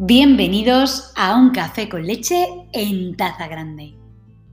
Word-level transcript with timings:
Bienvenidos 0.00 1.12
a 1.16 1.36
un 1.36 1.50
café 1.50 1.88
con 1.88 2.04
leche 2.04 2.46
en 2.72 3.16
taza 3.16 3.46
grande. 3.46 3.94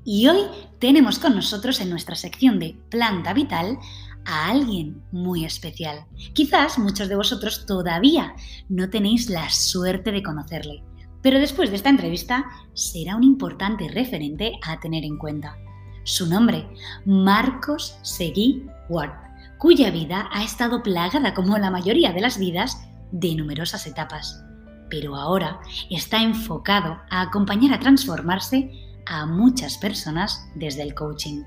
Y 0.06 0.28
hoy 0.28 0.42
tenemos 0.80 1.20
con 1.20 1.36
nosotros 1.36 1.82
en 1.82 1.90
nuestra 1.90 2.16
sección 2.16 2.60
de 2.60 2.76
Planta 2.90 3.34
Vital 3.34 3.78
a 4.24 4.50
alguien 4.50 5.02
muy 5.12 5.44
especial. 5.44 6.06
Quizás 6.34 6.80
muchos 6.80 7.10
de 7.10 7.16
vosotros 7.16 7.66
todavía 7.66 8.36
no 8.70 8.90
tenéis 8.90 9.30
la 9.30 9.50
suerte 9.50 10.12
de 10.12 10.24
conocerle, 10.24 10.84
pero 11.22 11.40
después 11.40 11.70
de 11.70 11.76
esta 11.76 11.90
entrevista 11.90 12.46
será 12.74 13.16
un 13.16 13.24
importante 13.24 13.88
referente 13.90 14.54
a 14.64 14.80
tener 14.80 15.04
en 15.04 15.18
cuenta. 15.18 15.58
Su 16.04 16.28
nombre, 16.28 16.68
Marcos 17.06 17.98
Seguí 18.04 18.66
Ward, 18.90 19.12
cuya 19.58 19.92
vida 19.92 20.30
ha 20.32 20.44
estado 20.44 20.82
plagada, 20.82 21.34
como 21.34 21.58
la 21.58 21.70
mayoría 21.70 22.12
de 22.12 22.22
las 22.22 22.38
vidas, 22.38 22.88
de 23.12 23.36
numerosas 23.36 23.88
etapas. 23.88 24.44
Pero 24.90 25.16
ahora 25.16 25.60
está 25.90 26.22
enfocado 26.22 27.00
a 27.10 27.22
acompañar 27.22 27.74
a 27.74 27.80
transformarse 27.80 28.72
a 29.06 29.26
muchas 29.26 29.78
personas 29.78 30.46
desde 30.56 30.84
el 30.84 30.94
coaching. 30.94 31.44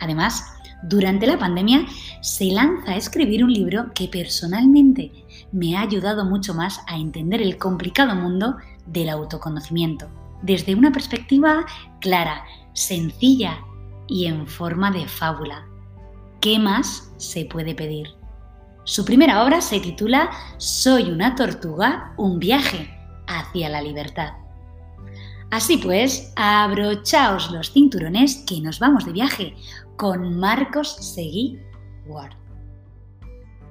Además, 0.00 0.44
durante 0.82 1.26
la 1.26 1.38
pandemia 1.38 1.86
se 2.20 2.46
lanza 2.46 2.92
a 2.92 2.96
escribir 2.96 3.42
un 3.42 3.52
libro 3.52 3.92
que 3.94 4.06
personalmente 4.08 5.12
me 5.50 5.76
ha 5.76 5.82
ayudado 5.82 6.24
mucho 6.24 6.54
más 6.54 6.80
a 6.86 6.96
entender 6.96 7.42
el 7.42 7.58
complicado 7.58 8.14
mundo 8.14 8.56
del 8.86 9.08
autoconocimiento, 9.08 10.08
desde 10.42 10.74
una 10.74 10.92
perspectiva 10.92 11.66
clara, 12.00 12.44
sencilla 12.74 13.58
y 14.06 14.26
en 14.26 14.46
forma 14.46 14.90
de 14.92 15.08
fábula. 15.08 15.66
¿Qué 16.40 16.58
más 16.60 17.12
se 17.16 17.44
puede 17.44 17.74
pedir? 17.74 18.17
Su 18.88 19.04
primera 19.04 19.44
obra 19.44 19.60
se 19.60 19.80
titula 19.80 20.30
Soy 20.56 21.10
una 21.10 21.34
tortuga, 21.34 22.14
un 22.16 22.38
viaje 22.38 22.88
hacia 23.26 23.68
la 23.68 23.82
libertad. 23.82 24.32
Así 25.50 25.76
pues, 25.76 26.32
abrochaos 26.36 27.50
los 27.50 27.70
cinturones 27.70 28.36
que 28.46 28.62
nos 28.62 28.78
vamos 28.78 29.04
de 29.04 29.12
viaje 29.12 29.54
con 29.98 30.40
Marcos 30.40 30.96
Seguí 31.02 31.58
Ward. 32.06 32.32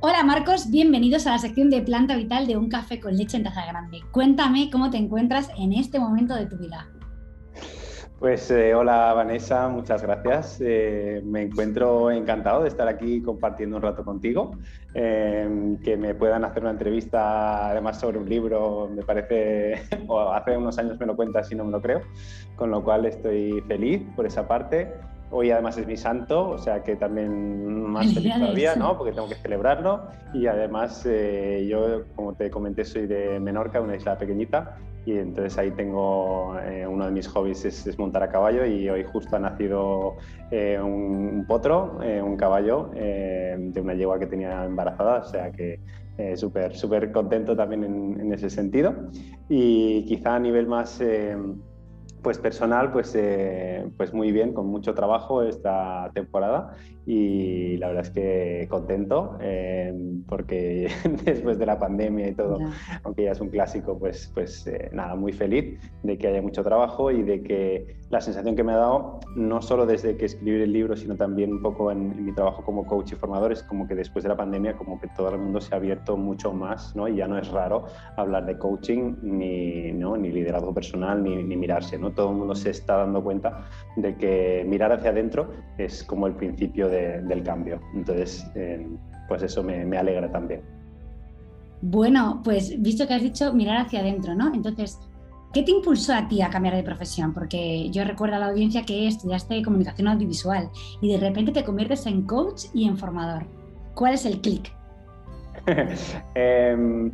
Hola 0.02 0.24
Marcos, 0.24 0.70
bienvenidos 0.70 1.26
a 1.26 1.32
la 1.32 1.40
sección 1.40 1.72
de 1.72 1.82
Planta 1.82 2.16
Vital 2.16 2.46
de 2.46 2.56
Un 2.56 2.70
Café 2.70 3.00
con 3.00 3.18
Leche 3.18 3.38
en 3.38 3.44
Taza 3.44 3.66
Grande. 3.66 4.02
Cuéntame 4.12 4.70
cómo 4.70 4.92
te 4.92 4.98
encuentras 4.98 5.50
en 5.58 5.74
este 5.74 6.00
momento 6.00 6.36
de 6.36 6.46
tu 6.46 6.58
vida. 6.58 6.92
Pues 8.20 8.50
eh, 8.50 8.74
hola 8.74 9.14
Vanessa, 9.14 9.70
muchas 9.70 10.02
gracias. 10.02 10.60
Eh, 10.60 11.22
me 11.24 11.44
encuentro 11.44 12.10
encantado 12.10 12.64
de 12.64 12.70
estar 12.70 12.88
aquí 12.88 13.22
compartiendo 13.22 13.76
un 13.76 13.84
rato 13.84 14.04
contigo. 14.04 14.58
Eh, 14.96 15.78
que 15.84 15.98
me 15.98 16.16
puedan 16.16 16.44
hacer 16.44 16.64
una 16.64 16.72
entrevista 16.72 17.70
además 17.70 18.00
sobre 18.00 18.18
un 18.18 18.28
libro, 18.28 18.90
me 18.92 19.04
parece, 19.04 19.84
o 20.08 20.32
hace 20.32 20.58
unos 20.58 20.80
años 20.80 21.00
me 21.00 21.06
lo 21.06 21.16
cuentas 21.16 21.52
y 21.52 21.56
no 21.56 21.66
me 21.66 21.72
lo 21.72 21.80
creo, 21.80 22.02
con 22.56 22.72
lo 22.72 22.84
cual 22.84 23.06
estoy 23.06 23.62
feliz 23.68 24.02
por 24.16 24.26
esa 24.26 24.48
parte. 24.48 24.92
Hoy 25.30 25.52
además 25.52 25.78
es 25.78 25.86
mi 25.86 25.98
santo, 25.98 26.50
o 26.50 26.58
sea 26.58 26.82
que 26.82 26.96
también 26.96 27.84
más 27.84 28.12
feliz 28.16 28.34
todavía, 28.34 28.76
¿no? 28.76 28.98
Porque 28.98 29.14
tengo 29.14 29.30
que 29.30 29.36
celebrarlo. 29.36 30.08
Y 30.34 30.48
además 30.48 31.06
eh, 31.06 31.68
yo, 31.70 32.06
como 32.16 32.34
te 32.34 32.50
comenté, 32.50 32.84
soy 32.84 33.06
de 33.06 33.40
Menorca, 33.40 33.80
una 33.80 33.96
isla 33.96 34.18
pequeñita. 34.18 34.78
Y 35.08 35.18
entonces 35.18 35.58
ahí 35.58 35.72
tengo, 35.72 36.60
eh, 36.60 36.86
uno 36.86 37.06
de 37.06 37.12
mis 37.12 37.30
hobbies 37.30 37.64
es, 37.64 37.98
montar 37.98 38.24
a 38.24 38.28
caballo 38.28 38.66
y 38.66 38.90
hoy 38.90 39.06
justo 39.06 39.38
ha 39.38 39.40
nacido 39.40 40.18
eh, 40.52 40.78
un, 40.84 41.46
potro, 41.48 41.98
un 42.24 42.36
caballo 42.36 42.92
de 42.94 43.80
una 43.82 43.94
yegua 43.94 44.20
que 44.20 44.28
tenía 44.28 44.66
embarazada, 44.66 45.20
o 45.20 45.24
sea 45.24 45.50
que 45.54 45.80
súper, 46.36 46.76
súper 46.76 47.14
contento 47.14 47.56
también 47.56 47.86
en, 47.86 48.34
ese 48.34 48.50
sentido. 48.50 48.94
Y 49.48 50.04
quizá 50.04 50.36
a 50.36 50.40
nivel 50.40 50.68
más 50.68 51.02
pues 52.28 52.40
personal, 52.40 52.92
pues, 52.92 53.16
eh, 53.16 53.90
pues 53.96 54.14
muy 54.14 54.34
bien, 54.34 54.54
con 54.54 54.68
mucho 54.68 54.94
trabajo 54.94 55.44
esta 55.44 56.12
temporada 56.14 56.76
y 57.10 57.78
la 57.78 57.88
verdad 57.88 58.04
es 58.04 58.10
que 58.10 58.68
contento 58.70 59.38
eh, 59.40 59.94
porque 60.28 60.90
después 61.24 61.58
de 61.58 61.66
la 61.66 61.80
pandemia 61.80 62.28
y 62.28 62.34
todo, 62.34 62.60
aunque 63.04 63.24
ya 63.24 63.32
es 63.32 63.40
un 63.40 63.48
clásico, 63.48 63.98
pues, 63.98 64.30
pues 64.34 64.68
eh, 64.68 64.90
nada, 64.92 65.16
muy 65.16 65.32
feliz 65.32 65.80
de 66.04 66.18
que 66.18 66.28
haya 66.28 66.42
mucho 66.42 66.66
trabajo 66.66 67.10
y 67.10 67.24
de 67.24 67.44
que 67.44 67.96
la 68.10 68.20
sensación 68.20 68.58
que 68.58 68.64
me 68.64 68.74
ha 68.74 68.78
dado, 68.78 69.22
no 69.38 69.62
solo 69.62 69.86
desde 69.86 70.18
que 70.18 70.26
escribí 70.26 70.62
el 70.62 70.74
libro, 70.74 70.98
sino 70.98 71.16
también 71.16 71.54
un 71.54 71.62
poco 71.62 71.92
en, 71.92 72.26
mi 72.26 72.34
trabajo 72.34 72.62
como 72.66 72.86
coach 72.86 73.14
y 73.14 73.16
formador, 73.16 73.54
es 73.54 73.64
como 73.64 73.88
que 73.88 73.96
después 73.96 74.24
de 74.24 74.30
la 74.30 74.36
pandemia 74.36 74.76
como 74.76 75.00
que 75.00 75.08
todo 75.16 75.30
el 75.30 75.40
mundo 75.40 75.62
se 75.62 75.74
ha 75.74 75.78
abierto 75.78 76.18
mucho 76.18 76.52
más 76.52 76.94
¿no? 76.94 77.08
y 77.08 77.16
ya 77.16 77.28
no 77.30 77.38
es 77.38 77.48
raro 77.50 77.86
hablar 78.18 78.46
de 78.46 78.58
coaching 78.58 79.16
ni, 79.22 79.94
¿no? 79.94 80.18
ni 80.18 80.30
liderazgo 80.30 80.74
personal 80.74 81.24
ni, 81.24 81.42
ni 81.42 81.56
mirarse, 81.56 81.98
¿no? 81.98 82.12
todo 82.12 82.32
el 82.32 82.36
mundo 82.36 82.54
se 82.54 82.72
está 82.72 82.98
dando 82.98 83.24
cuenta 83.24 83.66
de 83.96 84.16
que 84.18 84.66
mirar 84.68 84.92
hacia 84.92 85.12
adentro 85.12 85.52
es 85.78 86.04
como 86.04 86.28
el 86.28 86.34
principio 86.34 86.90
de 86.90 86.97
del 87.24 87.44
cambio. 87.44 87.80
Entonces, 87.94 88.46
eh, 88.56 88.88
pues 89.28 89.44
eso 89.44 89.64
me, 89.64 89.98
alegra 89.98 90.32
también. 90.32 90.62
Bueno, 91.82 92.42
pues 92.44 92.82
visto 92.82 93.08
que 93.08 93.14
has 93.14 93.22
dicho 93.22 93.54
mirar 93.54 93.78
hacia 93.78 94.00
adentro, 94.00 94.34
¿no? 94.36 94.54
Entonces, 94.54 95.00
¿qué 95.54 95.64
te 95.64 95.72
impulsó 95.72 96.14
a 96.14 96.28
ti 96.28 96.42
a 96.42 96.50
cambiar 96.50 96.76
de 96.76 96.84
profesión? 96.84 97.34
Porque 97.34 97.90
yo 97.92 98.04
recuerdo 98.04 98.36
a 98.36 98.40
la 98.40 98.48
audiencia 98.48 98.84
que 98.84 99.08
estudiaste 99.08 99.62
comunicación 99.62 100.08
audiovisual 100.08 100.70
y 101.02 101.12
de 101.12 101.20
repente 101.20 101.52
te 101.52 101.64
conviertes 101.64 102.06
en 102.08 102.24
coach 102.24 102.66
y 102.74 102.88
en 102.88 102.98
formador. 102.98 103.46
¿Cuál 103.94 104.14
es 104.14 104.26
el 104.26 104.42
clic? 104.42 104.74
Em, 106.36 107.12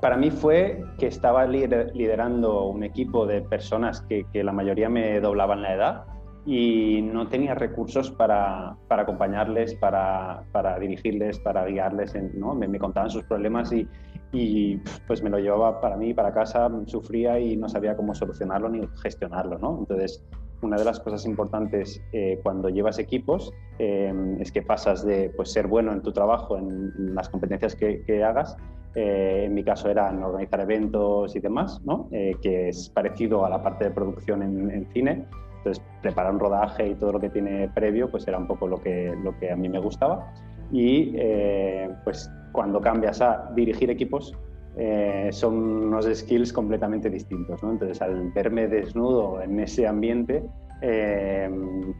para 0.00 0.16
mí 0.16 0.30
fue 0.30 0.84
que 0.98 1.06
estaba 1.06 1.46
liderando 1.46 2.64
un 2.64 2.82
equipo 2.82 3.26
de 3.26 3.40
personas 3.40 4.02
que, 4.02 4.26
que 4.32 4.44
la 4.44 4.52
mayoría 4.52 4.88
me 4.88 5.18
doblaban 5.20 5.62
la 5.62 5.74
edad 5.74 6.04
y 6.46 7.02
no 7.02 7.28
tenía 7.28 7.54
recursos 7.54 8.10
para, 8.10 8.76
para 8.88 9.02
acompañarles, 9.02 9.74
para, 9.74 10.44
para, 10.52 10.78
dirigirles, 10.78 11.38
para 11.40 11.66
guiarles. 11.66 12.14
¿no? 12.34 12.54
me, 12.54 12.78
contaban 12.78 13.10
sus 13.10 13.24
problemas 13.24 13.72
y, 13.72 13.86
y, 14.32 14.76
pues 15.06 15.22
me 15.22 15.30
lo 15.30 15.38
llevaba 15.38 15.80
para 15.80 15.96
mí, 15.96 16.14
para 16.14 16.32
casa, 16.32 16.70
sufría 16.86 17.38
y 17.38 17.56
no 17.56 17.68
sabía 17.68 17.96
cómo 17.96 18.14
solucionarlo 18.14 18.68
ni 18.68 18.86
gestionarlo. 19.02 19.58
¿no? 19.58 19.78
Entonces, 19.80 20.24
una 20.62 20.76
de 20.76 20.84
las 20.84 21.00
cosas 21.00 21.24
importantes 21.26 22.02
eh, 22.12 22.40
cuando 22.42 22.68
llevas 22.68 22.98
equipos 22.98 23.52
eh, 23.78 24.12
es 24.40 24.50
que 24.50 24.62
pasas 24.62 25.04
de 25.04 25.30
pues, 25.36 25.52
ser 25.52 25.66
bueno 25.66 25.92
en 25.92 26.02
tu 26.02 26.12
trabajo, 26.12 26.56
en, 26.56 27.14
las 27.14 27.28
competencias 27.28 27.76
que, 27.76 28.02
que 28.02 28.24
hagas, 28.24 28.56
eh, 28.94 29.44
en 29.46 29.54
mi 29.54 29.62
caso 29.62 29.88
era 29.88 30.10
organizar 30.10 30.60
eventos 30.60 31.36
y 31.36 31.40
demás, 31.40 31.80
¿no? 31.84 32.08
que 32.10 32.68
es 32.68 32.88
parecido 32.88 33.44
a 33.44 33.50
la 33.50 33.62
parte 33.62 33.84
de 33.84 33.90
producción 33.90 34.42
en, 34.42 34.70
en 34.70 34.86
cine, 34.92 35.26
entonces, 35.68 35.84
preparar 36.02 36.32
un 36.32 36.40
rodaje 36.40 36.88
y 36.88 36.94
todo 36.94 37.12
lo 37.12 37.20
que 37.20 37.28
tiene 37.28 37.68
previo, 37.68 38.10
pues 38.10 38.26
era 38.26 38.38
un 38.38 38.46
poco 38.46 38.66
lo 38.66 38.80
que, 38.80 39.14
lo 39.22 39.38
que 39.38 39.50
a 39.50 39.56
mí 39.56 39.68
me 39.68 39.78
gustaba. 39.78 40.32
Y 40.72 41.12
eh, 41.16 41.90
pues 42.04 42.30
cuando 42.52 42.80
cambias 42.80 43.20
a 43.20 43.50
dirigir 43.54 43.90
equipos, 43.90 44.34
eh, 44.76 45.28
son 45.32 45.54
unos 45.54 46.06
skills 46.06 46.52
completamente 46.52 47.10
distintos. 47.10 47.62
¿no? 47.62 47.72
Entonces, 47.72 48.00
al 48.00 48.32
verme 48.32 48.68
desnudo 48.68 49.42
en 49.42 49.60
ese 49.60 49.86
ambiente, 49.86 50.42
eh, 50.80 51.50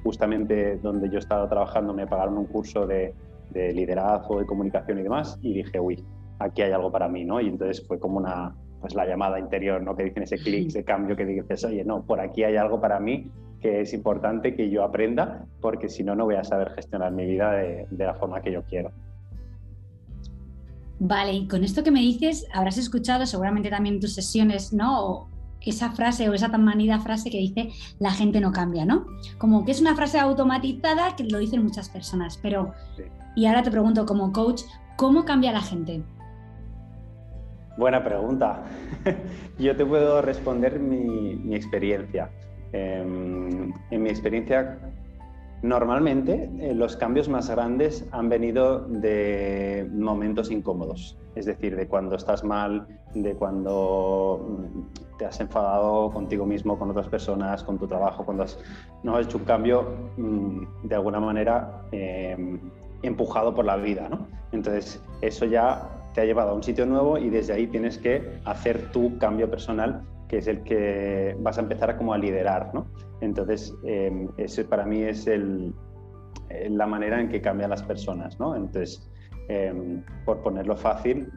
justamente 0.03 0.77
donde 0.77 1.11
yo 1.11 1.19
estaba 1.19 1.49
trabajando, 1.49 1.93
me 1.93 2.07
pagaron 2.07 2.39
un 2.39 2.47
curso 2.47 2.87
de, 2.87 3.15
de, 3.51 3.73
liderazgo, 3.73 4.39
de 4.39 4.47
comunicación 4.47 4.99
y 4.99 5.03
demás, 5.03 5.39
y 5.43 5.55
dije, 5.55 5.81
uy, 5.81 6.05
aquí 6.39 6.63
hay 6.63 6.73
algo 6.73 6.91
para 6.91 7.09
mí, 7.09 7.25
¿no? 7.25 7.41
Y 7.41 7.49
entonces 7.49 7.85
fue 7.87 7.99
como 7.99 8.19
una, 8.19 8.55
pues 8.81 8.95
la 8.95 9.07
llamada 9.07 9.39
interior, 9.39 9.83
¿no? 9.83 9.97
Que 9.97 10.05
dicen 10.05 10.23
ese 10.23 10.39
clic, 10.39 10.69
ese 10.69 10.85
cambio 10.85 11.17
que 11.17 11.25
dices, 11.25 11.65
oye, 11.65 11.85
no, 11.85 12.03
por 12.03 12.21
aquí 12.21 12.45
hay 12.45 12.57
algo 12.57 12.81
para 12.81 13.01
mí 13.01 13.31
que 13.61 13.81
es 13.81 13.93
importante 13.93 14.55
que 14.55 14.71
yo 14.71 14.85
aprenda, 14.85 15.45
porque 15.61 15.89
si 15.89 16.05
no, 16.05 16.15
no 16.15 16.25
voy 16.25 16.37
a 16.37 16.45
saber 16.45 16.71
gestionar 16.71 17.13
mi 17.13 17.27
vida 17.27 17.53
de, 17.53 17.87
la 17.91 18.15
forma 18.15 18.41
que 18.41 18.53
yo 18.53 18.63
quiero. 18.63 18.93
Vale, 21.01 21.33
y 21.33 21.49
con 21.49 21.65
esto 21.65 21.83
que 21.83 21.91
me 21.91 22.01
dices, 22.01 22.47
habrás 22.53 22.79
escuchado 22.79 23.27
seguramente 23.27 23.71
también 23.71 23.97
en 23.97 24.01
tus 24.01 24.15
sesiones, 24.15 24.73
¿no? 24.73 25.29
esa 25.61 25.91
frase 25.91 26.29
o 26.31 26.35
esa 26.35 26.51
tan 26.51 26.65
manida 26.65 26.99
frase 26.99 27.31
que 27.31 27.37
dice 27.37 27.71
la 27.99 28.11
gente 28.11 28.41
no 28.41 28.53
cambia, 28.53 28.87
¿no? 28.87 29.07
Como 29.37 29.65
que 29.67 29.73
es 29.73 29.81
una 29.83 29.95
frase 29.95 30.19
automatizada 30.19 31.15
que 31.15 31.25
lo 31.25 31.39
dicen 31.39 31.63
muchas 31.63 31.91
personas, 31.91 32.39
pero 32.41 32.73
y 33.37 33.45
ahora 33.47 33.63
te 33.63 33.71
pregunto 33.71 34.07
como 34.07 34.33
coach, 34.33 34.63
¿cómo 34.97 35.25
cambia 35.25 35.53
la 35.53 35.61
gente? 35.61 36.03
Buena 37.79 38.03
pregunta. 38.03 38.65
Yo 39.59 39.77
te 39.77 39.87
puedo 39.87 40.21
responder 40.21 40.81
mi, 40.81 41.55
experiencia. 41.55 42.29
Em, 42.73 43.73
en 43.93 44.03
mi 44.03 44.09
experiencia, 44.09 44.81
normalmente 45.63 46.51
eh, 46.59 46.75
los 46.75 46.97
cambios 46.97 47.29
más 47.29 47.49
grandes 47.49 48.05
han 48.11 48.29
venido 48.29 48.81
de 48.81 49.89
momentos 49.95 50.51
incómodos, 50.51 51.17
es 51.37 51.47
decir, 51.47 51.77
de 51.77 51.87
cuando 51.87 52.17
estás 52.17 52.43
mal, 52.43 52.85
de 53.15 53.35
cuando 53.35 54.45
mm, 54.45 55.17
te 55.19 55.27
has 55.27 55.39
enfadado 55.39 56.11
contigo 56.11 56.47
mismo, 56.47 56.77
con 56.81 56.91
otras 56.91 57.07
personas, 57.07 57.63
con 57.63 57.79
tu 57.79 57.87
trabajo, 57.87 58.25
cuando 58.25 58.43
has, 58.43 58.59
no 59.05 59.15
has 59.15 59.27
hecho 59.27 59.39
un 59.39 59.45
cambio 59.45 60.11
mm, 60.17 60.89
de 60.89 60.95
alguna 60.97 61.21
manera 61.21 61.85
em, 61.93 62.59
empujado 63.03 63.55
por 63.55 63.65
la 63.65 63.77
vida. 63.77 64.09
¿no? 64.09 64.27
Entonces, 64.51 65.01
eso 65.21 65.45
ya 65.45 65.89
te 66.19 66.23
ha 66.23 66.27
llevado 66.27 66.51
a 66.51 66.55
un 66.55 66.65
sitio 66.65 66.85
nuevo 66.85 67.17
y 67.17 67.31
desde 67.31 67.53
ahí 67.53 67.69
tienes 67.69 67.97
que 67.97 68.41
hacer 68.45 68.91
tu 68.91 69.19
cambio 69.19 69.49
personal, 69.49 70.03
que 70.27 70.39
es 70.39 70.49
el 70.49 70.65
que 70.65 71.37
vas 71.39 71.59
a 71.59 71.61
empezar 71.61 71.91
a 71.91 71.97
como 71.97 72.13
a 72.13 72.19
liderar, 72.19 72.75
¿no? 72.75 72.89
Entonces, 73.21 73.73
eh, 73.85 74.27
ese 74.37 74.65
para 74.65 74.85
mí 74.85 75.01
es 75.01 75.29
el, 75.29 75.73
la 76.71 76.89
manera 76.89 77.21
en 77.21 77.29
que 77.29 77.41
cambian 77.41 77.71
las 77.71 77.85
personas, 77.85 78.41
¿no? 78.41 78.57
Entonces, 78.57 79.09
em, 79.49 80.03
por 80.25 80.43
ponerlo 80.43 80.77
fácil, 80.77 81.31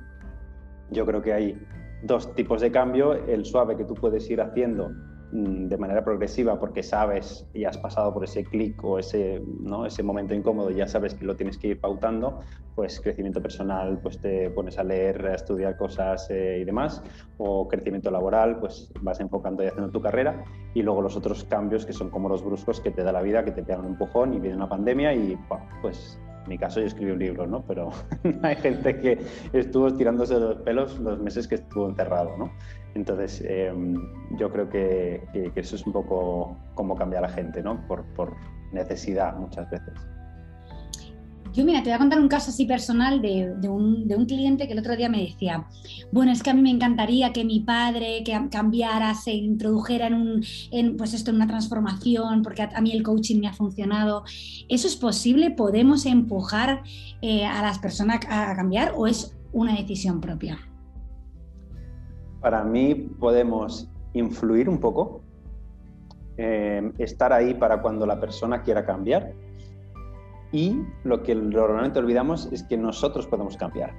yo 0.89 1.05
creo 1.05 1.21
que 1.21 1.33
hay 1.33 1.61
dos 2.01 2.33
tipos 2.33 2.59
de 2.59 2.71
cambio, 2.71 3.13
el 3.13 3.45
suave 3.45 3.77
que 3.77 3.83
tú 3.85 3.93
puedes 3.93 4.27
ir 4.31 4.41
haciendo 4.41 4.89
de 5.31 5.77
manera 5.77 6.03
progresiva 6.03 6.59
porque 6.59 6.83
sabes 6.83 7.47
y 7.53 7.63
has 7.63 7.77
pasado 7.77 8.13
por 8.13 8.23
ese 8.23 8.43
clic 8.43 8.83
o 8.83 8.99
ese, 8.99 9.41
¿no? 9.61 9.85
ese 9.85 10.03
momento 10.03 10.33
incómodo 10.33 10.69
ya 10.71 10.87
sabes 10.87 11.13
que 11.13 11.25
lo 11.25 11.35
tienes 11.35 11.57
que 11.57 11.69
ir 11.69 11.79
pautando, 11.79 12.39
pues 12.75 12.99
crecimiento 12.99 13.41
personal, 13.41 13.99
pues 14.01 14.19
te 14.19 14.49
pones 14.49 14.77
a 14.77 14.83
leer, 14.83 15.25
a 15.27 15.35
estudiar 15.35 15.77
cosas 15.77 16.29
eh, 16.29 16.59
y 16.61 16.65
demás, 16.65 17.01
o 17.37 17.67
crecimiento 17.67 18.11
laboral, 18.11 18.59
pues 18.59 18.91
vas 19.01 19.19
enfocando 19.19 19.63
y 19.63 19.67
haciendo 19.67 19.91
tu 19.91 20.01
carrera, 20.01 20.43
y 20.73 20.81
luego 20.81 21.01
los 21.01 21.15
otros 21.15 21.43
cambios 21.45 21.85
que 21.85 21.93
son 21.93 22.09
como 22.09 22.29
los 22.29 22.43
bruscos 22.43 22.79
que 22.79 22.91
te 22.91 23.03
da 23.03 23.11
la 23.11 23.21
vida, 23.21 23.43
que 23.45 23.51
te 23.51 23.63
pegan 23.63 23.81
un 23.81 23.87
empujón 23.87 24.33
y 24.33 24.39
viene 24.39 24.57
una 24.57 24.69
pandemia 24.69 25.13
y 25.13 25.37
pues 25.81 26.19
en 26.43 26.49
mi 26.49 26.57
caso 26.57 26.79
yo 26.79 26.87
escribí 26.87 27.11
un 27.11 27.19
libro, 27.19 27.47
¿no? 27.47 27.63
Pero 27.65 27.91
hay 28.43 28.55
gente 28.55 28.99
que 28.99 29.19
estuvo 29.53 29.93
tirándose 29.93 30.39
los 30.39 30.57
pelos 30.61 30.99
los 30.99 31.19
meses 31.19 31.47
que 31.47 31.55
estuvo 31.55 31.89
encerrado, 31.89 32.35
¿no? 32.37 32.51
Entonces, 32.95 33.43
em, 33.47 33.95
yo 34.37 34.51
creo 34.51 34.69
que, 34.69 35.21
eso 35.55 35.75
es 35.75 35.85
un 35.85 35.93
poco 35.93 36.57
cómo 36.75 36.95
cambia 36.95 37.21
la 37.21 37.29
gente, 37.29 37.61
¿no? 37.61 37.85
Por, 37.87 38.03
necesidad 38.73 39.35
muchas 39.35 39.69
veces. 39.69 39.93
Yo, 41.53 41.65
mira, 41.65 41.79
te 41.83 41.89
voy 41.89 41.95
a 41.95 41.97
contar 41.97 42.19
un 42.21 42.29
caso 42.29 42.49
así 42.49 42.65
personal 42.65 43.21
de, 43.21 43.53
un, 43.67 44.25
cliente 44.25 44.67
que 44.67 44.73
el 44.73 44.79
otro 44.79 44.95
día 44.95 45.09
me 45.09 45.19
decía, 45.19 45.65
bueno, 46.09 46.31
es 46.31 46.41
que 46.41 46.49
a 46.49 46.53
mí 46.53 46.61
me 46.61 46.69
encantaría 46.69 47.33
que 47.33 47.43
mi 47.43 47.59
padre 47.59 48.23
que 48.23 48.39
cambiara, 48.49 49.13
se 49.15 49.33
introdujera 49.33 50.07
en, 50.07 50.13
un, 50.13 50.97
pues 50.97 51.13
esto, 51.13 51.31
en 51.31 51.35
una 51.35 51.47
transformación, 51.47 52.41
porque 52.41 52.61
a, 52.61 52.79
mí 52.79 52.93
el 52.93 53.03
coaching 53.03 53.41
me 53.41 53.47
ha 53.47 53.53
funcionado. 53.53 54.23
¿Eso 54.69 54.87
es 54.87 54.95
posible? 54.95 55.51
¿Podemos 55.51 56.05
empujar 56.05 56.83
eh, 57.21 57.45
a 57.45 57.61
las 57.61 57.79
personas 57.79 58.21
a 58.29 58.55
cambiar 58.55 58.93
o 58.95 59.05
es 59.05 59.37
una 59.51 59.75
decisión 59.75 60.21
propia? 60.21 60.57
Para 62.39 62.63
mí 62.63 62.95
podemos 62.95 63.89
influir 64.13 64.69
un 64.69 64.79
poco, 64.79 65.21
eh, 66.37 66.93
estar 66.97 67.33
ahí 67.33 67.53
para 67.53 67.81
cuando 67.81 68.05
la 68.05 68.21
persona 68.21 68.61
quiera 68.63 68.85
cambiar 68.85 69.33
y 70.51 70.81
lo 71.03 71.23
que 71.23 71.35
normalmente 71.35 71.99
olvidamos 71.99 72.51
es 72.51 72.63
que 72.63 72.77
nosotros 72.77 73.27
podemos 73.27 73.57
cambiar. 73.57 73.93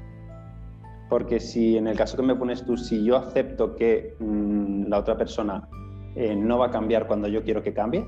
Porque 1.09 1.41
si 1.41 1.77
en 1.77 1.87
el 1.87 1.97
caso 1.97 2.17
que 2.17 2.23
me 2.23 2.35
pones 2.35 2.65
tú, 2.65 2.77
si 2.77 3.05
yo 3.05 3.17
acepto 3.17 3.77
que 3.77 4.17
mm, 4.19 4.87
la 4.89 4.99
otra 4.99 5.17
persona 5.17 5.69
eh, 6.15 6.35
no 6.35 6.59
va 6.59 6.67
a 6.67 6.71
cambiar 6.71 7.07
cuando 7.07 7.29
yo 7.29 7.43
quiero 7.43 7.63
que 7.63 7.73
cambie, 7.73 8.05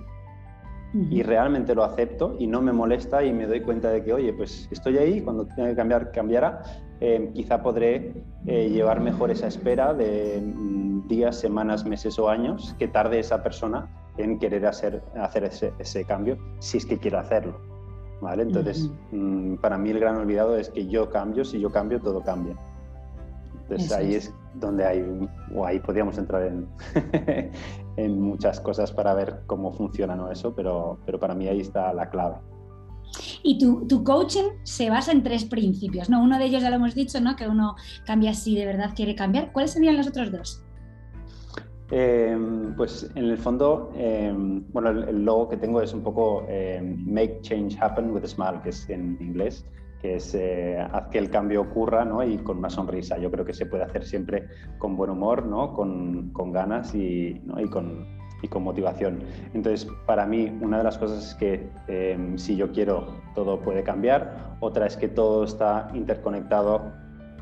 y 1.10 1.22
realmente 1.24 1.74
lo 1.74 1.82
acepto 1.82 2.36
y 2.38 2.46
no 2.46 2.62
me 2.62 2.72
molesta 2.72 3.24
y 3.24 3.32
me 3.32 3.46
doy 3.46 3.60
cuenta 3.62 3.90
de 3.90 4.04
que, 4.04 4.12
oye, 4.12 4.32
pues 4.32 4.68
estoy 4.70 4.96
ahí, 4.98 5.20
cuando 5.20 5.44
tenga 5.46 5.70
que 5.70 5.74
cambiar, 5.74 6.12
cambiará, 6.12 6.62
eh, 7.00 7.30
quizá 7.34 7.62
podré 7.62 8.14
eh, 8.46 8.68
llevar 8.70 9.00
mejor 9.00 9.32
esa 9.32 9.48
espera 9.48 9.92
de 9.92 10.40
mm, 10.40 11.08
días, 11.08 11.36
semanas, 11.36 11.84
meses 11.84 12.16
o 12.18 12.28
años 12.28 12.76
que 12.78 12.86
tarde 12.86 13.18
esa 13.18 13.42
persona 13.42 13.88
en 14.18 14.38
querer 14.38 14.66
hacer, 14.66 15.02
hacer 15.20 15.44
ese, 15.44 16.04
cambio, 16.04 16.38
si 16.60 16.78
es 16.78 16.86
que 16.86 16.98
quiere 16.98 17.16
hacerlo. 17.16 17.73
¿Vale? 18.20 18.42
Entonces, 18.42 18.90
mm, 19.12 19.56
para 19.56 19.78
mí 19.78 19.90
el 19.90 20.00
gran 20.00 20.16
olvidado 20.16 20.56
es 20.56 20.70
que 20.70 20.86
yo 20.86 21.10
cambio, 21.10 21.44
si 21.44 21.60
yo 21.60 21.70
cambio, 21.70 22.00
todo 22.00 22.22
cambia. 22.22 22.56
Entonces 23.62 23.92
ahí 23.92 24.14
es. 24.14 24.34
donde 24.54 24.84
hay, 24.84 25.28
o 25.54 25.66
ahí 25.66 25.80
podríamos 25.80 26.18
entrar 26.18 26.42
en, 26.42 26.68
en 27.96 28.20
muchas 28.20 28.60
cosas 28.60 28.92
para 28.92 29.14
ver 29.14 29.40
cómo 29.46 29.72
funciona 29.72 30.14
¿no? 30.14 30.30
eso, 30.30 30.54
pero, 30.54 30.98
pero 31.06 31.18
para 31.18 31.34
mí 31.34 31.48
ahí 31.48 31.60
está 31.60 31.92
la 31.92 32.10
clave. 32.10 32.36
Y 33.42 33.58
tu, 33.58 33.86
tu, 33.86 34.02
coaching 34.02 34.50
se 34.64 34.90
basa 34.90 35.12
en 35.12 35.22
tres 35.22 35.44
principios, 35.44 36.10
¿no? 36.10 36.22
Uno 36.22 36.38
de 36.38 36.46
ellos 36.46 36.62
ya 36.62 36.70
lo 36.70 36.76
hemos 36.76 36.94
dicho, 36.94 37.20
¿no? 37.20 37.36
Que 37.36 37.46
uno 37.46 37.76
cambia 38.04 38.34
si 38.34 38.56
de 38.56 38.66
verdad 38.66 38.90
quiere 38.94 39.14
cambiar. 39.14 39.52
¿Cuáles 39.52 39.72
serían 39.72 39.96
los 39.96 40.08
otros 40.08 40.32
dos? 40.32 40.63
Em, 41.96 42.74
pues 42.74 43.08
en 43.14 43.26
el 43.26 43.38
fondo, 43.38 43.92
em, 43.96 44.64
bueno, 44.72 44.90
el, 44.90 45.24
logo 45.24 45.48
que 45.48 45.56
tengo 45.56 45.80
es 45.80 45.94
un 45.94 46.02
poco 46.02 46.44
em, 46.48 47.04
Make 47.06 47.38
Change 47.42 47.78
Happen 47.80 48.10
with 48.10 48.24
a 48.24 48.26
Smile, 48.26 48.60
que 48.64 48.70
es 48.70 48.90
en 48.90 49.16
inglés 49.20 49.64
que 50.02 50.16
es 50.16 50.34
eh, 50.34 50.76
haz 50.92 51.06
que 51.08 51.18
el 51.18 51.30
cambio 51.30 51.62
ocurra 51.62 52.04
¿no? 52.04 52.22
y 52.22 52.36
con 52.38 52.58
una 52.58 52.68
sonrisa. 52.68 53.16
Yo 53.16 53.30
creo 53.30 53.44
que 53.44 53.54
se 53.54 53.64
puede 53.64 53.84
hacer 53.84 54.04
siempre 54.04 54.48
con 54.76 54.96
buen 54.96 55.08
humor, 55.08 55.46
¿no? 55.46 55.72
con, 55.72 56.32
ganas 56.52 56.94
y, 56.94 57.40
con, 57.70 58.04
motivación. 58.60 59.20
Entonces, 59.54 59.88
para 60.04 60.26
mí, 60.26 60.52
una 60.60 60.78
de 60.78 60.84
las 60.84 60.98
cosas 60.98 61.28
es 61.28 61.34
que 61.36 61.70
eh, 61.88 62.34
si 62.36 62.56
yo 62.56 62.72
quiero, 62.72 63.06
todo 63.34 63.60
puede 63.60 63.82
cambiar. 63.82 64.56
Otra 64.60 64.86
es 64.86 64.96
que 64.96 65.08
todo 65.08 65.44
está 65.44 65.88
interconectado 65.94 66.92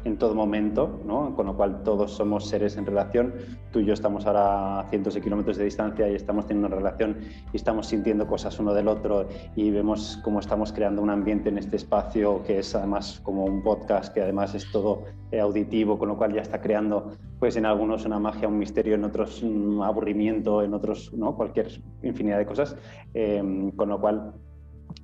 en 0.05 0.17
todo 0.19 0.35
momento, 0.35 1.01
¿no? 1.05 1.35
con 1.35 1.47
lo 1.47 1.57
cual 1.57 1.83
todos 1.83 2.13
somos 2.13 2.49
seres 2.49 2.77
en 2.77 2.87
relación. 2.87 3.35
Tú 3.71 3.81
y 3.81 3.87
yo 3.87 3.95
estamos 3.95 4.27
ahora 4.27 4.81
a 4.81 4.89
cientos 4.89 5.15
de 5.15 5.21
kilómetros 5.21 5.57
de 5.57 5.65
distancia 5.65 6.09
y 6.09 6.15
estamos 6.15 6.47
teniendo 6.47 6.69
una 6.69 6.77
relación 6.77 7.19
y 7.53 7.57
estamos 7.57 7.87
sintiendo 7.87 8.27
cosas 8.27 8.59
uno 8.59 8.75
del 8.75 8.89
otro 8.89 9.29
y 9.57 9.71
vemos 9.71 10.19
cómo 10.23 10.41
estamos 10.41 10.73
creando 10.73 11.03
un 11.03 11.11
ambiente 11.11 11.49
en 11.49 11.59
este 11.59 11.77
espacio 11.77 12.43
que 12.45 12.59
es 12.59 12.75
además 12.75 13.21
como 13.23 13.45
un 13.45 13.63
podcast 13.63 14.13
que 14.13 14.23
además 14.23 14.55
es 14.55 14.71
todo 14.71 15.05
eh, 15.31 15.41
auditivo, 15.41 15.99
con 15.99 16.09
lo 16.09 16.17
cual 16.17 16.35
ya 16.35 16.43
está 16.43 16.61
creando 16.61 17.13
pues 17.39 17.57
en 17.57 17.67
algunos 17.67 18.05
una 18.05 18.19
magia, 18.19 18.49
un 18.49 18.59
misterio, 18.59 18.95
en 18.95 19.05
otros 19.05 19.43
un 19.43 19.83
aburrimiento, 19.83 20.63
en 20.63 20.75
otros 20.75 21.13
¿no? 21.15 21.35
cualquier 21.35 21.69
infinidad 22.03 22.39
de 22.39 22.47
cosas, 22.47 22.77
eh, 23.15 23.73
con 23.77 23.89
lo 23.89 24.01
cual 24.01 24.35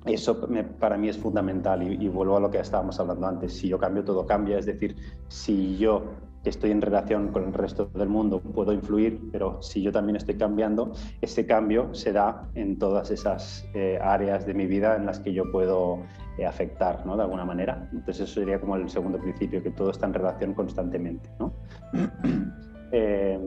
eso 0.05 0.47
para 0.79 0.97
mí 0.97 1.09
es 1.09 1.17
fundamental 1.17 1.83
y, 1.83 2.07
vuelvo 2.07 2.37
a 2.37 2.39
lo 2.39 2.49
que 2.49 2.59
estábamos 2.59 2.99
hablando 2.99 3.27
antes. 3.27 3.53
Si 3.53 3.67
yo 3.67 3.77
cambio, 3.77 4.03
todo 4.03 4.25
cambia. 4.25 4.57
Es 4.57 4.65
decir, 4.65 4.95
si 5.27 5.77
yo 5.77 6.03
estoy 6.45 6.71
en 6.71 6.81
relación 6.81 7.29
con 7.29 7.45
el 7.45 7.53
resto 7.53 7.89
del 7.93 8.07
mundo 8.07 8.39
puedo 8.39 8.71
influir, 8.71 9.19
pero 9.31 9.61
si 9.61 9.81
yo 9.81 9.91
también 9.91 10.15
estoy 10.15 10.35
cambiando, 10.35 10.93
ese 11.21 11.45
cambio 11.45 11.93
se 11.93 12.13
da 12.13 12.49
en 12.55 12.79
todas 12.79 13.11
esas 13.11 13.67
eh, 13.73 13.99
áreas 14.01 14.45
de 14.45 14.53
mi 14.53 14.65
vida 14.65 14.95
en 14.95 15.05
las 15.05 15.19
que 15.19 15.33
yo 15.33 15.51
puedo 15.51 15.99
eh, 16.37 16.45
afectar, 16.45 17.05
¿no? 17.05 17.17
De 17.17 17.23
alguna 17.23 17.45
manera. 17.45 17.89
Entonces 17.91 18.21
eso 18.21 18.39
sería 18.39 18.59
como 18.59 18.75
el 18.77 18.89
segundo 18.89 19.19
principio, 19.19 19.61
que 19.61 19.71
todo 19.71 19.91
está 19.91 20.07
en 20.07 20.13
relación 20.13 20.53
constantemente, 20.53 21.29
¿no? 21.39 21.53
Eh, 22.91 23.37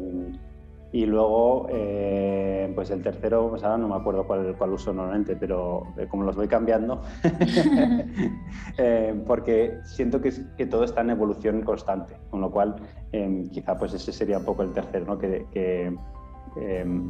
y 0.92 1.06
luego, 1.06 1.68
eh, 1.70 2.70
pues 2.74 2.90
el 2.90 3.02
tercero, 3.02 3.48
pues 3.48 3.64
ahora 3.64 3.78
no 3.78 3.88
me 3.88 3.96
acuerdo 3.96 4.26
cuál, 4.26 4.54
cuál 4.58 4.72
uso 4.72 4.92
normalmente, 4.92 5.34
pero 5.36 5.86
eh, 5.96 6.06
como 6.06 6.22
los 6.22 6.36
voy 6.36 6.48
cambiando, 6.48 7.00
eh, 8.78 9.22
porque 9.26 9.78
siento 9.84 10.20
que, 10.20 10.30
que, 10.58 10.66
todo 10.66 10.84
está 10.84 11.00
en 11.00 11.10
evolución 11.10 11.62
constante, 11.62 12.14
con 12.28 12.42
lo 12.42 12.50
cual 12.50 12.76
quizá 13.50 13.78
pues 13.78 13.94
ese 13.94 14.12
sería 14.12 14.38
un 14.38 14.44
poco 14.44 14.62
el 14.62 14.72
tercero, 14.72 15.06
¿no? 15.06 15.18
Que, 15.18 15.46
que 15.50 15.96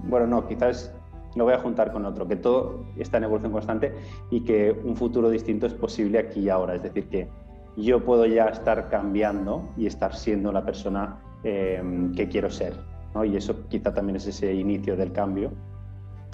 bueno, 0.04 0.28
no, 0.28 0.46
quizás 0.46 0.94
lo 1.34 1.44
voy 1.44 1.54
a 1.54 1.58
juntar 1.58 1.92
con 1.92 2.06
otro, 2.06 2.28
que 2.28 2.36
todo 2.36 2.84
está 2.96 3.16
en 3.16 3.24
evolución 3.24 3.50
constante 3.50 3.92
y 4.30 4.44
que 4.44 4.70
un 4.84 4.94
futuro 4.94 5.28
distinto 5.28 5.66
es 5.66 5.74
posible 5.74 6.20
aquí 6.20 6.40
y 6.40 6.48
ahora, 6.48 6.76
es 6.76 6.84
decir, 6.84 7.08
que 7.08 7.28
yo 7.76 8.04
puedo 8.04 8.26
ya 8.26 8.46
estar 8.46 8.88
cambiando 8.88 9.68
y 9.76 9.86
estar 9.86 10.14
siendo 10.14 10.52
la 10.52 10.64
persona 10.64 11.18
que 11.42 12.28
quiero 12.30 12.48
ser 12.48 12.92
y 13.24 13.36
eso 13.36 13.68
quizá 13.68 13.92
también 13.92 14.16
es 14.16 14.26
ese 14.26 14.54
inicio 14.54 14.96
del 14.96 15.12
cambio 15.12 15.52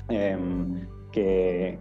em, 0.09 0.87
que, 1.13 1.79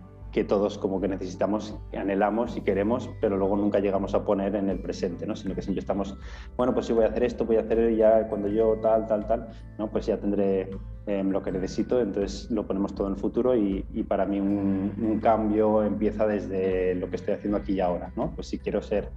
todos 0.47 0.77
como 0.77 1.01
que 1.01 1.07
necesitamos, 1.07 1.75
anhelamos 1.97 2.57
y 2.57 2.61
queremos, 2.61 3.09
pero 3.19 3.37
luego 3.37 3.57
nunca 3.57 3.79
llegamos 3.79 4.13
a 4.13 4.23
poner 4.23 4.55
en 4.55 4.69
el 4.69 4.79
presente, 4.79 5.25
¿no? 5.25 5.35
sino 5.35 5.55
que 5.55 5.63
siempre 5.63 5.79
estamos, 5.79 6.15
bueno, 6.55 6.75
pues 6.75 6.85
si 6.85 6.93
voy 6.93 7.05
a 7.05 7.07
hacer 7.07 7.23
esto, 7.23 7.43
voy 7.43 7.55
a 7.55 7.61
hacer 7.61 7.95
ya 7.95 8.27
cuando 8.27 8.47
yo 8.47 8.75
tal, 8.79 9.07
tal, 9.07 9.25
tal, 9.25 9.47
¿no? 9.79 9.89
pues 9.89 10.05
ya 10.05 10.19
tendré 10.19 10.69
em, 11.07 11.31
lo 11.31 11.41
que 11.41 11.51
necesito, 11.51 11.99
entonces 11.99 12.51
lo 12.51 12.67
ponemos 12.67 12.93
todo 12.93 13.07
en 13.07 13.13
el 13.13 13.19
futuro 13.19 13.55
y, 13.55 13.81
para 14.07 14.27
mí 14.27 14.39
un, 14.39 14.93
un, 15.01 15.19
cambio 15.19 15.81
empieza 15.83 16.27
desde 16.27 16.93
lo 16.93 17.09
que 17.09 17.15
estoy 17.15 17.33
haciendo 17.33 17.57
aquí 17.57 17.73
y 17.73 17.79
ahora, 17.79 18.11
¿no? 18.15 18.31
pues 18.35 18.45
si 18.45 18.59
quiero 18.59 18.83
ser, 18.83 19.09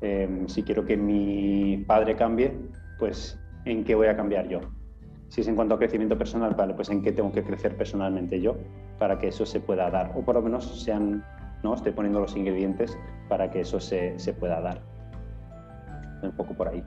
em, 0.00 0.46
si 0.46 0.62
quiero 0.62 0.84
que 0.84 0.96
mi 0.96 1.84
padre 1.88 2.14
cambie, 2.14 2.56
pues 3.00 3.36
en 3.64 3.82
qué 3.82 3.96
voy 3.96 4.06
a 4.06 4.16
cambiar 4.16 4.46
yo, 4.46 4.60
si 5.28 5.42
es 5.42 5.48
en 5.48 5.56
cuanto 5.56 5.74
a 5.74 5.78
crecimiento 5.78 6.16
personal, 6.16 6.54
vale, 6.54 6.74
pues 6.74 6.88
en 6.90 7.02
qué 7.02 7.12
tengo 7.12 7.30
que 7.32 7.42
crecer 7.42 7.76
personalmente 7.76 8.40
yo 8.40 8.56
para 8.98 9.18
que 9.18 9.28
eso 9.28 9.46
se 9.46 9.60
pueda 9.60 9.90
dar, 9.90 10.12
o 10.14 10.22
por 10.22 10.34
lo 10.34 10.42
menos 10.42 10.82
sean, 10.82 11.24
¿no? 11.62 11.74
Estoy 11.74 11.92
poniendo 11.92 12.20
los 12.20 12.36
ingredientes 12.36 12.98
para 13.28 13.50
que 13.50 13.60
eso 13.60 13.78
se, 13.80 14.18
se 14.18 14.32
pueda 14.32 14.60
dar. 14.60 14.80
Un 16.22 16.32
poco 16.32 16.54
por 16.54 16.68
ahí. 16.68 16.82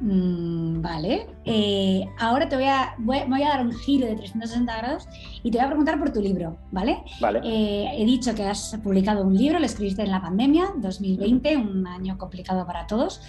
Mm, 0.00 0.80
vale. 0.80 1.26
Eh, 1.44 2.04
ahora 2.18 2.48
te 2.48 2.56
voy 2.56 2.64
a, 2.64 2.94
voy, 2.98 3.42
a 3.42 3.48
dar 3.48 3.64
un 3.64 3.72
giro 3.72 4.06
de 4.06 4.16
360 4.16 4.76
grados 4.78 5.08
y 5.42 5.50
te 5.50 5.58
voy 5.58 5.66
a 5.66 5.68
preguntar 5.68 5.98
por 5.98 6.12
tu 6.12 6.20
libro, 6.20 6.56
¿vale? 6.70 7.02
Vale. 7.20 7.40
Eh, 7.44 7.90
he 7.96 8.04
dicho 8.04 8.34
que 8.34 8.44
has 8.44 8.78
publicado 8.82 9.24
un 9.24 9.36
libro, 9.36 9.58
lo 9.58 9.66
escribiste 9.66 10.02
en 10.02 10.10
la 10.10 10.22
pandemia, 10.22 10.72
2020, 10.76 11.56
un 11.56 11.86
año 11.86 12.16
complicado 12.16 12.66
para 12.66 12.86
todos. 12.86 13.20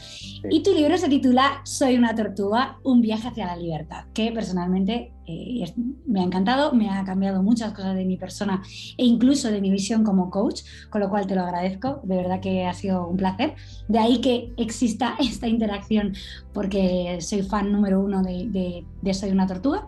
Y 0.50 0.64
tu 0.64 0.74
libro 0.74 0.98
se 0.98 1.10
titula 1.10 1.62
Soy 1.66 1.98
una 1.98 2.16
tortuga, 2.16 2.78
un 2.84 3.02
viaje 3.02 3.28
hacia 3.28 3.46
la 3.46 3.56
libertad, 3.56 4.06
que 4.14 4.32
personalmente 4.32 5.14
eh, 5.32 5.74
me 6.06 6.22
ha 6.22 6.24
encantado, 6.24 6.74
me 6.74 6.90
ha 6.90 7.04
cambiado 7.04 7.42
muchas 7.44 7.74
cosas 7.74 7.96
de 7.96 8.06
mi 8.06 8.18
persona 8.18 8.62
e 8.98 9.06
incluso 9.06 9.52
de 9.52 9.62
mi 9.62 9.70
visión 9.70 10.04
como 10.04 10.30
coach, 10.30 10.62
con 10.90 11.02
lo 11.02 11.10
cual 11.10 11.28
te 11.28 11.36
lo 11.36 11.42
agradezco, 11.42 12.02
de 12.04 12.18
verdad 12.18 12.40
que 12.40 12.66
ha 12.66 12.74
sido 12.74 13.08
un 13.08 13.18
placer. 13.18 13.56
De 13.88 14.00
ahí 14.00 14.22
que 14.22 14.54
exista 14.58 15.16
esta 15.20 15.48
interacción, 15.48 16.14
porque 16.54 17.18
soy 17.22 17.44
fan 17.44 17.72
número 17.72 18.00
uno 18.00 18.22
de, 18.22 18.86
Soy 19.14 19.32
una 19.32 19.46
tortuga. 19.46 19.88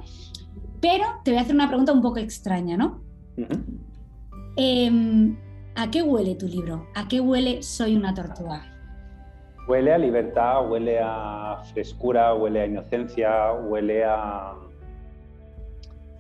Pero 0.82 1.06
te 1.24 1.32
voy 1.32 1.40
a 1.40 1.44
hacer 1.44 1.56
una 1.56 1.70
pregunta 1.70 1.94
un 1.94 2.02
poco 2.02 2.20
extraña, 2.20 2.76
¿no? 2.76 3.02
Em, 4.58 5.38
¿A 5.76 5.90
qué 5.90 6.04
huele 6.04 6.36
tu 6.36 6.48
libro? 6.48 6.88
¿A 6.94 7.08
qué 7.08 7.20
huele 7.20 7.64
Soy 7.64 7.96
una 7.96 8.14
tortuga? 8.14 8.74
Huele 9.68 9.94
a 9.94 9.98
libertad, 9.98 10.70
huele 10.70 11.00
a 11.02 11.64
frescura, 11.74 12.34
huele 12.36 12.62
a 12.62 12.66
inocencia, 12.66 13.54
huele 13.54 14.04
a 14.04 14.54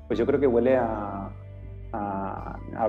pues 0.07 0.19
yo 0.19 0.25
creo 0.25 0.39
que 0.39 0.47
huele 0.47 0.77
a, 0.77 1.29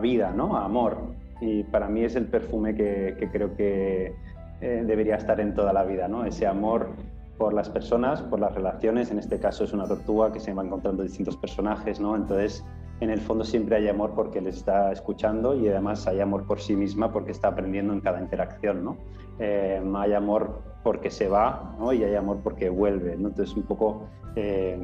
vida, 0.00 0.32
¿no? 0.34 0.56
A 0.56 0.64
amor. 0.64 0.98
Y 1.40 1.64
para 1.64 1.88
mí 1.88 2.04
es 2.04 2.16
el 2.16 2.26
perfume 2.26 2.74
que, 2.74 3.28
creo 3.32 3.54
que 3.56 4.14
eh, 4.60 4.84
debería 4.86 5.16
estar 5.16 5.40
en 5.40 5.54
toda 5.54 5.72
la 5.72 5.84
vida, 5.84 6.08
¿no? 6.08 6.24
Ese 6.24 6.46
amor 6.46 6.90
por 7.38 7.52
las 7.52 7.68
personas, 7.68 8.22
por 8.22 8.40
las 8.40 8.54
relaciones. 8.54 9.10
En 9.10 9.18
este 9.18 9.38
caso 9.38 9.64
es 9.64 9.72
una 9.72 9.86
tortuga 9.86 10.32
que 10.32 10.40
se 10.40 10.52
va 10.54 10.64
encontrando 10.64 11.02
distintos 11.02 11.36
personajes, 11.36 12.00
¿no? 12.00 12.16
Entonces, 12.16 12.64
en 13.00 13.10
el 13.10 13.20
fondo 13.20 13.44
siempre 13.44 13.76
hay 13.76 13.88
amor 13.88 14.12
porque 14.14 14.40
les 14.40 14.56
está 14.56 14.92
escuchando 14.92 15.54
y 15.54 15.68
además 15.68 16.06
hay 16.06 16.20
amor 16.20 16.46
por 16.46 16.60
sí 16.60 16.76
misma 16.76 17.12
porque 17.12 17.32
está 17.32 17.48
aprendiendo 17.48 17.92
en 17.92 18.00
cada 18.00 18.20
interacción, 18.20 18.84
¿no? 18.84 18.96
Eh, 19.38 19.82
hay 19.96 20.12
amor 20.12 20.62
porque 20.82 21.10
se 21.10 21.28
va, 21.28 21.74
¿no? 21.78 21.92
Y 21.92 22.04
hay 22.04 22.14
amor 22.14 22.38
porque 22.42 22.68
vuelve, 22.68 23.16
¿no? 23.16 23.28
Entonces, 23.28 23.56
un 23.56 23.64
poco 23.64 24.06
eh, 24.36 24.78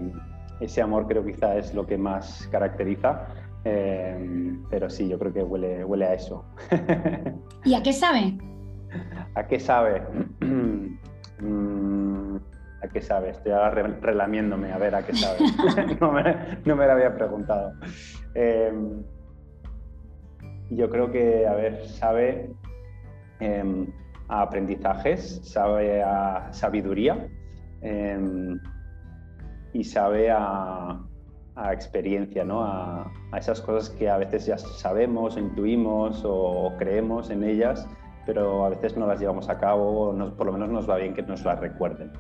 ese 0.61 0.83
amor 0.83 1.07
creo 1.07 1.25
quizá 1.25 1.57
es 1.57 1.75
lo 1.75 1.87
que 1.87 1.99
más 1.99 2.49
caracteriza. 2.53 3.27
Eh, 3.65 4.57
pero 4.71 4.89
sí, 4.89 5.09
yo 5.09 5.19
creo 5.19 5.33
que 5.33 5.43
huele, 5.43 5.85
huele 5.85 6.07
a 6.07 6.15
eso. 6.15 6.45
¿Y 7.65 7.75
a 7.75 7.83
qué 7.83 7.93
sabe? 7.93 8.39
¿A 9.35 9.47
qué 9.47 9.59
sabe? 9.59 10.03
Mm, 11.43 12.37
¿A 12.83 12.89
qué 12.89 13.01
sabe? 13.01 13.31
Estoy 13.31 13.53
ahora 13.53 13.71
relamiéndome 14.03 14.73
a 14.73 14.77
ver 14.77 14.95
a 14.95 15.03
qué 15.07 15.15
sabe. 15.15 15.39
no, 16.01 16.13
me, 16.13 16.23
no, 16.67 16.77
me, 16.77 16.85
lo 16.87 16.93
había 16.93 17.15
preguntado. 17.15 17.73
Eh, 18.35 18.71
yo 20.71 20.91
creo 20.91 21.11
que, 21.11 21.47
a 21.47 21.55
ver, 21.55 21.87
sabe 21.87 22.51
em, 23.41 23.87
a 24.29 24.43
aprendizajes, 24.43 25.41
sabe 25.45 26.03
a 26.03 26.49
sabiduría. 26.53 27.27
Em, 27.81 28.61
y 29.73 29.85
sabe 29.85 30.31
a, 30.31 31.01
experiencia, 31.73 32.43
¿no? 32.43 32.63
A, 32.65 33.13
esas 33.37 33.61
cosas 33.61 33.91
que 33.91 34.09
a 34.09 34.17
veces 34.17 34.47
ya 34.47 34.57
sabemos, 34.57 35.37
intuimos 35.37 36.23
o 36.25 36.73
creemos 36.79 37.31
en 37.31 37.45
ellas, 37.45 37.87
pero 38.25 38.65
a 38.65 38.71
veces 38.71 38.97
no 38.97 39.07
las 39.07 39.21
llevamos 39.21 39.49
a 39.49 39.59
cabo, 39.59 40.11
o 40.11 40.37
por 40.37 40.47
lo 40.47 40.53
menos 40.53 40.71
nos 40.71 40.89
va 40.89 40.97
bien 40.97 41.15
que 41.15 41.23
nos 41.23 41.45
las 41.45 41.61
recuerden. 41.61 42.13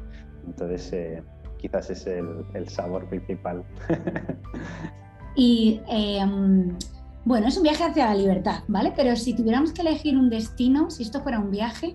Entonces, 0.46 0.92
eh, 0.92 1.22
quizás 1.58 1.90
es 1.90 2.06
el, 2.06 2.68
sabor 2.68 3.06
principal. 3.08 3.64
y 5.36 5.80
em, 5.88 6.76
bueno, 7.24 7.48
es 7.48 7.56
un 7.56 7.62
viaje 7.62 7.84
hacia 7.84 8.06
la 8.06 8.14
libertad, 8.14 8.62
¿vale? 8.68 8.92
Pero 8.96 9.14
si 9.16 9.34
tuviéramos 9.34 9.72
que 9.72 9.82
elegir 9.82 10.16
un 10.16 10.30
destino, 10.30 10.90
si 10.90 11.02
esto 11.02 11.20
fuera 11.22 11.38
un 11.38 11.50
viaje, 11.50 11.92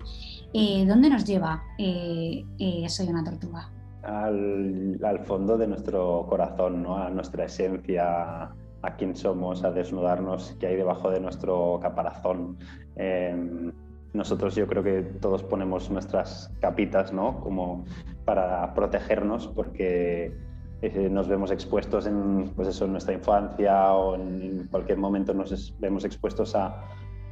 eh, 0.52 0.84
¿dónde 0.86 1.10
nos 1.10 1.24
lleva 1.24 1.62
eh, 1.78 2.44
Soy 2.88 3.08
una 3.08 3.24
tortuga? 3.24 3.70
Al, 4.06 5.20
fondo 5.24 5.58
de 5.58 5.66
nuestro 5.66 6.26
corazón, 6.28 6.82
¿no? 6.82 6.96
a 6.96 7.10
nuestra 7.10 7.44
esencia, 7.44 8.50
a 8.82 8.96
quién 8.96 9.16
somos, 9.16 9.64
a 9.64 9.72
desnudarnos, 9.72 10.56
qué 10.60 10.68
hay 10.68 10.76
debajo 10.76 11.10
de 11.10 11.20
nuestro 11.20 11.78
caparazón. 11.82 12.56
Em, 12.96 13.72
nosotros 14.12 14.54
yo 14.54 14.66
creo 14.66 14.82
que 14.82 15.02
todos 15.20 15.42
ponemos 15.42 15.90
nuestras 15.90 16.50
capitas, 16.60 17.12
¿no? 17.12 17.40
Como 17.40 17.84
para 18.24 18.72
protegernos, 18.72 19.48
porque 19.48 20.32
eh, 20.80 21.08
nos 21.10 21.28
vemos 21.28 21.50
expuestos 21.50 22.06
en, 22.06 22.52
pues 22.56 22.68
eso, 22.68 22.86
en 22.86 22.92
nuestra 22.92 23.14
infancia 23.14 23.92
o 23.92 24.14
en 24.14 24.68
cualquier 24.70 24.98
momento 24.98 25.34
nos 25.34 25.74
vemos 25.80 26.04
expuestos 26.04 26.54
a, 26.54 26.82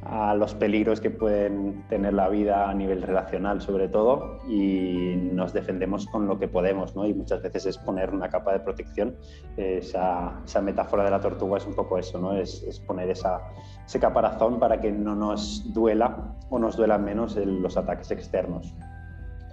a 0.05 0.35
los 0.35 0.53
peligros 0.53 1.01
que 1.01 1.09
pueden 1.09 1.83
tener 1.89 2.13
la 2.13 2.29
vida 2.29 2.69
a 2.69 2.73
nivel 2.75 3.01
relacional 3.01 3.59
sobre 3.61 3.87
todo 3.87 4.39
y 4.47 5.15
nos 5.33 5.51
defendemos 5.51 6.05
con 6.05 6.27
lo 6.27 6.37
que 6.37 6.47
podemos 6.47 6.95
¿no? 6.95 7.07
y 7.07 7.13
muchas 7.15 7.41
veces 7.41 7.65
es 7.65 7.77
poner 7.79 8.13
una 8.13 8.29
capa 8.29 8.53
de 8.53 8.59
protección 8.59 9.15
esa, 9.57 10.41
esa 10.45 10.61
metáfora 10.61 11.03
de 11.03 11.09
la 11.09 11.19
tortuga 11.19 11.57
es 11.57 11.65
un 11.65 11.73
poco 11.73 11.97
eso 11.97 12.19
¿no? 12.19 12.33
es, 12.33 12.61
es 12.63 12.79
poner 12.79 13.09
esa, 13.09 13.41
ese 13.83 13.99
caparazón 13.99 14.59
para 14.59 14.79
que 14.79 14.91
no 14.91 15.15
nos 15.15 15.73
duela 15.73 16.35
o 16.49 16.59
nos 16.59 16.77
duelan 16.77 17.03
menos 17.03 17.35
los 17.35 17.75
ataques 17.75 18.11
externos 18.11 18.75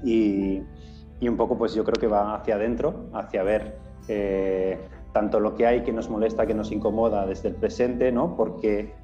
y, 0.05 0.61
y, 1.19 1.29
un 1.29 1.37
poco 1.39 1.57
pues 1.57 1.75
yo 1.75 1.83
creo 1.83 1.99
que 1.99 2.09
va 2.09 2.35
hacia 2.35 2.57
adentro 2.57 3.07
hacia 3.15 3.43
ver 3.43 3.79
eh, 4.09 4.79
tanto 5.15 5.41
lo 5.41 5.55
que 5.55 5.67
hay 5.67 5.83
que 5.83 5.93
nos 5.93 6.11
molesta 6.11 6.47
que 6.47 6.55
nos 6.55 6.73
incomoda 6.73 7.25
desde 7.25 7.49
el 7.49 7.55
presente 7.55 8.13
¿no? 8.13 8.37
porque 8.37 9.01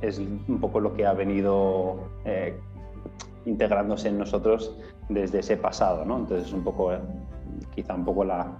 es 0.00 0.18
un 0.18 0.58
poco 0.60 0.80
lo 0.80 0.94
que 0.94 1.06
ha 1.06 1.12
venido 1.12 2.08
eh, 2.24 2.58
integrándose 3.44 4.08
en 4.08 4.18
nosotros 4.18 4.76
desde 5.08 5.40
ese 5.40 5.56
pasado, 5.56 6.04
¿no? 6.04 6.18
Entonces 6.18 6.48
es 6.48 6.52
un 6.52 6.62
poco, 6.62 6.92
eh, 6.92 7.00
quizá 7.74 7.94
un 7.94 8.04
poco 8.04 8.24
la, 8.24 8.58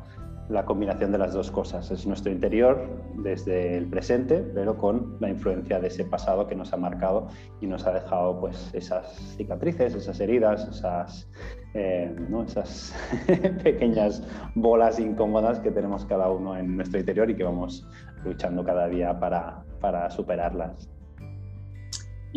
la, 0.49 0.65
combinación 0.65 1.13
de 1.13 1.19
las 1.19 1.35
dos 1.35 1.51
cosas. 1.51 1.91
Es 1.91 2.07
nuestro 2.07 2.33
interior 2.33 2.89
desde 3.17 3.77
el 3.77 3.87
presente, 3.87 4.39
pero 4.55 4.77
con 4.79 5.17
la 5.21 5.29
influencia 5.29 5.79
de 5.79 5.89
ese 5.89 6.05
pasado 6.05 6.47
que 6.49 6.55
nos 6.55 6.73
ha 6.73 6.77
marcado 6.77 7.29
y 7.61 7.67
nos 7.67 7.87
ha 7.87 7.93
dejado 7.93 8.41
pues 8.41 8.71
esas 8.73 9.15
cicatrices, 9.37 9.95
esas 9.95 10.19
heridas, 10.21 10.67
esas, 10.69 11.29
eh, 11.75 12.15
¿no? 12.29 12.43
esas 12.45 12.95
pequeñas 13.63 14.23
bolas 14.55 14.99
incómodas 14.99 15.61
que 15.61 15.71
tenemos 15.71 16.07
cada 16.07 16.31
uno 16.31 16.57
en 16.57 16.77
nuestro 16.77 16.99
interior 16.99 17.29
y 17.31 17.37
que 17.37 17.45
vamos 17.45 17.87
luchando 18.25 18.65
cada 18.65 18.89
día 18.89 19.19
para, 19.21 19.63
para 19.81 20.11
superarlas. 20.11 20.98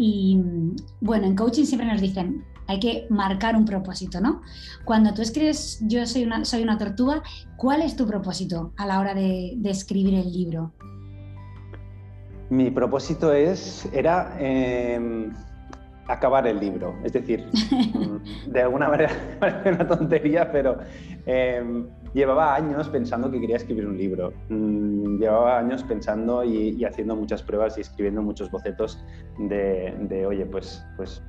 Y 0.03 0.35
bueno, 0.99 1.27
en 1.27 1.35
coaching 1.35 1.65
siempre 1.65 1.87
nos 1.87 2.01
dicen, 2.01 2.43
hay 2.65 2.79
que 2.79 3.05
marcar 3.11 3.55
un 3.55 3.65
propósito, 3.65 4.19
¿no? 4.19 4.41
Cuando 4.83 5.13
tú 5.13 5.21
escribes 5.21 5.79
Yo 5.83 6.07
soy 6.07 6.23
una, 6.23 6.43
soy 6.43 6.63
una 6.63 6.79
tortuga, 6.79 7.21
¿cuál 7.55 7.83
es 7.83 7.95
tu 7.95 8.07
propósito 8.07 8.73
a 8.77 8.87
la 8.87 8.99
hora 8.99 9.13
de, 9.13 9.59
escribir 9.63 10.15
el 10.15 10.33
libro? 10.33 10.73
Mi 12.49 12.71
propósito 12.71 13.31
es, 13.31 13.87
era 13.93 14.35
em, 14.39 15.31
acabar 16.07 16.47
el 16.47 16.59
libro. 16.59 16.95
Es 17.03 17.13
decir, 17.13 17.45
de 18.47 18.61
alguna 18.61 18.89
manera 18.89 19.11
parece 19.39 19.69
una 19.69 19.87
tontería, 19.87 20.51
pero 20.51 20.77
em, 21.25 21.87
llevaba 22.13 22.55
años 22.55 22.89
pensando 22.89 23.31
que 23.31 23.39
quería 23.39 23.57
escribir 23.57 23.87
un 23.87 23.97
libro. 23.97 24.33
Mm, 24.49 25.17
llevaba 25.17 25.59
años 25.59 25.83
pensando 25.83 26.43
y, 26.43 26.83
haciendo 26.83 27.15
muchas 27.15 27.43
pruebas 27.43 27.77
y 27.77 27.81
escribiendo 27.81 28.21
muchos 28.21 28.49
bocetos 28.51 29.03
de, 29.37 30.25
oye, 30.27 30.45
pues, 30.45 30.85
pues 30.97 31.23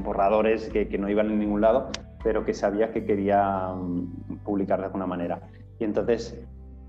borradores 0.00 0.68
que, 0.68 0.86
no 0.98 1.08
iban 1.08 1.30
en 1.30 1.38
ningún 1.38 1.60
lado, 1.60 1.90
pero 2.22 2.44
que 2.44 2.54
sabía 2.54 2.92
que 2.92 3.04
quería 3.04 3.68
mm, 3.74 4.38
publicar 4.44 4.80
de 4.80 4.86
alguna 4.86 5.06
manera. 5.06 5.40
Y 5.78 5.84
entonces, 5.84 6.40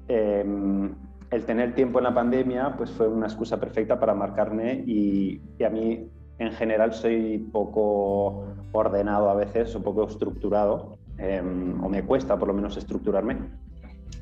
em, 0.07 0.95
el 1.29 1.43
tener 1.43 1.75
tiempo 1.75 1.99
en 1.99 2.05
la 2.05 2.13
pandemia 2.13 2.75
pues 2.77 2.89
fue 2.91 3.05
una 3.09 3.27
excusa 3.27 3.59
perfecta 3.59 3.99
para 3.99 4.13
marcarme 4.13 4.81
y, 4.85 5.41
y 5.59 5.63
a 5.65 5.69
mí 5.69 6.09
en 6.39 6.51
general 6.51 6.93
soy 6.93 7.39
poco 7.51 8.45
ordenado 8.71 9.29
a 9.29 9.35
veces 9.35 9.75
o 9.75 9.81
poco 9.81 10.07
estructurado, 10.07 10.97
em, 11.17 11.83
o 11.83 11.89
me 11.89 12.03
cuesta 12.03 12.37
por 12.37 12.47
lo 12.47 12.53
menos 12.53 12.77
estructurarme. 12.77 13.37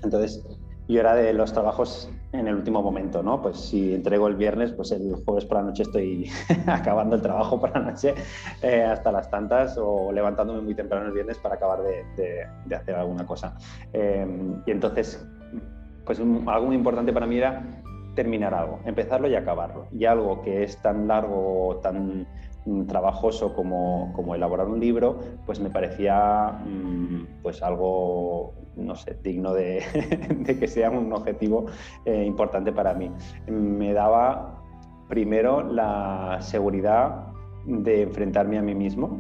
Entonces, 0.04 0.46
yo 0.88 1.00
era 1.00 1.16
de 1.16 1.34
los 1.34 1.52
trabajos 1.52 2.12
en 2.32 2.48
el 2.48 2.56
último 2.56 2.82
momento, 2.82 3.24
¿no? 3.24 3.42
Pues 3.42 3.58
si 3.58 3.94
entrego 3.94 4.28
el 4.28 4.36
viernes, 4.36 4.72
pues 4.72 4.92
el 4.92 5.16
jueves 5.26 5.46
por 5.46 5.58
la 5.58 5.64
noche 5.64 5.84
estoy 5.84 6.30
acabando 6.68 7.16
el 7.16 7.22
trabajo 7.22 7.60
por 7.60 7.72
la 7.72 7.80
noche 7.80 8.14
eh, 8.62 8.84
hasta 8.84 9.12
las 9.12 9.30
tantas 9.30 9.78
o 9.80 10.12
levantándome 10.12 10.62
muy 10.62 10.76
temprano 10.76 11.08
el 11.08 11.12
viernes 11.12 11.40
para 11.40 11.56
acabar 11.56 11.82
de, 11.82 12.06
de, 12.66 12.76
hacer 12.76 12.96
alguna 12.96 13.26
cosa. 13.26 13.58
Em, 13.94 14.62
y 14.66 14.72
entonces, 14.72 15.28
pues 16.06 16.20
algo 16.20 16.68
muy 16.68 16.76
importante 16.76 17.12
para 17.12 17.26
mí 17.26 17.38
era 17.38 17.64
terminar 18.16 18.54
algo, 18.54 18.80
empezarlo 18.86 19.28
y 19.28 19.36
acabarlo. 19.36 19.88
Y 19.92 20.06
algo 20.06 20.42
que 20.42 20.64
es 20.64 20.78
tan 20.82 21.08
largo, 21.08 21.80
tan 21.84 22.28
mm, 22.66 22.88
trabajoso 22.88 23.54
como, 23.54 24.12
como, 24.14 24.34
elaborar 24.36 24.68
un 24.68 24.80
libro, 24.80 25.20
pues 25.46 25.60
me 25.60 25.70
parecía 25.70 26.60
mm, 26.66 27.42
pues 27.44 27.62
algo, 27.62 28.54
no 28.76 28.96
sé, 28.96 29.18
digno 29.22 29.54
de, 29.54 29.84
que 30.60 30.68
sea 30.68 30.90
un 30.90 31.12
objetivo 31.14 31.66
eh, 32.06 32.24
importante 32.26 32.72
para 32.72 32.94
mí. 32.94 33.12
Me 33.48 33.94
daba 33.94 34.64
primero 35.08 35.62
la 35.62 36.38
seguridad 36.42 37.28
de 37.66 38.04
enfrentarme 38.04 38.58
a 38.58 38.62
mí 38.62 38.76
mismo, 38.76 39.20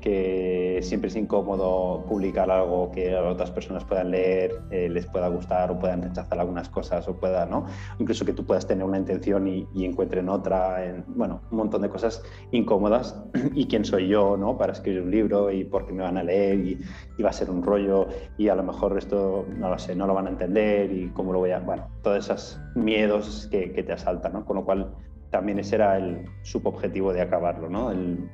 que 0.00 0.80
siempre 0.82 1.08
es 1.08 1.16
incómodo 1.16 2.04
publicar 2.08 2.50
algo 2.50 2.90
que 2.90 3.14
otras 3.14 3.52
personas 3.52 3.84
puedan 3.84 4.10
leer, 4.10 4.60
eh, 4.70 4.88
les 4.88 5.06
pueda 5.06 5.28
gustar 5.28 5.70
o 5.70 5.78
puedan 5.78 6.02
rechazar 6.02 6.40
algunas 6.40 6.68
cosas 6.68 7.06
o 7.08 7.14
pueda, 7.14 7.46
¿no? 7.46 7.66
Incluso 7.98 8.24
que 8.24 8.32
tú 8.32 8.44
puedas 8.44 8.66
tener 8.66 8.84
una 8.84 8.98
intención 8.98 9.46
y, 9.46 9.66
encuentren 9.84 10.28
otra, 10.28 10.84
en, 10.84 11.04
bueno, 11.06 11.40
un 11.50 11.56
montón 11.56 11.82
de 11.82 11.88
cosas 11.88 12.22
incómodas 12.50 13.22
y 13.54 13.66
quién 13.66 13.84
soy 13.84 14.08
yo, 14.08 14.36
¿no? 14.36 14.58
Para 14.58 14.72
escribir 14.72 15.02
un 15.02 15.10
libro 15.10 15.50
y 15.50 15.64
por 15.64 15.86
qué 15.86 15.92
me 15.92 16.02
van 16.02 16.16
a 16.16 16.24
leer 16.24 16.58
y, 16.58 16.78
va 17.22 17.30
a 17.30 17.32
ser 17.32 17.50
un 17.50 17.62
rollo 17.62 18.08
y 18.36 18.48
a 18.48 18.56
lo 18.56 18.64
mejor 18.64 18.98
esto, 18.98 19.46
no 19.56 19.68
lo 19.68 19.78
sé, 19.78 19.94
no 19.94 20.08
lo 20.08 20.14
van 20.14 20.26
a 20.26 20.30
entender 20.30 20.90
y 20.90 21.08
cómo 21.10 21.32
lo 21.32 21.38
voy 21.38 21.52
a, 21.52 21.60
bueno, 21.60 21.86
todos 22.02 22.18
esos 22.18 22.60
miedos 22.74 23.46
que, 23.52 23.72
que 23.72 23.84
te 23.84 23.92
asaltan, 23.92 24.32
¿no? 24.32 24.44
Con 24.44 24.56
lo 24.56 24.64
cual 24.64 24.92
también 25.30 25.60
ese 25.60 25.76
era 25.76 25.96
el 25.96 26.24
subobjetivo 26.42 27.12
de 27.12 27.20
acabarlo, 27.20 27.68
¿no? 27.68 27.92
El, 27.92 28.28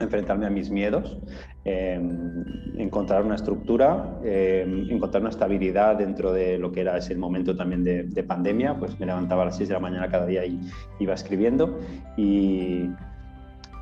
enfrentarme 0.00 0.46
a 0.46 0.50
mis 0.50 0.70
miedos, 0.70 1.18
em, 1.64 2.44
encontrar 2.76 3.24
una 3.24 3.34
estructura, 3.34 4.18
em, 4.24 4.90
encontrar 4.90 5.22
una 5.22 5.30
estabilidad 5.30 5.96
dentro 5.96 6.32
de 6.32 6.58
lo 6.58 6.72
que 6.72 6.82
era 6.82 6.96
ese 6.96 7.14
momento 7.16 7.56
también 7.56 7.84
de, 7.84 8.22
pandemia, 8.22 8.78
pues 8.78 8.98
me 9.00 9.06
levantaba 9.06 9.42
a 9.42 9.46
las 9.46 9.56
6 9.56 9.68
de 9.68 9.74
la 9.74 9.80
mañana 9.80 10.08
cada 10.08 10.26
día 10.26 10.44
y 10.44 10.60
iba 10.98 11.14
escribiendo 11.14 11.78
y, 12.16 12.90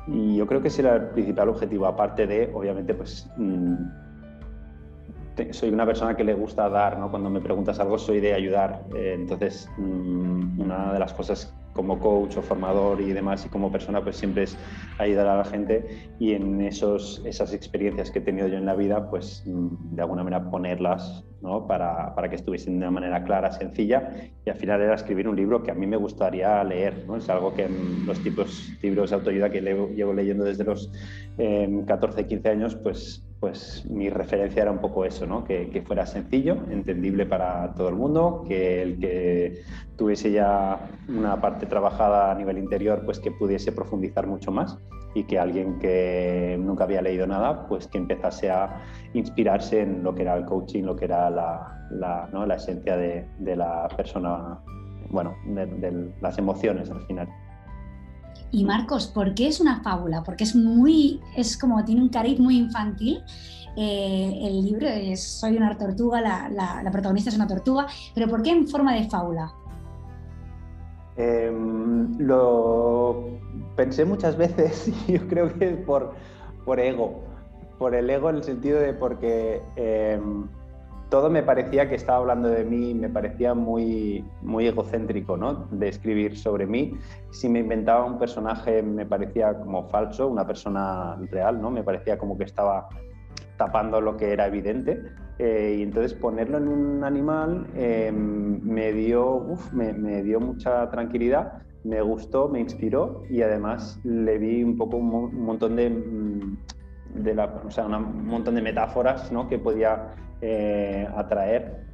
yo 0.07 0.47
creo 0.47 0.61
que 0.61 0.69
ese 0.69 0.83
era 0.83 0.95
el 0.95 1.09
principal 1.09 1.49
objetivo, 1.49 1.85
aparte 1.85 2.27
de, 2.27 2.49
obviamente, 2.53 2.93
pues... 2.93 3.29
Mm, 3.35 3.75
soy 5.51 5.69
una 5.69 5.85
persona 5.85 6.15
que 6.15 6.23
le 6.23 6.33
gusta 6.33 6.69
dar, 6.69 6.97
¿no? 6.97 7.11
Cuando 7.11 7.29
me 7.29 7.41
preguntas 7.41 7.79
algo 7.79 7.99
soy 7.99 8.19
de 8.19 8.33
ayudar. 8.33 8.83
Eh, 8.95 9.13
entonces, 9.15 9.69
mm, 9.77 10.59
una 10.59 10.93
de 10.93 10.99
las 10.99 11.13
cosas 11.13 11.53
como 11.77 11.99
coach 11.99 12.35
o 12.35 12.41
formador 12.41 12.99
y 12.99 13.13
demás 13.13 13.45
y 13.45 13.49
como 13.49 13.71
persona 13.71 14.03
pues 14.03 14.17
siempre 14.17 14.43
es 14.43 14.57
ayudar 14.97 15.27
a 15.27 15.37
la 15.37 15.45
gente 15.45 16.09
y 16.19 16.33
en 16.33 16.59
esos, 16.59 17.21
esas 17.23 17.53
experiencias 17.53 18.09
que 18.11 18.19
he 18.19 18.21
tenido 18.21 18.47
yo 18.47 18.57
en 18.57 18.65
la 18.65 18.75
vida 18.75 19.09
pues 19.09 19.43
mm, 19.45 19.95
de 19.95 20.01
alguna 20.01 20.23
manera 20.23 20.49
ponerlas 20.49 21.23
¿no? 21.41 21.67
para, 21.67 22.15
para, 22.15 22.29
que 22.29 22.35
estuviesen 22.35 22.73
de 22.73 22.79
una 22.79 22.91
manera 22.91 23.23
clara, 23.23 23.51
sencilla 23.51 24.11
y 24.43 24.49
al 24.49 24.55
final 24.55 24.81
era 24.81 24.95
escribir 24.95 25.29
un 25.29 25.35
libro 25.35 25.61
que 25.61 25.69
a 25.69 25.75
mí 25.75 25.85
me 25.85 25.97
gustaría 25.97 26.63
leer. 26.63 27.05
¿no? 27.07 27.15
Es 27.15 27.29
algo 27.29 27.53
que 27.53 27.69
los 28.05 28.19
tipos 28.23 28.73
libros 28.81 29.11
de 29.11 29.15
autoayuda 29.15 29.51
que 29.51 29.61
llevo 29.61 30.13
leyendo 30.13 30.43
desde 30.43 30.63
los 30.63 30.91
14, 31.37 32.21
em, 32.21 32.27
15 32.27 32.49
años 32.49 32.75
pues 32.75 33.23
pues 33.39 33.85
mi 33.89 34.09
referencia 34.09 34.63
era 34.63 34.71
un 34.71 34.79
poco 34.79 35.05
eso, 35.05 35.27
¿no? 35.27 35.43
que, 35.43 35.83
fuera 35.85 36.05
sencillo, 36.05 36.57
entendible 36.69 37.25
para 37.25 37.73
todo 37.75 37.89
el 37.89 37.95
mundo, 37.95 38.43
que 38.47 38.81
el 38.81 38.99
que 38.99 39.61
tuviese 39.95 40.31
ya 40.31 40.89
una 41.07 41.39
parte 41.39 41.67
trabajada 41.67 42.31
a 42.31 42.35
nivel 42.35 42.57
interior, 42.57 43.03
pues 43.05 43.19
que 43.19 43.31
pudiese 43.31 43.71
profundizar 43.71 44.25
mucho 44.25 44.51
más 44.51 44.77
y 45.13 45.23
que 45.23 45.39
alguien 45.39 45.79
que 45.79 46.57
nunca 46.59 46.83
había 46.83 47.01
leído 47.01 47.27
nada, 47.27 47.67
pues 47.67 47.87
que 47.87 47.97
empezase 47.97 48.49
a 48.49 48.81
inspirarse 49.13 49.81
en 49.81 50.03
lo 50.03 50.15
que 50.15 50.23
era 50.23 50.35
el 50.35 50.45
coaching, 50.45 50.83
lo 50.83 50.95
que 50.95 51.05
era 51.05 51.29
la, 51.29 51.87
la, 51.91 52.55
esencia 52.55 52.97
de, 52.97 53.27
de, 53.39 53.55
la 53.55 53.87
persona, 53.95 54.59
bueno, 55.09 55.35
de, 55.45 55.65
de 55.65 56.11
las 56.21 56.37
emociones 56.37 56.89
al 56.89 57.01
final. 57.05 57.27
Y 58.51 58.63
Marcos, 58.63 59.07
¿por 59.07 59.33
qué 59.33 59.47
es 59.47 59.59
una 59.59 59.81
fábula? 59.81 60.23
Porque 60.23 60.45
es 60.45 60.55
muy, 60.55 61.19
es 61.35 61.57
como 61.57 61.83
tiene 61.83 62.01
un 62.01 62.09
cariz 62.09 62.39
muy 62.39 62.57
infantil. 62.57 63.21
Eh, 63.75 64.39
el 64.41 64.65
libro 64.65 64.87
es 64.87 65.21
Soy 65.21 65.57
una 65.57 65.77
tortuga, 65.77 66.21
la, 66.21 66.89
protagonista 66.91 67.29
es 67.29 67.35
una 67.35 67.47
tortuga, 67.47 67.87
pero 68.15 68.27
¿por 68.27 68.41
qué 68.41 68.51
en 68.51 68.67
forma 68.67 68.95
de 68.95 69.07
fábula? 69.09 69.51
Em, 71.17 72.17
lo 72.19 73.39
pensé 73.75 74.05
muchas 74.05 74.37
veces 74.37 74.87
y 75.07 75.13
yo 75.13 75.27
creo 75.27 75.53
que 75.53 75.69
es 75.71 75.77
por, 75.85 76.13
por 76.65 76.79
ego, 76.79 77.21
por 77.77 77.93
el 77.93 78.09
ego 78.09 78.29
en 78.29 78.37
el 78.37 78.43
sentido 78.43 78.79
de 78.79 78.93
porque 78.93 79.61
em, 79.75 80.47
todo 81.09 81.29
me 81.29 81.41
parecía 81.41 81.87
que 81.87 81.95
estaba 81.95 82.19
hablando 82.19 82.49
de 82.49 82.63
mí, 82.65 82.93
me 82.93 83.09
parecía 83.09 83.53
muy, 83.53 84.25
muy 84.41 84.67
egocéntrico, 84.67 85.37
¿no? 85.37 85.67
De 85.71 85.87
escribir 85.87 86.37
sobre 86.37 86.65
mí. 86.65 86.97
Si 87.31 87.47
me 87.47 87.59
inventaba 87.59 88.05
un 88.05 88.19
personaje 88.19 88.83
me 88.83 89.05
parecía 89.05 89.53
como 89.53 89.87
falso, 89.87 90.27
una 90.27 90.45
persona 90.45 91.17
real, 91.31 91.61
¿no? 91.61 91.71
Me 91.71 91.83
parecía 91.83 92.17
como 92.17 92.37
que 92.37 92.43
estaba 92.43 92.89
tapando 93.57 94.01
lo 94.01 94.17
que 94.17 94.33
era 94.33 94.47
evidente. 94.47 95.01
Eh, 95.39 95.75
y 95.79 95.83
entonces 95.83 96.13
ponerlo 96.13 96.57
en 96.57 96.67
un 96.67 97.03
animal 97.03 97.67
eh, 97.75 98.11
me, 98.11 98.91
dio, 98.91 99.45
me, 99.71 100.23
dio 100.23 100.39
mucha 100.39 100.89
tranquilidad, 100.89 101.61
me 101.83 102.01
gustó, 102.01 102.49
me 102.49 102.59
inspiró 102.59 103.23
y 103.29 103.43
además 103.43 103.99
le 104.03 104.39
vi 104.39 104.63
un 104.63 104.75
poco 104.77 104.97
un, 104.97 105.39
montón 105.39 105.75
de, 105.75 105.91
mm, 105.91 106.57
de 107.23 107.35
la, 107.35 107.45
o 107.65 107.69
sea, 107.69 107.85
un 107.85 108.25
montón 108.25 108.55
de 108.55 108.63
metáforas 108.63 109.31
¿no? 109.31 109.47
que 109.47 109.59
podía 109.59 110.15
eh, 110.41 111.07
atraer 111.15 111.85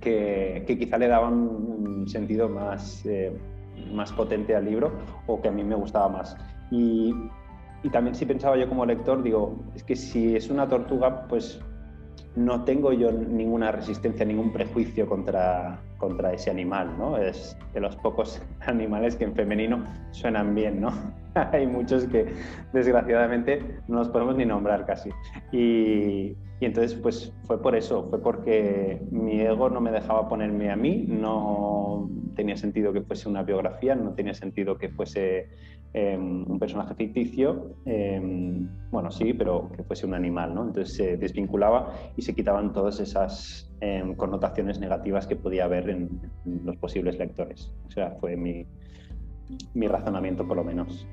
que, 0.00 0.64
quizá 0.66 0.98
le 0.98 1.08
daban 1.08 1.32
un 1.34 2.08
sentido 2.08 2.48
más, 2.48 3.04
más 3.92 4.12
potente 4.12 4.54
al 4.54 4.64
libro 4.64 4.92
o 5.26 5.40
que 5.40 5.48
a 5.48 5.52
mí 5.52 5.64
me 5.64 5.74
gustaba 5.74 6.08
más. 6.08 6.36
Y, 6.70 7.14
y 7.82 7.90
también 7.90 8.14
si 8.14 8.26
pensaba 8.26 8.56
yo 8.56 8.68
como 8.68 8.84
lector, 8.84 9.22
digo, 9.22 9.56
es 9.74 9.82
que 9.82 9.96
si 9.96 10.36
es 10.36 10.50
una 10.50 10.68
tortuga, 10.68 11.26
pues 11.28 11.60
no 12.36 12.64
tengo 12.64 12.92
yo 12.92 13.10
ninguna 13.10 13.72
resistencia, 13.72 14.24
ningún 14.24 14.52
prejuicio 14.52 15.08
contra, 15.08 15.80
contra 15.96 16.32
ese 16.32 16.50
animal, 16.50 16.96
¿no? 16.98 17.16
Es 17.16 17.56
de 17.72 17.80
los 17.80 17.96
pocos 17.96 18.42
animales 18.60 19.16
que 19.16 19.24
en 19.24 19.34
femenino 19.34 19.84
suenan 20.10 20.54
bien, 20.54 20.80
¿no? 20.80 20.92
Hay 21.52 21.66
muchos 21.66 22.04
que 22.04 22.32
desgraciadamente 22.72 23.80
no 23.88 23.98
los 23.98 24.08
podemos 24.10 24.36
ni 24.36 24.44
nombrar 24.44 24.84
casi. 24.86 25.10
Y, 25.50 26.36
y, 26.60 26.64
entonces 26.64 26.94
pues 26.94 27.32
fue 27.44 27.60
por 27.60 27.76
eso, 27.76 28.04
fue 28.04 28.22
porque 28.22 29.00
mi 29.10 29.40
ego 29.40 29.68
no 29.68 29.80
me 29.80 29.90
dejaba 29.90 30.28
ponerme 30.28 30.70
a 30.70 30.76
mí, 30.76 31.04
no 31.08 32.10
tenía 32.34 32.56
sentido 32.56 32.92
que 32.92 33.02
fuese 33.02 33.28
una 33.28 33.42
biografía, 33.42 33.94
no 33.94 34.14
tenía 34.14 34.34
sentido 34.34 34.76
que 34.78 34.88
fuese 34.88 35.48
Em, 35.98 36.44
un 36.46 36.58
personaje 36.58 36.94
ficticio, 36.94 37.74
em, 37.86 38.68
bueno, 38.90 39.10
sí, 39.10 39.32
pero 39.32 39.70
que 39.74 39.82
fuese 39.82 40.04
un 40.04 40.12
animal, 40.12 40.54
¿no? 40.54 40.66
Entonces 40.66 40.94
se 40.94 41.16
desvinculaba 41.16 41.94
y 42.18 42.20
se 42.20 42.34
quitaban 42.34 42.74
todas 42.74 43.00
esas 43.00 43.72
em, 43.80 44.14
connotaciones 44.14 44.78
negativas 44.78 45.26
que 45.26 45.36
podía 45.36 45.64
haber 45.64 45.88
en, 45.88 46.20
los 46.66 46.76
posibles 46.76 47.18
lectores. 47.18 47.72
O 47.88 47.90
sea, 47.90 48.10
fue 48.20 48.36
mi, 48.36 48.66
mi 49.72 49.88
razonamiento 49.88 50.46
por 50.46 50.58
lo 50.58 50.64
menos. 50.64 51.06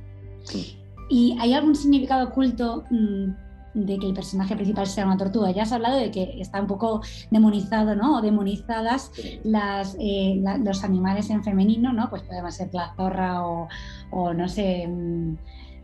¿Y 1.09 1.37
hay 1.39 1.53
algún 1.53 1.75
significado 1.75 2.27
oculto 2.27 2.83
mm, 2.91 3.29
de 3.73 3.97
que 3.97 4.07
el 4.07 4.13
personaje 4.13 4.55
principal 4.55 4.87
sea 4.87 5.05
una 5.05 5.17
tortuga. 5.17 5.51
Ya 5.51 5.63
has 5.63 5.71
hablado 5.71 5.97
de 5.97 6.11
que 6.11 6.39
está 6.39 6.61
un 6.61 6.67
poco 6.67 7.01
demonizado, 7.31 7.95
¿no? 7.95 8.17
O 8.17 8.21
demonizadas 8.21 9.11
las, 9.43 9.95
eh, 9.99 10.41
los 10.63 10.83
animales 10.83 11.29
en 11.29 11.43
femenino, 11.43 11.93
¿no? 11.93 12.09
Pues 12.09 12.23
podemos 12.23 12.53
ser 12.55 12.69
la 12.73 12.93
zorra 12.95 13.45
o, 13.45 13.67
o 14.11 14.33
no 14.33 14.47
sé, 14.47 14.87
mm, 14.87 15.37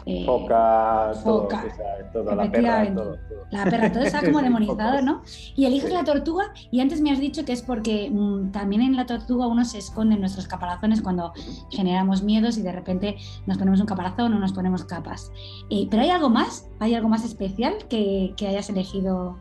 eh, 0.10 0.26
foca, 0.26 1.12
todo, 1.24 2.36
la 2.36 2.52
perra, 2.52 2.93
todo, 2.93 3.17
La 3.52 3.63
perra, 3.65 3.91
todo 3.91 4.04
está 4.04 4.24
como 4.24 4.41
demonizado, 4.41 5.02
¿no? 5.02 5.22
Y 5.56 5.65
eliges 5.65 5.91
la 5.91 6.04
tortuga 6.04 6.52
y 6.72 6.80
antes 6.80 7.00
me 7.02 7.12
has 7.12 7.19
dicho 7.19 7.45
que 7.45 7.52
es 7.52 7.62
porque 7.62 8.10
mm, 8.12 8.52
también 8.52 8.82
en 8.82 8.95
la 8.95 9.06
tortuga 9.06 9.48
uno 9.48 9.65
se 9.65 9.78
esconde 9.78 10.15
en 10.15 10.22
nuestros 10.22 10.48
caparazones 10.48 11.02
cuando 11.02 11.34
generamos 11.69 12.24
miedos 12.24 12.58
y 12.58 12.63
de 12.63 12.72
repente 12.72 13.17
nos 13.45 13.58
ponemos 13.58 13.80
un 13.80 13.86
caparazón 13.86 14.34
o 14.34 14.39
nos 14.39 14.54
ponemos 14.54 14.84
capas. 14.84 15.32
Eh, 15.69 15.88
¿Pero 15.89 16.04
hay 16.04 16.10
algo 16.10 16.30
más? 16.30 16.67
¿Hay 16.80 16.95
algo 16.95 17.10
más 17.10 17.24
especial 17.24 17.76
que, 17.88 18.34
que 18.36 18.48
hayas 18.48 18.69
elegido 18.69 19.38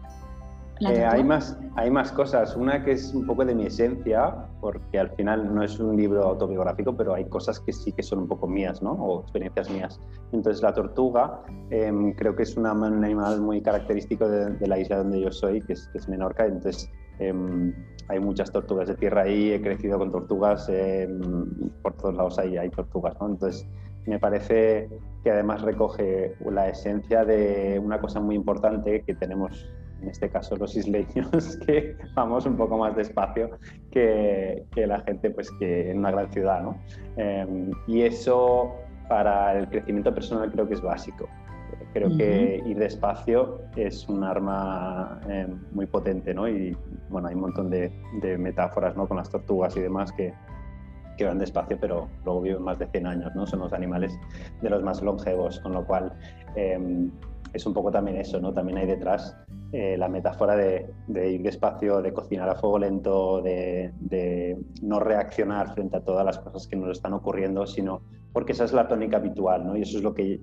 eh, 0.80 1.04
hay, 1.04 1.24
más, 1.24 1.58
hay 1.76 1.90
más 1.90 2.12
cosas. 2.12 2.54
Una 2.56 2.84
que 2.84 2.92
es 2.92 3.12
un 3.14 3.26
poco 3.26 3.44
de 3.44 3.54
mi 3.54 3.66
esencia, 3.66 4.34
porque 4.60 4.98
al 4.98 5.10
final 5.10 5.54
no 5.54 5.62
es 5.62 5.78
un 5.80 5.96
libro 5.96 6.24
autobiográfico, 6.24 6.96
pero 6.96 7.14
hay 7.14 7.24
cosas 7.26 7.60
que 7.60 7.72
sí 7.72 7.92
que 7.92 8.02
son 8.02 8.20
un 8.20 8.28
poco 8.28 8.46
mías, 8.46 8.82
¿no? 8.82 8.92
O 8.92 9.22
experiencias 9.22 9.70
mías. 9.70 10.00
Entonces, 10.32 10.62
la 10.62 10.72
tortuga 10.72 11.42
em, 11.70 12.12
creo 12.12 12.36
que 12.36 12.44
es 12.44 12.56
un 12.56 12.66
animal 12.66 13.40
muy 13.40 13.60
característico 13.60 14.28
de, 14.28 14.66
la 14.66 14.78
isla 14.78 14.98
donde 14.98 15.20
yo 15.20 15.32
soy, 15.32 15.60
que 15.62 15.72
es, 15.72 15.88
que 15.88 15.98
es 15.98 16.08
Menorca. 16.08 16.46
Entonces, 16.46 16.90
em, 17.18 17.74
hay 18.08 18.20
muchas 18.20 18.52
tortugas 18.52 18.88
de 18.88 18.94
tierra 18.94 19.22
ahí. 19.22 19.52
He 19.52 19.60
crecido 19.60 19.98
con 19.98 20.12
tortugas. 20.12 20.68
Em, 20.68 21.20
por 21.82 21.94
todos 21.94 22.14
lados 22.14 22.38
hay, 22.38 22.56
hay 22.56 22.70
tortugas, 22.70 23.16
¿no? 23.20 23.28
Entonces, 23.28 23.66
me 24.06 24.18
parece 24.18 24.88
que 25.22 25.30
además 25.30 25.62
recoge 25.62 26.34
la 26.50 26.68
esencia 26.68 27.24
de 27.24 27.78
una 27.78 28.00
cosa 28.00 28.20
muy 28.20 28.36
importante 28.36 29.02
que 29.02 29.14
tenemos 29.14 29.70
en 30.02 30.08
este 30.08 30.28
caso 30.28 30.56
los 30.56 30.76
isleños, 30.76 31.56
que 31.66 31.96
vamos 32.14 32.46
un 32.46 32.56
poco 32.56 32.78
más 32.78 32.94
despacio 32.96 33.50
que, 33.90 34.64
que 34.72 34.87
la 34.87 35.00
gente 35.00 35.30
pues, 35.30 35.50
que 35.52 35.90
en 35.90 35.98
una 35.98 36.11
gran 36.11 36.32
ciudad. 36.32 36.62
¿no? 36.62 36.78
Em, 37.16 37.70
y 37.87 38.02
eso 38.02 38.74
para 39.08 39.58
el 39.58 39.68
crecimiento 39.68 40.14
personal 40.14 40.50
creo 40.50 40.68
que 40.68 40.74
es 40.74 40.82
básico. 40.82 41.28
Creo 41.92 42.16
que 42.16 42.62
ir 42.66 42.78
despacio 42.78 43.61
es 43.74 44.08
un 44.08 44.22
arma 44.22 45.20
eh, 45.28 45.48
muy 45.72 45.87
potente, 45.87 46.34
¿no? 46.34 46.46
Y 46.46 46.76
bueno, 47.08 47.28
hay 47.28 47.34
un 47.34 47.40
montón 47.40 47.70
de, 47.70 47.90
metáforas, 48.38 48.94
¿no? 48.94 49.08
Con 49.08 49.16
las 49.16 49.30
tortugas 49.30 49.76
y 49.76 49.80
demás 49.80 50.12
que, 50.12 50.32
que, 51.16 51.24
van 51.24 51.38
despacio, 51.38 51.78
pero 51.80 52.08
luego 52.24 52.42
viven 52.42 52.62
más 52.62 52.78
de 52.78 52.87
100 52.87 53.06
años, 53.06 53.34
¿no? 53.34 53.46
Son 53.46 53.61
los 53.61 53.72
animales 53.72 54.18
de 54.61 54.70
los 54.70 54.82
más 54.82 55.02
longevos, 55.02 55.61
con 55.61 55.72
lo 55.72 55.84
cual 55.87 56.12
em, 56.56 57.11
es 57.52 57.66
un 57.66 57.74
poco 57.74 57.90
también 57.90 58.16
eso, 58.16 58.40
¿no? 58.40 58.52
También 58.52 58.78
hay 58.78 58.87
detrás 58.87 59.37
eh, 59.72 59.96
la 59.96 60.08
metáfora 60.08 60.56
de, 60.56 60.90
de, 61.06 61.32
ir 61.32 61.42
despacio, 61.42 62.00
de 62.00 62.12
cocinar 62.12 62.48
a 62.48 62.54
fuego 62.54 62.78
lento, 62.78 63.42
de, 63.42 64.56
no 64.82 65.00
reaccionar 65.00 65.74
frente 65.74 65.96
a 65.96 66.00
todas 66.00 66.24
las 66.24 66.38
cosas 66.38 66.66
que 66.66 66.76
nos 66.76 66.90
están 66.90 67.12
ocurriendo, 67.12 67.66
sino 67.66 68.02
porque 68.32 68.52
esa 68.52 68.64
es 68.64 68.72
la 68.72 68.88
tónica 68.88 69.18
habitual, 69.18 69.66
¿no? 69.66 69.76
Y 69.76 69.82
eso 69.82 69.98
es 69.98 70.04
lo 70.04 70.14
que 70.14 70.40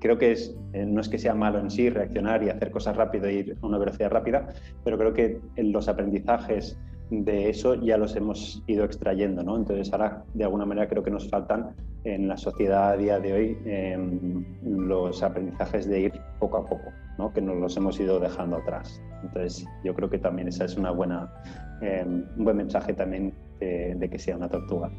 creo 0.00 0.18
que 0.18 0.32
es, 0.32 0.56
eh, 0.72 0.84
no 0.84 1.00
es 1.00 1.08
que 1.08 1.18
sea 1.18 1.34
malo 1.34 1.58
en 1.58 1.70
sí 1.70 1.88
reaccionar 1.88 2.42
y 2.42 2.50
hacer 2.50 2.70
cosas 2.70 2.96
rápido 2.96 3.26
e 3.26 3.34
ir 3.34 3.58
a 3.60 3.66
una 3.66 3.78
velocidad 3.78 4.10
rápida, 4.10 4.48
pero 4.84 4.98
creo 4.98 5.14
que 5.14 5.40
en 5.56 5.72
los 5.72 5.88
aprendizajes 5.88 6.78
de 7.10 7.50
eso 7.50 7.74
ya 7.74 7.96
los 7.96 8.16
hemos 8.16 8.62
ido 8.66 8.84
extrayendo, 8.84 9.42
¿no? 9.42 9.56
Entonces 9.56 9.92
ahora 9.92 10.24
de 10.34 10.44
alguna 10.44 10.64
manera 10.64 10.88
creo 10.88 11.02
que 11.02 11.10
nos 11.10 11.28
faltan 11.28 11.74
en 12.04 12.28
la 12.28 12.36
sociedad 12.36 12.90
a 12.92 12.96
día 12.96 13.18
de 13.18 13.32
hoy 13.32 13.58
em, 13.64 14.44
los 14.62 15.22
aprendizajes 15.22 15.88
de 15.88 16.00
ir 16.00 16.12
poco 16.38 16.58
a 16.58 16.66
poco, 16.66 16.92
¿no? 17.18 17.32
Que 17.32 17.40
nos 17.40 17.56
los 17.56 17.76
hemos 17.76 17.98
ido 18.00 18.20
dejando 18.20 18.56
atrás. 18.56 19.02
Entonces 19.22 19.66
yo 19.84 19.94
creo 19.94 20.10
que 20.10 20.18
también 20.18 20.48
esa 20.48 20.64
es 20.64 20.76
una 20.76 20.90
buena, 20.90 21.32
em, 21.80 22.24
un 22.36 22.44
buen 22.44 22.56
mensaje 22.56 22.92
también 22.92 23.32
de, 23.60 23.94
de 23.94 24.10
que 24.10 24.18
sea 24.18 24.36
una 24.36 24.48
tortuga. 24.48 24.90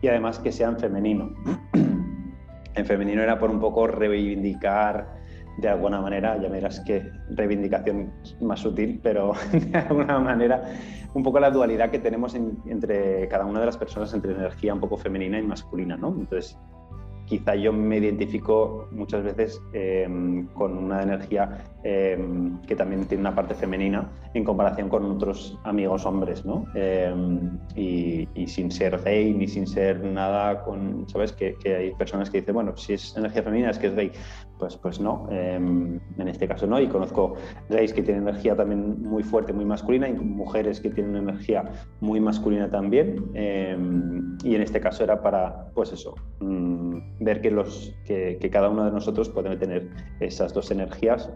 Y 0.00 0.08
además 0.08 0.38
que 0.38 0.52
sea 0.52 0.68
en 0.68 0.78
femenino. 0.78 1.30
En 2.74 2.86
femenino 2.86 3.20
era 3.20 3.38
por 3.38 3.50
un 3.50 3.60
poco 3.60 3.86
reivindicar 3.86 5.21
de 5.58 5.68
alguna 5.68 6.00
manera, 6.00 6.40
ya 6.40 6.48
me 6.48 6.56
dirás 6.56 6.80
que 6.80 7.10
reivindicación 7.30 8.12
más 8.40 8.60
sutil, 8.60 9.00
pero 9.02 9.32
de 9.52 9.78
alguna 9.78 10.18
manera 10.18 10.62
un 11.14 11.22
poco 11.22 11.40
la 11.40 11.50
dualidad 11.50 11.90
que 11.90 11.98
tenemos 11.98 12.34
entre 12.34 13.28
cada 13.28 13.44
una 13.44 13.60
de 13.60 13.66
las 13.66 13.76
personas 13.76 14.12
entre 14.14 14.32
energía 14.32 14.72
un 14.72 14.80
poco 14.80 14.96
femenina 14.96 15.38
y 15.38 15.42
masculina, 15.42 15.96
¿no? 15.96 16.08
Entonces, 16.08 16.58
quizá 17.26 17.54
yo 17.54 17.72
me 17.72 17.96
identifico 17.96 18.88
muchas 18.90 19.22
veces 19.22 19.60
em, 19.72 20.46
con 20.48 20.76
una 20.76 21.02
energía 21.02 21.64
em, 21.82 22.60
que 22.62 22.76
también 22.76 23.06
tiene 23.06 23.22
una 23.22 23.34
parte 23.34 23.54
femenina 23.54 24.10
en 24.34 24.44
comparación 24.44 24.88
con 24.88 25.04
otros 25.10 25.58
amigos 25.64 26.04
hombres, 26.04 26.44
¿no? 26.44 26.66
Em, 26.74 27.58
y, 27.74 28.28
sin 28.46 28.70
ser 28.70 29.00
gay 29.02 29.32
ni 29.32 29.48
sin 29.48 29.66
ser 29.66 30.04
nada 30.04 30.62
con, 30.62 31.08
¿sabes? 31.08 31.32
Que, 31.32 31.54
que, 31.54 31.74
hay 31.74 31.94
personas 31.94 32.28
que 32.28 32.40
dicen, 32.40 32.54
bueno, 32.54 32.76
si 32.76 32.94
es 32.94 33.16
energía 33.16 33.42
femenina 33.42 33.70
es 33.70 33.78
que 33.78 33.86
es 33.86 33.94
gay. 33.94 34.12
Pues, 34.62 34.76
pues 34.76 35.00
no, 35.00 35.26
en 35.28 36.00
este 36.18 36.46
caso 36.46 36.68
no. 36.68 36.80
Y 36.80 36.86
conozco 36.86 37.34
gays 37.68 37.92
que 37.92 38.00
tienen 38.00 38.28
energía 38.28 38.54
también 38.54 39.02
muy 39.02 39.24
fuerte, 39.24 39.52
muy 39.52 39.64
masculina, 39.64 40.08
y 40.08 40.12
mujeres 40.12 40.80
que 40.80 40.88
tienen 40.88 41.16
energía 41.16 41.64
muy 41.98 42.20
masculina 42.20 42.70
también. 42.70 43.16
y 43.34 44.54
en 44.54 44.62
este 44.62 44.80
caso 44.80 45.02
era 45.02 45.20
para, 45.20 45.72
pues 45.74 45.92
eso, 45.92 46.14
mm, 46.38 47.24
ver 47.24 47.40
que, 47.40 47.50
los, 47.50 47.92
que, 48.04 48.38
cada 48.52 48.68
uno 48.68 48.84
de 48.84 48.92
nosotros 48.92 49.28
puede 49.30 49.56
tener 49.56 49.88
esas 50.20 50.54
dos 50.54 50.70
energías 50.70 51.28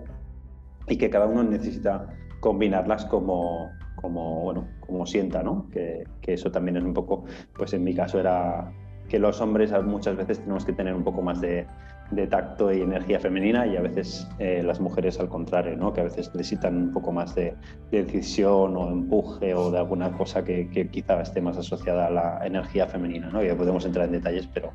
y 0.86 0.96
que 0.96 1.10
cada 1.10 1.26
uno 1.26 1.42
necesita 1.42 2.06
combinarlas 2.38 3.06
como, 3.06 3.72
como, 3.96 4.42
bueno, 4.42 4.68
como 4.86 5.04
sienta, 5.04 5.42
¿no? 5.42 5.68
Que, 5.72 6.04
que, 6.20 6.34
eso 6.34 6.52
también 6.52 6.76
es 6.76 6.84
un 6.84 6.94
poco, 6.94 7.24
pues 7.56 7.72
en 7.74 7.82
mi 7.82 7.92
caso 7.92 8.20
era 8.20 8.72
que 9.08 9.18
los 9.18 9.40
hombres 9.40 9.72
muchas 9.84 10.16
veces 10.16 10.38
tenemos 10.38 10.64
que 10.64 10.72
tener 10.72 10.94
un 10.94 11.02
poco 11.02 11.22
más 11.22 11.40
de, 11.40 11.66
de 12.10 12.26
tacto 12.26 12.72
y 12.72 12.80
energía 12.80 13.18
femenina 13.18 13.66
y 13.66 13.76
a 13.76 13.80
veces 13.80 14.28
eh, 14.38 14.62
las 14.64 14.80
mujeres 14.80 15.18
al 15.18 15.28
contrario, 15.28 15.76
¿no? 15.76 15.92
que 15.92 16.00
a 16.00 16.04
veces 16.04 16.30
necesitan 16.34 16.76
un 16.76 16.92
poco 16.92 17.12
más 17.12 17.34
de, 17.34 17.54
decisión 17.90 18.76
o 18.76 18.90
empuje 18.90 19.54
o 19.54 19.70
de 19.70 19.78
alguna 19.78 20.12
cosa 20.12 20.44
que, 20.44 20.68
que, 20.70 20.88
quizá 20.88 21.20
esté 21.20 21.40
más 21.40 21.56
asociada 21.56 22.06
a 22.06 22.10
la 22.10 22.46
energía 22.46 22.86
femenina. 22.86 23.28
¿no? 23.30 23.42
Ya 23.42 23.56
podemos 23.56 23.84
entrar 23.84 24.06
en 24.06 24.12
detalles, 24.12 24.48
pero 24.52 24.72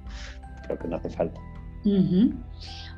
creo 0.65 0.77
que 0.77 0.87
no 0.87 0.97
hace 0.97 1.09
falta. 1.09 1.39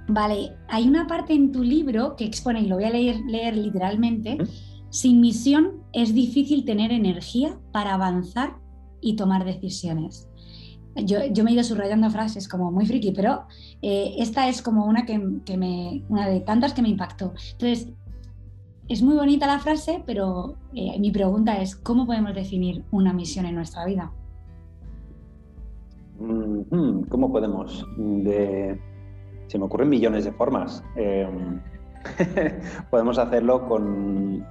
Vale, 0.07 0.51
hay 0.67 0.87
una 0.87 1.07
parte 1.07 1.33
en 1.33 1.51
tu 1.51 1.63
libro 1.63 2.15
que 2.15 2.25
expone, 2.25 2.61
y 2.61 2.67
lo 2.67 2.75
voy 2.75 2.85
a 2.85 2.89
leer, 2.89 3.17
leer 3.27 3.55
literalmente, 3.55 4.37
sin 4.89 5.21
misión 5.21 5.83
es 5.93 6.13
difícil 6.13 6.65
tener 6.65 6.91
energía 6.91 7.57
para 7.71 7.93
avanzar 7.93 8.57
y 9.01 9.15
tomar 9.15 9.45
decisiones. 9.45 10.29
Yo, 10.95 11.43
me 11.43 11.51
he 11.51 11.53
ido 11.53 11.63
subrayando 11.63 12.09
frases 12.11 12.47
como 12.47 12.71
muy 12.71 12.85
friki, 12.85 13.11
pero 13.11 13.45
eh, 13.81 14.15
esta 14.19 14.47
es 14.47 14.61
como 14.61 14.85
una, 14.85 15.05
que, 15.05 15.17
me, 15.57 16.03
una 16.09 16.27
de 16.27 16.41
tantas 16.41 16.73
que 16.73 16.81
me 16.81 16.89
impactó. 16.89 17.33
Entonces, 17.53 17.89
es 18.87 19.01
muy 19.01 19.15
bonita 19.15 19.47
la 19.47 19.59
frase, 19.59 20.03
pero 20.05 20.55
eh, 20.73 20.99
mi 20.99 21.11
pregunta 21.11 21.59
es, 21.61 21.75
¿cómo 21.75 22.05
podemos 22.05 22.35
definir 22.35 22.83
una 22.91 23.11
misión 23.11 23.45
en 23.45 23.55
nuestra 23.55 23.85
vida? 23.85 24.11
Mm-hmm, 26.19 27.07
¿Cómo 27.07 27.31
podemos? 27.31 27.87
Se 29.47 29.57
me 29.57 29.65
ocurren 29.65 29.89
millones 29.89 30.25
de 30.25 30.31
formas. 30.31 30.83
Em, 30.95 31.59
podemos 32.91 33.17
hacerlo 33.17 33.67
con 33.67 34.45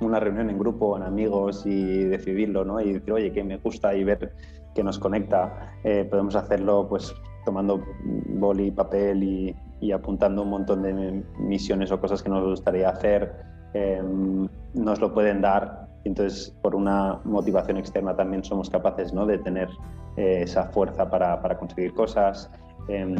una 0.00 0.20
reunión 0.20 0.50
en 0.50 0.58
grupo, 0.58 0.96
en 0.96 1.02
amigos 1.02 1.66
y 1.66 2.04
decidirlo, 2.04 2.64
¿no? 2.64 2.80
Y 2.80 2.92
decir, 2.92 3.12
oye, 3.12 3.32
que 3.32 3.44
me 3.44 3.58
gusta 3.58 3.94
y 3.94 4.04
ver 4.04 4.32
que 4.74 4.82
nos 4.82 4.98
conecta. 4.98 5.72
Eh, 5.84 6.06
podemos 6.08 6.36
hacerlo 6.36 6.86
pues 6.88 7.14
tomando 7.44 7.82
boli, 8.04 8.70
papel 8.70 9.22
y, 9.22 9.56
apuntando 9.92 10.42
un 10.42 10.50
montón 10.50 10.82
de 10.82 11.24
misiones 11.38 11.90
o 11.90 11.98
cosas 11.98 12.22
que 12.22 12.28
nos 12.28 12.44
gustaría 12.44 12.90
hacer. 12.90 13.34
Em, 13.72 14.46
nos 14.74 15.00
lo 15.00 15.12
pueden 15.14 15.40
dar. 15.40 15.88
Entonces, 16.04 16.54
por 16.62 16.74
una 16.74 17.20
motivación 17.24 17.78
externa 17.78 18.14
también 18.14 18.44
somos 18.44 18.68
capaces 18.68 19.12
¿no? 19.12 19.26
de 19.26 19.38
tener 19.38 19.68
eh, 20.16 20.42
esa 20.42 20.64
fuerza 20.64 21.08
para, 21.10 21.40
para 21.40 21.56
conseguir 21.56 21.94
cosas. 21.94 22.50
Em, 22.88 23.16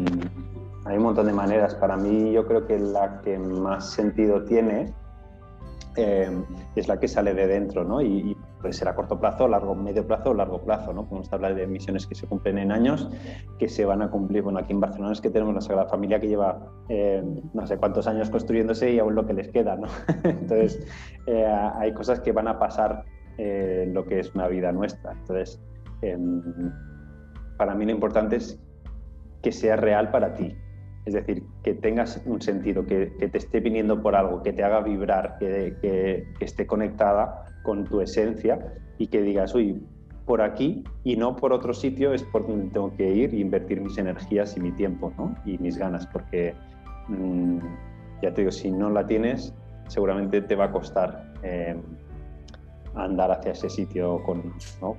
hay 0.85 0.97
un 0.97 1.03
montón 1.03 1.27
de 1.27 1.33
maneras. 1.33 1.75
Para 1.75 1.97
mí, 1.97 2.31
yo 2.31 2.45
creo 2.45 2.65
que 2.65 2.79
la 2.79 3.21
que 3.21 3.37
más 3.37 3.91
sentido 3.91 4.43
tiene 4.43 4.93
em, 5.95 6.43
es 6.75 6.87
la 6.87 6.99
que 6.99 7.07
sale 7.07 7.33
de 7.33 7.47
dentro, 7.47 7.83
¿no? 7.83 8.01
Y, 8.01 8.35
puede 8.61 8.73
ser 8.73 8.87
a 8.87 8.95
corto 8.95 9.19
plazo, 9.19 9.47
largo, 9.47 9.75
medio 9.75 10.05
plazo 10.05 10.31
o 10.31 10.33
largo 10.33 10.61
plazo, 10.61 10.93
¿no? 10.93 11.05
Podemos 11.05 11.31
hablar 11.33 11.55
de 11.55 11.67
misiones 11.67 12.07
que 12.07 12.15
se 12.15 12.27
cumplen 12.27 12.57
en 12.57 12.71
años, 12.71 13.09
que 13.59 13.67
se 13.67 13.85
van 13.85 14.01
a 14.01 14.09
cumplir. 14.09 14.43
Bueno, 14.43 14.59
aquí 14.59 14.71
en 14.71 14.79
Barcelona 14.79 15.13
es 15.13 15.21
que 15.21 15.29
tenemos 15.29 15.53
la 15.53 15.61
Sagrada 15.61 15.89
Familia 15.89 16.19
que 16.19 16.27
lleva 16.27 16.59
eh, 16.89 17.23
no 17.53 17.67
sé 17.67 17.77
cuántos 17.77 18.07
años 18.07 18.29
construyéndose 18.29 18.91
y 18.91 18.99
aún 18.99 19.15
lo 19.15 19.25
que 19.25 19.33
les 19.33 19.49
queda, 19.49 19.75
¿no? 19.75 19.87
Entonces, 20.23 20.85
eh, 21.25 21.45
hay 21.45 21.93
cosas 21.93 22.19
que 22.19 22.31
van 22.31 22.47
a 22.47 22.59
pasar 22.59 23.03
eh, 23.37 23.89
lo 23.91 24.05
que 24.05 24.19
es 24.19 24.33
una 24.35 24.47
vida 24.47 24.71
nuestra. 24.71 25.13
Entonces, 25.13 25.61
em, 26.01 26.71
para 27.57 27.75
mí 27.75 27.85
lo 27.85 27.91
importante 27.91 28.35
es 28.37 28.59
que 29.41 29.51
sea 29.51 29.75
real 29.75 30.11
para 30.11 30.33
ti, 30.33 30.55
es 31.05 31.13
decir, 31.13 31.43
que 31.63 31.73
tengas 31.73 32.21
un 32.25 32.41
sentido, 32.41 32.85
que, 32.85 33.07
te 33.07 33.37
esté 33.37 33.59
viniendo 33.59 34.01
por 34.01 34.15
algo, 34.15 34.43
que 34.43 34.53
te 34.53 34.63
haga 34.63 34.81
vibrar, 34.81 35.37
que, 35.39 35.75
que, 35.81 36.45
esté 36.45 36.67
conectada 36.67 37.45
con 37.63 37.85
tu 37.85 38.01
esencia 38.01 38.59
y 38.97 39.07
que 39.07 39.21
digas, 39.21 39.53
uy, 39.55 39.81
por 40.25 40.41
aquí 40.41 40.83
y 41.03 41.15
no 41.15 41.35
por 41.35 41.51
otro 41.53 41.73
sitio 41.73 42.13
es 42.13 42.23
por 42.23 42.47
donde 42.47 42.69
tengo 42.71 42.95
que 42.95 43.11
ir 43.11 43.33
y 43.33 43.41
invertir 43.41 43.81
mis 43.81 43.97
energías 43.97 44.55
y 44.55 44.59
mi 44.59 44.71
tiempo 44.71 45.11
¿no? 45.17 45.35
y 45.45 45.57
mis 45.57 45.77
ganas, 45.77 46.07
porque 46.07 46.53
mm, 47.07 47.57
ya 48.21 48.33
te 48.33 48.41
digo, 48.41 48.51
si 48.51 48.71
no 48.71 48.89
la 48.89 49.05
tienes, 49.05 49.53
seguramente 49.87 50.41
te 50.41 50.55
va 50.55 50.65
a 50.65 50.71
costar 50.71 51.33
eh, 51.43 51.75
andar 52.95 53.31
hacia 53.31 53.51
ese 53.51 53.69
sitio 53.69 54.21
con, 54.23 54.53
¿no? 54.81 54.95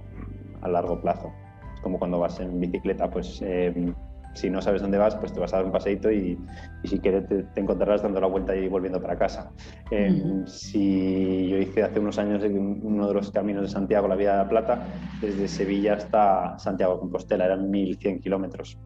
a 0.60 0.68
largo 0.68 1.00
plazo. 1.00 1.32
Es 1.74 1.80
como 1.80 1.98
cuando 1.98 2.18
vas 2.18 2.40
en 2.40 2.60
bicicleta, 2.60 3.08
pues 3.10 3.40
eh, 3.42 3.94
si 4.34 4.50
no 4.50 4.62
sabes 4.62 4.82
dónde 4.82 4.98
vas, 4.98 5.14
pues 5.16 5.32
te 5.32 5.40
vas 5.40 5.52
a 5.52 5.58
dar 5.58 5.66
un 5.66 5.72
paseíto 5.72 6.10
y, 6.10 6.38
si 6.84 6.98
quieres 6.98 7.26
te, 7.28 7.46
encontrarás 7.56 8.02
dando 8.02 8.20
la 8.20 8.26
vuelta 8.26 8.56
y 8.56 8.68
volviendo 8.68 9.00
para 9.00 9.16
casa. 9.16 9.52
Eh, 9.90 10.42
si 10.46 11.48
yo 11.48 11.58
hice 11.58 11.82
hace 11.82 12.00
unos 12.00 12.18
años 12.18 12.42
uno 12.44 13.08
de 13.08 13.14
los 13.14 13.30
caminos 13.30 13.62
de 13.62 13.68
Santiago, 13.68 14.08
la 14.08 14.16
Vía 14.16 14.32
de 14.32 14.38
la 14.38 14.48
Plata, 14.48 14.86
desde 15.20 15.48
Sevilla 15.48 15.94
hasta 15.94 16.58
Santiago 16.58 16.98
Compostela, 16.98 17.44
eran 17.44 17.70
1100 17.70 18.20
kilómetros. 18.20 18.78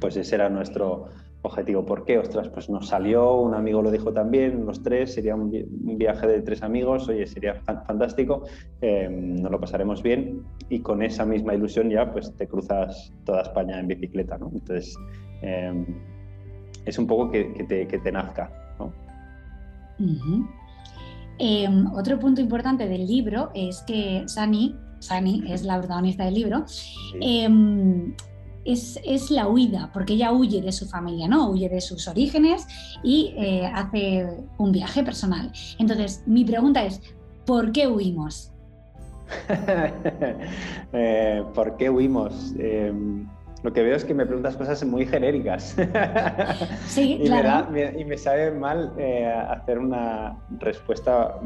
Pues 0.00 0.16
ese 0.16 0.34
era 0.34 0.48
nuestro, 0.50 1.08
objetivo. 1.46 1.84
¿Por 1.84 2.04
qué? 2.04 2.18
Ostras, 2.18 2.48
pues 2.48 2.68
nos 2.68 2.88
salió, 2.88 3.34
un 3.34 3.54
amigo 3.54 3.82
lo 3.82 3.90
dijo 3.90 4.12
también, 4.12 4.66
los 4.66 4.82
tres, 4.82 5.14
sería 5.14 5.34
un, 5.34 5.50
viaje 5.98 6.26
de 6.26 6.42
tres 6.42 6.62
amigos, 6.62 7.08
oye, 7.08 7.26
sería 7.26 7.54
fantástico, 7.86 8.44
eh, 8.80 9.08
nos 9.10 9.50
lo 9.50 9.60
pasaremos 9.60 10.02
bien 10.02 10.42
y 10.68 10.80
con 10.80 11.02
esa 11.02 11.24
misma 11.24 11.54
ilusión 11.54 11.90
ya 11.90 12.12
pues 12.12 12.34
te 12.36 12.46
cruzas 12.46 13.12
toda 13.24 13.42
España 13.42 13.78
en 13.78 13.88
bicicleta, 13.88 14.38
¿no? 14.38 14.50
Entonces, 14.52 14.96
eh, 15.42 15.84
es 16.84 16.98
un 16.98 17.06
poco 17.06 17.30
que, 17.30 17.44
te, 17.68 18.12
nazca, 18.12 18.50
¿no? 18.78 18.92
Em, 21.38 21.86
otro 21.92 22.18
punto 22.18 22.40
importante 22.40 22.88
del 22.88 23.06
libro 23.06 23.50
es 23.54 23.82
que 23.82 24.22
Sani, 24.26 24.74
Sani 25.00 25.44
es 25.52 25.64
la 25.64 25.78
protagonista 25.78 26.24
del 26.24 26.34
libro, 26.34 26.64
em, 27.20 28.14
es, 28.66 29.30
la 29.30 29.48
huida, 29.48 29.90
porque 29.92 30.14
ella 30.14 30.32
huye 30.32 30.60
de 30.60 30.72
su 30.72 30.86
familia, 30.86 31.28
¿no? 31.28 31.50
Huye 31.50 31.68
de 31.68 31.80
sus 31.80 32.08
orígenes 32.08 32.66
y 33.02 33.34
eh, 33.36 33.66
hace 33.66 34.26
un 34.58 34.72
viaje 34.72 35.02
personal. 35.02 35.52
Entonces, 35.78 36.22
mi 36.26 36.44
pregunta 36.44 36.84
es, 36.84 37.00
¿por 37.44 37.72
qué 37.72 37.86
huimos? 37.86 38.52
Eh, 40.92 41.42
¿Por 41.52 41.76
qué 41.76 41.90
huimos? 41.90 42.54
Em, 42.58 43.26
lo 43.62 43.72
que 43.72 43.82
veo 43.82 43.96
es 43.96 44.04
que 44.04 44.14
me 44.14 44.24
preguntas 44.24 44.56
cosas 44.56 44.82
muy 44.84 45.04
genéricas. 45.04 45.76
Sí, 46.86 47.18
y, 47.20 47.26
claro. 47.26 47.70
me 47.70 48.00
y 48.00 48.04
me 48.04 48.16
sabe 48.16 48.52
mal 48.52 48.92
eh, 48.96 49.26
hacer 49.26 49.78
una 49.78 50.38
respuesta 50.58 51.38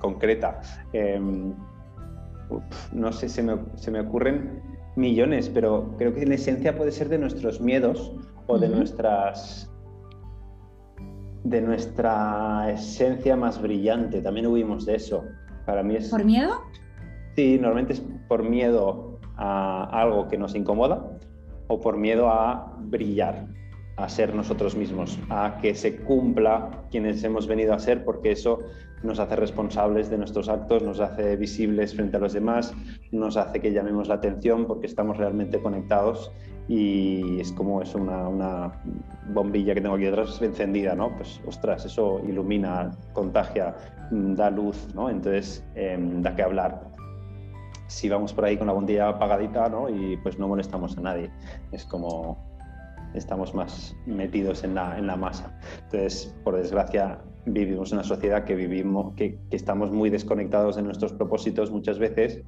concreta. 0.00 0.60
Em, 0.92 1.52
no 2.92 3.12
sé, 3.12 3.28
se 3.28 3.42
me, 3.42 3.58
se 3.76 3.90
me, 3.90 4.00
ocurren 4.00 4.62
millones, 4.98 5.48
pero 5.48 5.94
creo 5.96 6.12
que 6.12 6.22
en 6.22 6.32
esencia 6.32 6.76
puede 6.76 6.92
ser 6.92 7.08
de 7.08 7.18
nuestros 7.18 7.60
miedos 7.60 8.12
o 8.46 8.58
de 8.58 8.68
nuestras 8.68 9.70
de 11.44 11.62
nuestra 11.62 12.70
esencia 12.72 13.36
más 13.36 13.62
brillante. 13.62 14.20
También 14.20 14.46
huimos 14.48 14.84
de 14.84 14.96
eso. 14.96 15.24
Para 15.64 15.82
mí 15.82 15.96
es. 15.96 16.10
¿Por 16.10 16.24
miedo? 16.24 16.62
Sí, 17.36 17.56
normalmente 17.58 17.94
es 17.94 18.02
por 18.28 18.42
miedo 18.42 19.18
a 19.36 19.84
algo 19.92 20.28
que 20.28 20.36
nos 20.36 20.54
incomoda 20.54 21.18
o 21.68 21.80
por 21.80 21.96
miedo 21.96 22.28
a 22.28 22.76
brillar, 22.80 23.46
a 23.98 24.08
ser 24.08 24.34
nosotros 24.34 24.76
mismos, 24.76 25.18
a 25.28 25.58
que 25.60 25.74
se 25.74 25.96
cumpla 25.96 26.84
quienes 26.90 27.22
hemos 27.24 27.48
venido 27.48 27.74
a 27.74 27.78
ser, 27.80 28.04
porque 28.04 28.30
eso 28.30 28.60
nos 29.02 29.18
hace 29.18 29.34
responsables 29.36 30.08
de 30.08 30.18
nuestros 30.18 30.48
actos, 30.48 30.82
nos 30.82 31.00
hace 31.00 31.36
visibles 31.36 31.94
frente 31.94 32.16
a 32.16 32.20
los 32.20 32.32
demás, 32.32 32.72
nos 33.10 33.36
hace 33.36 33.60
que 33.60 33.72
llamemos 33.72 34.08
la 34.08 34.14
atención 34.14 34.66
porque 34.66 34.86
estamos 34.86 35.16
realmente 35.16 35.60
conectados 35.60 36.30
y 36.68 37.40
es 37.40 37.52
como 37.52 37.82
es 37.82 37.94
una, 37.94 38.72
bombilla 39.30 39.74
que 39.74 39.80
tengo 39.80 39.96
aquí 39.96 40.04
detrás 40.04 40.40
encendida, 40.40 40.94
¿no? 40.94 41.14
Pues 41.16 41.40
ostras, 41.46 41.84
eso 41.84 42.20
ilumina, 42.26 42.90
contagia, 43.12 43.74
da 44.10 44.50
luz, 44.50 44.88
¿no? 44.94 45.10
Entonces 45.10 45.64
em, 45.74 46.22
da 46.22 46.34
que 46.34 46.42
hablar 46.42 46.80
si 47.88 48.08
vamos 48.08 48.32
por 48.32 48.44
ahí 48.44 48.56
con 48.56 48.66
la 48.66 48.74
bombilla 48.74 49.08
apagadita, 49.08 49.68
¿no? 49.68 49.88
Y 49.88 50.16
pues 50.18 50.38
no 50.38 50.46
molestamos 50.46 50.96
a 50.98 51.00
nadie. 51.00 51.30
Es 51.72 51.84
como 51.84 52.38
estamos 53.14 53.54
más 53.54 53.96
metidos 54.06 54.64
en 54.64 54.74
la, 54.74 54.98
en 54.98 55.06
la 55.06 55.16
masa. 55.16 55.58
Entonces, 55.84 56.34
por 56.44 56.56
desgracia, 56.56 57.20
vivimos 57.46 57.92
una 57.92 58.04
sociedad 58.04 58.44
que 58.44 58.54
vivimos, 58.54 59.14
que, 59.14 59.38
que 59.50 59.56
estamos 59.56 59.90
muy 59.90 60.10
desconectados 60.10 60.76
de 60.76 60.82
nuestros 60.82 61.12
propósitos 61.12 61.70
muchas 61.70 61.98
veces 61.98 62.42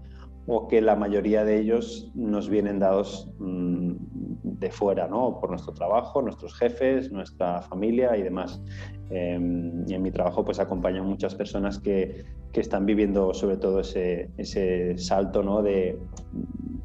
o 0.46 0.68
que 0.68 0.80
la 0.80 0.96
mayoría 0.96 1.44
de 1.44 1.60
ellos 1.60 2.10
nos 2.14 2.48
vienen 2.48 2.78
dados 2.78 3.30
mm, 3.38 4.29
de 4.60 4.70
fuera, 4.70 5.08
¿no? 5.08 5.40
Por 5.40 5.50
nuestro 5.50 5.72
trabajo, 5.72 6.20
nuestros 6.20 6.54
jefes, 6.54 7.10
nuestra 7.10 7.62
familia 7.62 8.16
y 8.16 8.22
demás. 8.22 8.62
Em, 9.08 9.84
y 9.88 9.94
en 9.94 10.02
mi 10.02 10.10
trabajo 10.12 10.44
pues 10.44 10.60
acompaño 10.60 11.00
a 11.00 11.04
muchas 11.04 11.34
personas 11.34 11.78
que, 11.78 12.24
que 12.52 12.60
están 12.60 12.86
viviendo 12.86 13.34
sobre 13.34 13.56
todo 13.56 13.80
ese, 13.80 14.30
ese 14.36 14.96
salto, 14.98 15.42
¿no? 15.42 15.62
De, 15.62 15.98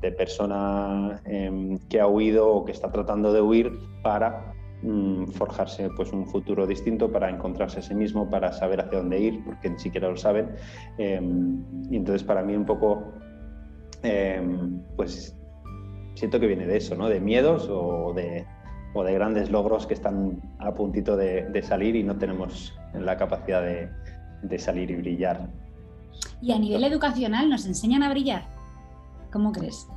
de 0.01 0.11
persona 0.11 1.21
em, 1.25 1.77
que 1.89 1.99
ha 1.99 2.07
huido 2.07 2.47
o 2.49 2.65
que 2.65 2.71
está 2.71 2.89
tratando 2.91 3.33
de 3.33 3.41
huir 3.41 3.71
para 4.01 4.53
mm, 4.81 5.25
forjarse 5.27 5.89
pues 5.97 6.13
un 6.13 6.25
futuro 6.25 6.65
distinto 6.65 7.11
para 7.11 7.29
encontrarse 7.29 7.79
a 7.79 7.81
sí 7.81 7.93
mismo, 7.93 8.29
para 8.29 8.53
saber 8.53 8.79
hacia 8.79 8.99
dónde 8.99 9.19
ir, 9.19 9.43
porque 9.43 9.69
ni 9.69 9.79
siquiera 9.79 10.09
lo 10.09 10.15
saben. 10.15 10.55
Em, 10.97 11.61
y 11.91 11.97
entonces 11.97 12.23
para 12.23 12.41
mí 12.41 12.55
un 12.55 12.65
poco 12.65 13.11
pues 14.95 15.35
siento 16.15 16.39
que 16.39 16.47
viene 16.47 16.65
de 16.65 16.77
eso, 16.77 16.95
¿no? 16.95 17.07
De 17.07 17.19
miedos 17.19 17.69
o 17.69 18.13
de, 18.13 18.45
o 18.93 19.03
de 19.03 19.13
grandes 19.13 19.51
logros 19.51 19.85
que 19.85 19.93
están 19.93 20.41
a 20.59 20.73
puntito 20.73 21.15
de, 21.15 21.61
salir 21.61 21.95
y 21.95 22.03
no 22.03 22.15
tenemos 22.15 22.73
la 22.93 23.17
capacidad 23.17 23.61
de, 23.61 24.59
salir 24.59 24.89
y 24.89 24.95
brillar. 24.95 25.49
¿Y 26.41 26.51
a 26.53 26.59
nivel 26.59 26.83
educacional 26.83 27.49
nos 27.49 27.65
enseñan 27.65 28.03
a 28.03 28.09
brillar? 28.09 28.45
¿Cómo 29.31 29.51
crees? 29.51 29.87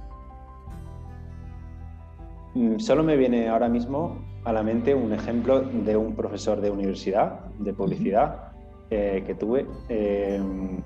Mm, 2.54 2.78
solo 2.78 3.04
me 3.04 3.16
viene 3.16 3.48
ahora 3.48 3.68
mismo 3.68 4.18
a 4.44 4.52
la 4.52 4.62
mente 4.62 4.94
un 4.94 5.12
ejemplo 5.12 5.60
de 5.60 5.96
un 5.96 6.16
profesor 6.16 6.60
de 6.60 6.70
universidad, 6.70 7.44
de 7.58 7.72
publicidad, 7.72 8.52
eh, 8.90 9.22
que 9.26 9.34
tuve, 9.34 9.66
em, 9.88 10.82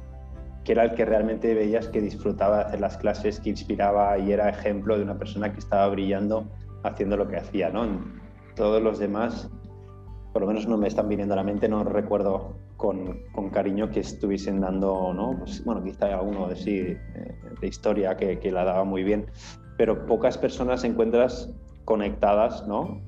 que 0.64 0.72
era 0.72 0.84
el 0.84 0.94
que 0.94 1.04
realmente 1.04 1.54
veías 1.54 1.88
que 1.88 2.00
disfrutaba 2.00 2.58
de 2.58 2.64
hacer 2.64 2.80
las 2.80 2.96
clases, 2.96 3.40
que 3.40 3.50
inspiraba 3.50 4.18
y 4.18 4.32
era 4.32 4.48
ejemplo 4.48 4.96
de 4.96 5.02
una 5.02 5.18
persona 5.18 5.52
que 5.52 5.58
estaba 5.58 5.88
brillando 5.88 6.46
haciendo 6.84 7.16
lo 7.16 7.28
que 7.28 7.36
hacía, 7.36 7.70
¿no? 7.70 7.86
Todos 8.56 8.82
los 8.82 8.98
demás, 8.98 9.48
por 10.32 10.42
lo 10.42 10.48
menos 10.48 10.66
no 10.66 10.76
me 10.76 10.88
están 10.88 11.08
viniendo 11.08 11.34
a 11.34 11.36
la 11.36 11.44
mente, 11.44 11.68
no 11.68 11.84
recuerdo 11.84 12.56
con, 12.76 13.20
con 13.32 13.50
cariño 13.50 13.90
que 13.90 14.00
estuviesen 14.00 14.60
dando, 14.60 15.12
¿no? 15.14 15.38
Pues, 15.38 15.64
bueno, 15.64 15.82
quizá 15.82 16.06
alguno 16.06 16.48
de 16.48 16.56
sí, 16.56 16.78
eh, 16.78 16.98
de 17.60 17.66
historia 17.66 18.16
que, 18.16 18.38
que, 18.38 18.50
la 18.50 18.64
daba 18.64 18.84
muy 18.84 19.04
bien, 19.04 19.26
pero 19.76 20.06
pocas 20.06 20.36
personas 20.38 20.84
encuentras 20.84 21.52
conectadas, 21.84 22.66
¿no? 22.66 23.02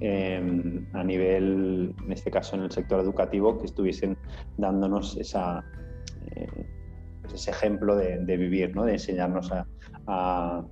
a 0.92 1.04
nivel, 1.04 1.94
en 2.04 2.12
este 2.12 2.30
caso 2.30 2.56
en 2.56 2.62
el 2.62 2.70
sector 2.70 3.00
educativo, 3.00 3.58
que 3.58 3.66
estuviesen 3.66 4.16
dándonos 4.56 5.16
esa... 5.16 5.64
Eh, 6.34 6.66
pues 7.24 7.40
ese 7.40 7.50
ejemplo 7.50 7.96
de, 7.96 8.36
vivir, 8.36 8.76
¿no? 8.76 8.84
de 8.84 8.92
enseñarnos 8.92 9.50
a, 10.06 10.62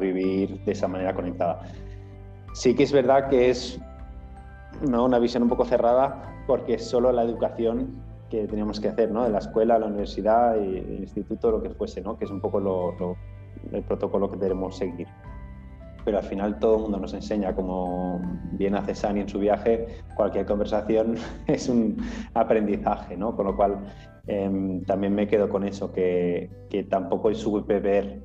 vivir 0.00 0.64
de 0.64 0.72
esa 0.72 0.88
manera 0.88 1.14
conectada. 1.14 1.60
Sí 2.54 2.74
que 2.74 2.84
es 2.84 2.92
verdad 2.92 3.28
que 3.28 3.50
es 3.50 3.80
una 4.86 5.18
visión 5.18 5.42
un 5.42 5.48
poco 5.48 5.64
cerrada 5.64 6.22
porque 6.46 6.78
solo 6.78 7.10
la 7.12 7.22
educación 7.22 8.02
que 8.30 8.46
teníamos 8.46 8.80
que 8.80 8.88
hacer, 8.88 9.10
¿no? 9.10 9.24
de 9.24 9.30
la 9.30 9.38
escuela, 9.38 9.78
la 9.78 9.86
universidad, 9.86 10.56
el 10.56 11.00
instituto, 11.00 11.50
lo 11.50 11.62
que 11.62 11.70
fuese, 11.70 12.00
¿no? 12.00 12.16
que 12.16 12.24
es 12.24 12.30
un 12.30 12.40
poco 12.40 13.16
el 13.72 13.82
protocolo 13.82 14.30
que 14.30 14.36
debemos 14.36 14.76
seguir 14.76 15.08
pero 16.04 16.18
al 16.18 16.24
final 16.24 16.58
todo 16.58 16.76
el 16.76 16.82
mundo 16.82 16.98
nos 16.98 17.14
enseña, 17.14 17.54
como 17.54 18.20
bien 18.52 18.74
hace 18.74 18.94
Sani 18.94 19.20
en 19.20 19.28
su 19.28 19.38
viaje, 19.38 19.86
cualquier 20.14 20.46
conversación 20.46 21.16
es 21.46 21.68
un 21.68 21.96
aprendizaje, 22.34 23.16
¿no? 23.16 23.34
Con 23.34 23.46
lo 23.46 23.56
cual 23.56 23.78
em, 24.26 24.82
también 24.84 25.14
me 25.14 25.26
quedo 25.26 25.48
con 25.48 25.64
eso, 25.64 25.92
que, 25.92 26.50
que 26.70 26.84
tampoco 26.84 27.34
supe 27.34 27.80
ver 27.80 28.22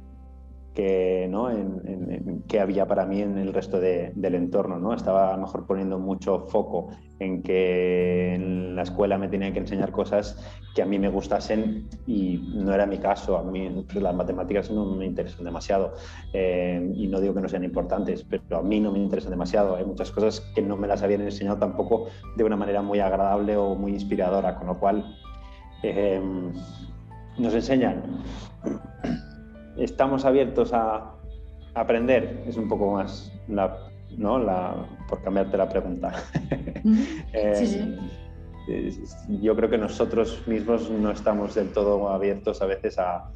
que, 0.74 1.28
¿no? 1.30 1.50
En, 1.50 2.44
que 2.48 2.60
había 2.60 2.88
para 2.88 3.06
mí 3.06 3.22
en 3.22 3.38
el 3.38 3.54
resto 3.54 3.80
del 3.80 4.36
entorno. 4.36 4.80
¿no? 4.80 4.94
Estaba 4.94 5.34
a 5.34 5.36
lo 5.36 5.44
mejor 5.44 5.66
poniendo 5.66 6.00
mucho 6.00 6.48
foco 6.48 6.90
en 7.20 7.44
que 7.44 8.34
en 8.34 8.76
la 8.76 8.84
escuela 8.84 9.18
me 9.18 9.28
tenían 9.28 9.54
que 9.54 9.60
enseñar 9.60 9.92
cosas 9.92 10.44
que 10.74 10.82
a 10.82 10.86
mí 10.86 10.98
me 11.00 11.10
gustasen 11.10 11.88
y 12.08 12.38
no 12.54 12.74
era 12.74 12.86
mi 12.86 12.98
caso. 12.98 13.38
A 13.38 13.44
mí 13.44 13.86
pues, 13.92 14.02
las 14.02 14.16
matemáticas 14.16 14.72
no 14.72 14.86
me 14.86 15.06
interesan 15.06 15.46
demasiado 15.46 15.94
eh, 16.34 16.92
y 16.96 17.08
no 17.08 17.20
digo 17.20 17.34
que 17.34 17.42
no 17.42 17.50
sean 17.50 17.64
importantes, 17.64 18.24
pero 18.24 18.58
a 18.58 18.64
mí 18.64 18.80
no 18.80 18.92
me 18.92 19.00
interesan 19.00 19.32
demasiado. 19.32 19.76
Hay 19.76 19.86
muchas 19.86 20.12
cosas 20.12 20.42
que 20.56 20.62
no 20.62 20.78
me 20.78 20.88
las 20.88 21.04
habían 21.04 21.22
enseñado 21.22 21.58
tampoco 21.58 22.08
de 22.36 22.44
una 22.44 22.56
manera 22.56 22.82
muy 22.82 23.00
agradable 23.00 23.58
o 23.58 23.76
muy 23.76 23.92
inspiradora, 23.92 24.56
con 24.56 24.68
lo 24.68 24.80
cual 24.80 25.18
eh, 25.84 26.22
nos 27.38 27.54
enseñan 27.54 28.24
estamos 29.80 30.26
abiertos 30.26 30.74
a 30.74 31.16
aprender, 31.74 32.44
es 32.48 32.58
un 32.58 32.68
poco 32.68 32.94
más 32.94 33.32
la, 33.48 33.78
¿no? 34.18 34.40
la, 34.40 34.76
por 35.08 35.22
cambiarte 35.22 35.58
la 35.58 35.70
pregunta. 35.70 36.14
Eh, 37.34 38.94
yo 39.42 39.56
creo 39.56 39.70
que 39.70 39.78
nosotros 39.78 40.44
mismos 40.46 40.92
no 40.92 41.10
estamos 41.10 41.56
del 41.56 41.70
todo 41.70 42.10
abiertos 42.10 42.62
a 42.62 42.68
veces 42.68 43.00
a, 43.00 43.32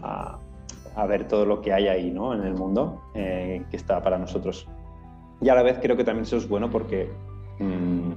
a, 0.00 1.06
ver 1.06 1.26
todo 1.26 1.44
lo 1.44 1.60
que 1.60 1.72
hay 1.72 1.88
ahí 1.88 2.10
¿no? 2.12 2.32
en 2.32 2.42
el 2.42 2.54
mundo 2.54 3.02
eh, 3.14 3.64
que 3.70 3.76
está 3.76 4.00
para 4.00 4.16
nosotros. 4.16 4.68
Y 5.40 5.48
a 5.48 5.56
la 5.56 5.62
vez 5.62 5.78
creo 5.82 5.96
que 5.96 6.04
también 6.04 6.22
eso 6.24 6.36
es 6.36 6.48
bueno 6.48 6.70
porque 6.70 7.10
mmm, 7.58 8.12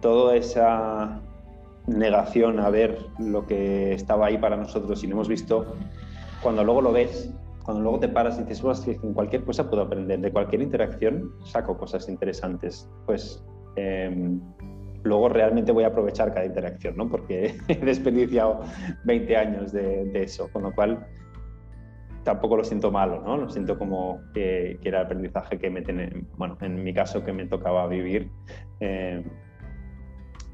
toda 0.00 0.34
esa 0.34 1.20
negación 1.86 2.58
a 2.58 2.68
ver 2.70 2.98
lo 3.18 3.46
que 3.46 3.92
estaba 3.92 4.26
ahí 4.26 4.38
para 4.38 4.56
nosotros 4.56 5.02
y 5.04 5.06
lo 5.06 5.14
hemos 5.14 5.28
visto 5.28 5.76
cuando 6.42 6.64
luego 6.64 6.80
lo 6.80 6.92
ves, 6.92 7.32
cuando 7.64 7.82
luego 7.82 8.00
te 8.00 8.08
paras 8.08 8.38
y 8.38 8.42
dices, 8.42 8.60
pues, 8.60 8.86
en 8.86 9.14
cualquier 9.14 9.44
cosa 9.44 9.68
puedo 9.68 9.82
aprender, 9.82 10.20
de 10.20 10.32
cualquier 10.32 10.62
interacción 10.62 11.32
saco 11.44 11.76
cosas 11.76 12.08
interesantes, 12.08 12.88
pues 13.06 13.44
em, 13.76 14.40
luego 15.02 15.28
realmente 15.28 15.72
voy 15.72 15.84
a 15.84 15.88
aprovechar 15.88 16.32
cada 16.32 16.46
interacción, 16.46 16.96
¿no? 16.96 17.08
Porque 17.08 17.54
he 17.68 17.76
desperdiciado 17.76 18.60
20 19.04 19.36
años 19.36 19.72
de, 19.72 20.10
eso, 20.14 20.48
con 20.52 20.62
lo 20.62 20.72
cual 20.72 21.06
tampoco 22.24 22.56
lo 22.56 22.64
siento 22.64 22.90
malo, 22.90 23.22
¿no? 23.22 23.36
Lo 23.36 23.48
siento 23.48 23.78
como 23.78 24.20
que, 24.34 24.78
era 24.82 25.00
el 25.00 25.06
aprendizaje 25.06 25.58
que 25.58 25.70
me 25.70 25.82
tiene, 25.82 26.24
bueno, 26.36 26.56
en 26.60 26.82
mi 26.82 26.92
caso 26.92 27.24
que 27.24 27.32
me 27.32 27.46
tocaba 27.46 27.86
vivir. 27.86 28.30
Em, 28.80 29.24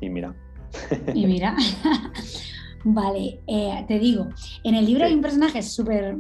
y 0.01 0.11
mira. 0.11 0.35
Y 1.15 1.27
mira. 1.27 1.57
Vale, 2.89 3.41
eh, 3.49 3.85
te 3.89 3.99
digo, 3.99 4.29
en 4.63 4.77
el 4.77 4.87
libro 4.87 5.07
hay 5.07 5.13
un 5.13 5.21
personaje 5.21 5.61
súper, 5.61 6.17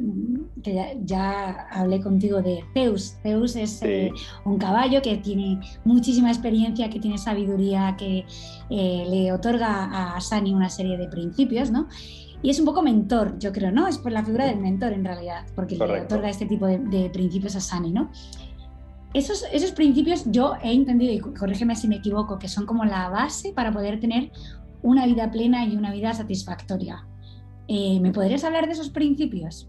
que 0.64 0.98
ya, 1.04 1.68
hablé 1.70 2.00
contigo 2.00 2.42
de 2.42 2.64
Zeus. 2.74 3.14
Zeus 3.22 3.54
es 3.54 3.80
eh, 3.84 4.10
un 4.44 4.58
caballo 4.58 5.00
que 5.00 5.16
tiene 5.18 5.60
muchísima 5.84 6.28
experiencia, 6.28 6.90
que 6.90 6.98
tiene 6.98 7.18
sabiduría, 7.18 7.94
que 7.96 8.26
eh, 8.68 9.06
le 9.08 9.32
otorga 9.32 10.16
a 10.16 10.20
Sani 10.20 10.52
una 10.54 10.68
serie 10.68 10.98
de 10.98 11.06
principios, 11.06 11.70
¿no? 11.70 11.86
Y 12.42 12.50
es 12.50 12.58
un 12.58 12.64
poco 12.64 12.82
mentor, 12.82 13.38
yo 13.38 13.52
creo, 13.52 13.70
¿no? 13.70 13.86
Es 13.86 13.98
por 13.98 14.10
la 14.10 14.24
figura 14.24 14.46
del 14.46 14.58
mentor 14.58 14.92
en 14.92 15.04
realidad, 15.04 15.46
porque 15.54 15.76
le 15.76 16.00
otorga 16.00 16.28
este 16.28 16.46
tipo 16.46 16.66
de, 16.66 16.78
de 16.78 17.10
principios 17.10 17.54
a 17.54 17.60
Sani, 17.60 17.92
¿no? 17.92 18.10
Esos, 19.14 19.44
esos, 19.52 19.70
principios 19.70 20.24
yo 20.26 20.54
he 20.64 20.72
entendido, 20.72 21.12
y 21.12 21.20
corrígeme 21.20 21.76
si 21.76 21.86
me 21.86 21.96
equivoco, 21.96 22.40
que 22.40 22.48
son 22.48 22.66
como 22.66 22.84
la 22.84 23.08
base 23.08 23.52
para 23.52 23.72
poder 23.72 24.00
tener 24.00 24.32
una 24.82 25.06
vida 25.06 25.30
plena 25.30 25.64
y 25.66 25.76
una 25.76 25.92
vida 25.92 26.12
satisfactoria. 26.12 27.06
Eh, 27.68 27.98
¿Me 28.00 28.12
podrías 28.12 28.44
hablar 28.44 28.66
de 28.66 28.72
esos 28.72 28.90
principios? 28.90 29.68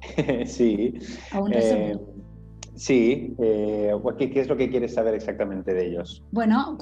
sí. 0.46 0.94
Eh, 1.52 1.96
sí. 2.74 3.34
Eh, 3.38 3.92
¿qué, 4.18 4.30
¿qué, 4.30 4.40
es 4.40 4.48
lo 4.48 4.56
que 4.56 4.70
quieres 4.70 4.94
saber 4.94 5.14
exactamente 5.14 5.74
de 5.74 5.88
ellos? 5.88 6.24
Bueno, 6.32 6.78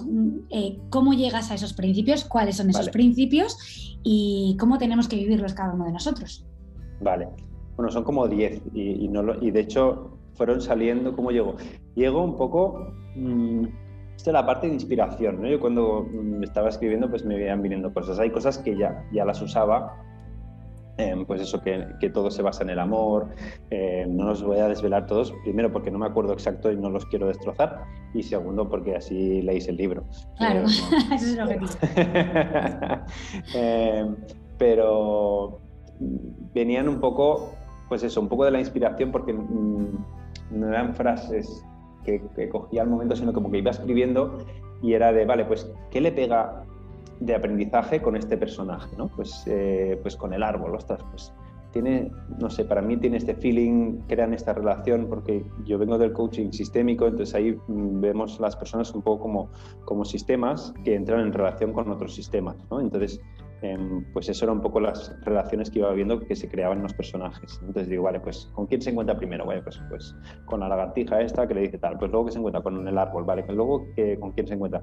¿cómo 0.91 1.13
llegas 1.13 1.51
a 1.51 1.55
esos 1.55 1.73
principios? 1.73 2.25
¿Cuáles 2.25 2.57
son 2.57 2.71
esos 2.71 2.89
principios? 2.89 3.99
¿Y 4.03 4.57
cómo 4.59 4.79
tenemos 4.79 5.09
que 5.09 5.17
vivirlos 5.17 5.55
cada 5.55 5.75
uno 5.75 5.85
de 5.85 5.93
nosotros? 5.93 6.47
Vale. 7.01 7.29
Bueno, 7.77 7.93
son 7.93 8.05
como 8.05 8.27
10 8.27 8.63
y, 8.73 9.09
no 9.09 9.35
y 9.43 9.51
de 9.51 9.61
hecho 9.61 10.19
fueron 10.35 10.63
saliendo, 10.63 11.15
¿cómo 11.15 11.31
llegó? 11.31 11.57
Llegó 11.95 12.23
un 12.23 12.37
poco... 12.37 12.95
Mm, 13.17 13.67
esta 14.17 14.31
es 14.31 14.35
la 14.35 14.47
parte 14.47 14.67
de 14.67 14.75
inspiración, 14.75 15.43
¿no? 15.43 15.49
Yo 15.49 15.61
cuando 15.61 16.09
mm, 16.11 16.43
estaba 16.43 16.69
escribiendo, 16.69 17.09
pues 17.09 17.25
me 17.25 17.39
iban 17.39 17.63
viniendo 17.63 17.93
cosas. 17.93 18.19
Hay 18.19 18.31
cosas 18.31 18.59
que 18.59 18.77
ya, 18.77 19.05
ya 19.13 19.25
las 19.25 19.41
usaba, 19.43 20.03
em, 20.97 21.27
pues 21.27 21.43
eso, 21.43 21.61
que, 21.61 21.87
que, 22.01 22.09
todo 22.09 22.31
se 22.31 22.43
basa 22.43 22.65
en 22.65 22.71
el 22.71 22.79
amor. 22.79 23.29
Em, 23.71 24.17
no 24.17 24.25
los 24.25 24.43
voy 24.43 24.59
a 24.59 24.69
desvelar 24.69 25.07
todos, 25.07 25.33
primero 25.45 25.71
porque 25.71 25.91
no 25.91 25.99
me 25.99 26.07
acuerdo 26.07 26.33
exacto 26.33 26.73
y 26.73 26.77
no 26.77 26.89
los 26.89 27.05
quiero 27.07 27.27
destrozar, 27.27 27.85
y 28.15 28.23
segundo 28.23 28.69
porque 28.69 28.97
así 28.97 29.43
leéis 29.43 29.69
el 29.69 29.77
libro. 29.77 30.05
Claro, 30.39 30.63
eso 30.65 30.89
es 31.15 31.35
el 31.35 31.41
objetivo. 31.41 31.71
Em, 33.55 34.17
pero 34.59 35.61
venían 36.55 36.89
un 36.89 37.01
poco, 37.01 37.53
pues 37.89 38.03
eso, 38.03 38.21
un 38.21 38.29
poco 38.29 38.47
de 38.47 38.51
la 38.51 38.61
inspiración 38.61 39.13
porque 39.13 39.35
mm, 39.35 40.05
no 40.53 40.69
eran 40.69 40.95
frases 40.95 41.63
que, 42.07 42.49
cogía 42.49 42.83
al 42.83 42.89
momento, 42.89 43.17
sino 43.17 43.33
como 43.33 43.51
que 43.51 43.59
iba 43.59 43.71
escribiendo 43.71 44.39
y 44.83 44.95
era 44.95 45.13
de, 45.13 45.25
vale, 45.25 45.45
pues, 45.45 45.71
¿qué 45.91 46.01
le 46.01 46.13
pega 46.13 46.65
de 47.21 47.35
aprendizaje 47.35 48.01
con 48.01 48.17
este 48.17 48.37
personaje? 48.37 48.97
¿no? 48.97 49.09
Pues, 49.09 49.45
eh, 49.47 49.99
pues 50.03 50.17
con 50.17 50.33
el 50.33 50.43
árbol, 50.43 50.75
ostras, 50.75 51.01
pues 51.11 51.33
tiene, 51.73 52.11
no 52.39 52.51
sé, 52.51 52.65
para 52.65 52.83
mí 52.83 52.97
tiene 52.97 53.17
este 53.19 53.35
feeling, 53.35 54.01
crean 54.09 54.35
esta 54.35 54.53
relación, 54.53 55.07
porque 55.09 55.45
yo 55.65 55.79
vengo 55.79 55.99
del 55.99 56.13
coaching 56.13 56.51
sistémico, 56.51 57.07
entonces 57.07 57.35
ahí 57.35 57.57
mm, 57.69 58.01
vemos 58.01 58.41
las 58.41 58.57
personas 58.57 58.95
un 58.95 59.03
poco 59.03 59.23
como, 59.23 59.51
como 59.85 60.05
sistemas 60.05 60.73
que 60.85 60.95
entran 60.95 61.21
en 61.21 61.33
relación 61.33 61.73
con 61.73 61.91
otros 61.91 62.15
sistemas, 62.15 62.57
¿no? 62.71 62.81
Entonces, 62.81 63.21
Em, 63.63 64.05
pues 64.13 64.29
eso 64.29 64.45
era 64.45 64.53
un 64.53 64.61
poco 64.61 64.81
las 64.81 65.15
relaciones 65.23 65.71
que 65.71 65.79
iba 65.79 65.91
viendo 65.93 66.21
que 66.21 66.37
se 66.37 66.49
creaban 66.49 66.83
los 66.83 66.93
personajes. 66.93 67.59
Entonces 67.63 67.89
digo, 67.89 68.03
vale, 68.03 68.21
pues 68.21 68.51
¿con 68.55 68.67
quién 68.67 68.83
se 68.83 68.91
encuentra 68.91 69.17
primero? 69.17 69.45
Bueno, 69.45 69.63
pues, 69.65 69.81
pues 69.89 70.15
con 70.45 70.61
la 70.61 70.69
lagartija 70.69 71.21
esta 71.23 71.49
que 71.49 71.55
le 71.55 71.63
dice 71.63 71.79
tal, 71.79 71.99
pues 71.99 72.11
luego 72.11 72.27
que 72.27 72.33
se 72.33 72.39
encuentra 72.39 72.63
con 72.63 72.87
el 72.87 72.99
árbol, 72.99 73.25
vale, 73.25 73.43
pues 73.45 73.57
luego 73.57 73.87
con 74.21 74.33
quién 74.33 74.47
se 74.47 74.55
encuentra 74.55 74.83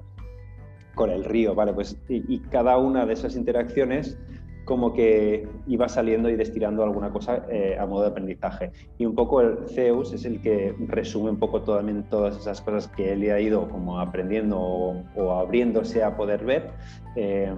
con 0.96 1.10
el 1.10 1.24
río, 1.24 1.54
vale, 1.54 1.72
pues 1.72 2.00
y 2.08 2.38
cada 2.40 2.76
una 2.78 3.04
de 3.04 3.14
esas 3.14 3.36
interacciones 3.36 4.18
como 4.64 4.94
que 4.94 5.46
iba 5.66 5.88
saliendo 5.88 6.30
y 6.30 6.36
destilando 6.36 6.82
alguna 6.82 7.10
cosa 7.10 7.44
eh, 7.50 7.76
a 7.78 7.86
modo 7.86 8.02
de 8.02 8.08
aprendizaje. 8.08 8.72
Y 8.98 9.04
un 9.04 9.14
poco 9.14 9.40
el 9.40 9.68
Zeus 9.68 10.12
es 10.12 10.24
el 10.24 10.40
que 10.40 10.74
resume 10.86 11.30
un 11.30 11.38
poco 11.38 11.62
también 11.62 12.04
todas 12.04 12.36
esas 12.38 12.60
cosas 12.60 12.88
que 12.88 13.12
él 13.12 13.30
ha 13.30 13.40
ido 13.40 13.68
como 13.68 14.00
aprendiendo 14.00 14.58
o, 14.58 15.32
abriéndose 15.32 16.02
a 16.02 16.16
poder 16.16 16.44
ver 16.44 16.70
eh, 17.16 17.54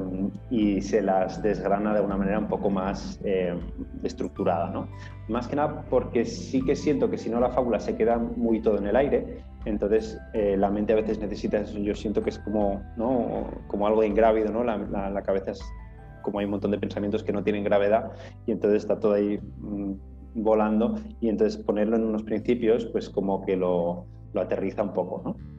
y 0.50 0.80
se 0.80 1.00
las 1.00 1.42
desgrana 1.42 1.94
de 1.94 2.00
una 2.00 2.16
manera 2.16 2.38
un 2.38 2.48
poco 2.48 2.70
más 2.70 3.20
eh, 3.24 3.54
estructurada. 4.02 4.70
¿no? 4.70 4.88
Más 5.28 5.46
que 5.46 5.56
nada 5.56 5.84
porque 5.88 6.24
sí 6.24 6.62
que 6.62 6.74
siento 6.74 7.08
que 7.08 7.18
si 7.18 7.30
no 7.30 7.38
la 7.38 7.50
fábula 7.50 7.78
se 7.78 7.96
queda 7.96 8.18
muy 8.18 8.60
todo 8.60 8.78
en 8.78 8.86
el 8.88 8.96
aire, 8.96 9.44
entonces 9.64 10.16
la 10.32 10.70
mente 10.70 10.92
a 10.92 10.96
veces 10.96 11.18
necesita 11.18 11.58
eso, 11.58 11.76
yo 11.78 11.92
siento 11.96 12.22
que 12.22 12.30
es 12.30 12.38
como, 12.38 12.82
¿no? 12.96 13.48
como 13.66 13.88
algo 13.88 14.04
ingrávido, 14.04 14.52
¿no? 14.52 14.62
la, 14.62 14.76
la, 14.76 15.10
la 15.10 15.22
cabeza 15.22 15.50
es 15.50 15.60
como 16.26 16.40
hay 16.40 16.44
un 16.44 16.50
montón 16.50 16.72
de 16.72 16.78
pensamientos 16.78 17.22
que 17.22 17.32
no 17.32 17.44
tienen 17.44 17.62
gravedad 17.62 18.10
y 18.46 18.50
entonces 18.50 18.82
está 18.82 18.98
todo 18.98 19.12
ahí 19.12 19.38
mm, 19.38 19.92
volando 20.34 20.96
y 21.20 21.28
entonces 21.28 21.56
ponerlo 21.62 21.94
en 21.94 22.02
unos 22.02 22.24
principios 22.24 22.84
pues 22.86 23.08
como 23.08 23.46
que 23.46 23.56
lo, 23.56 24.06
lo 24.34 24.40
aterriza 24.40 24.82
un 24.82 24.92
poco, 24.92 25.22
¿no? 25.24 25.55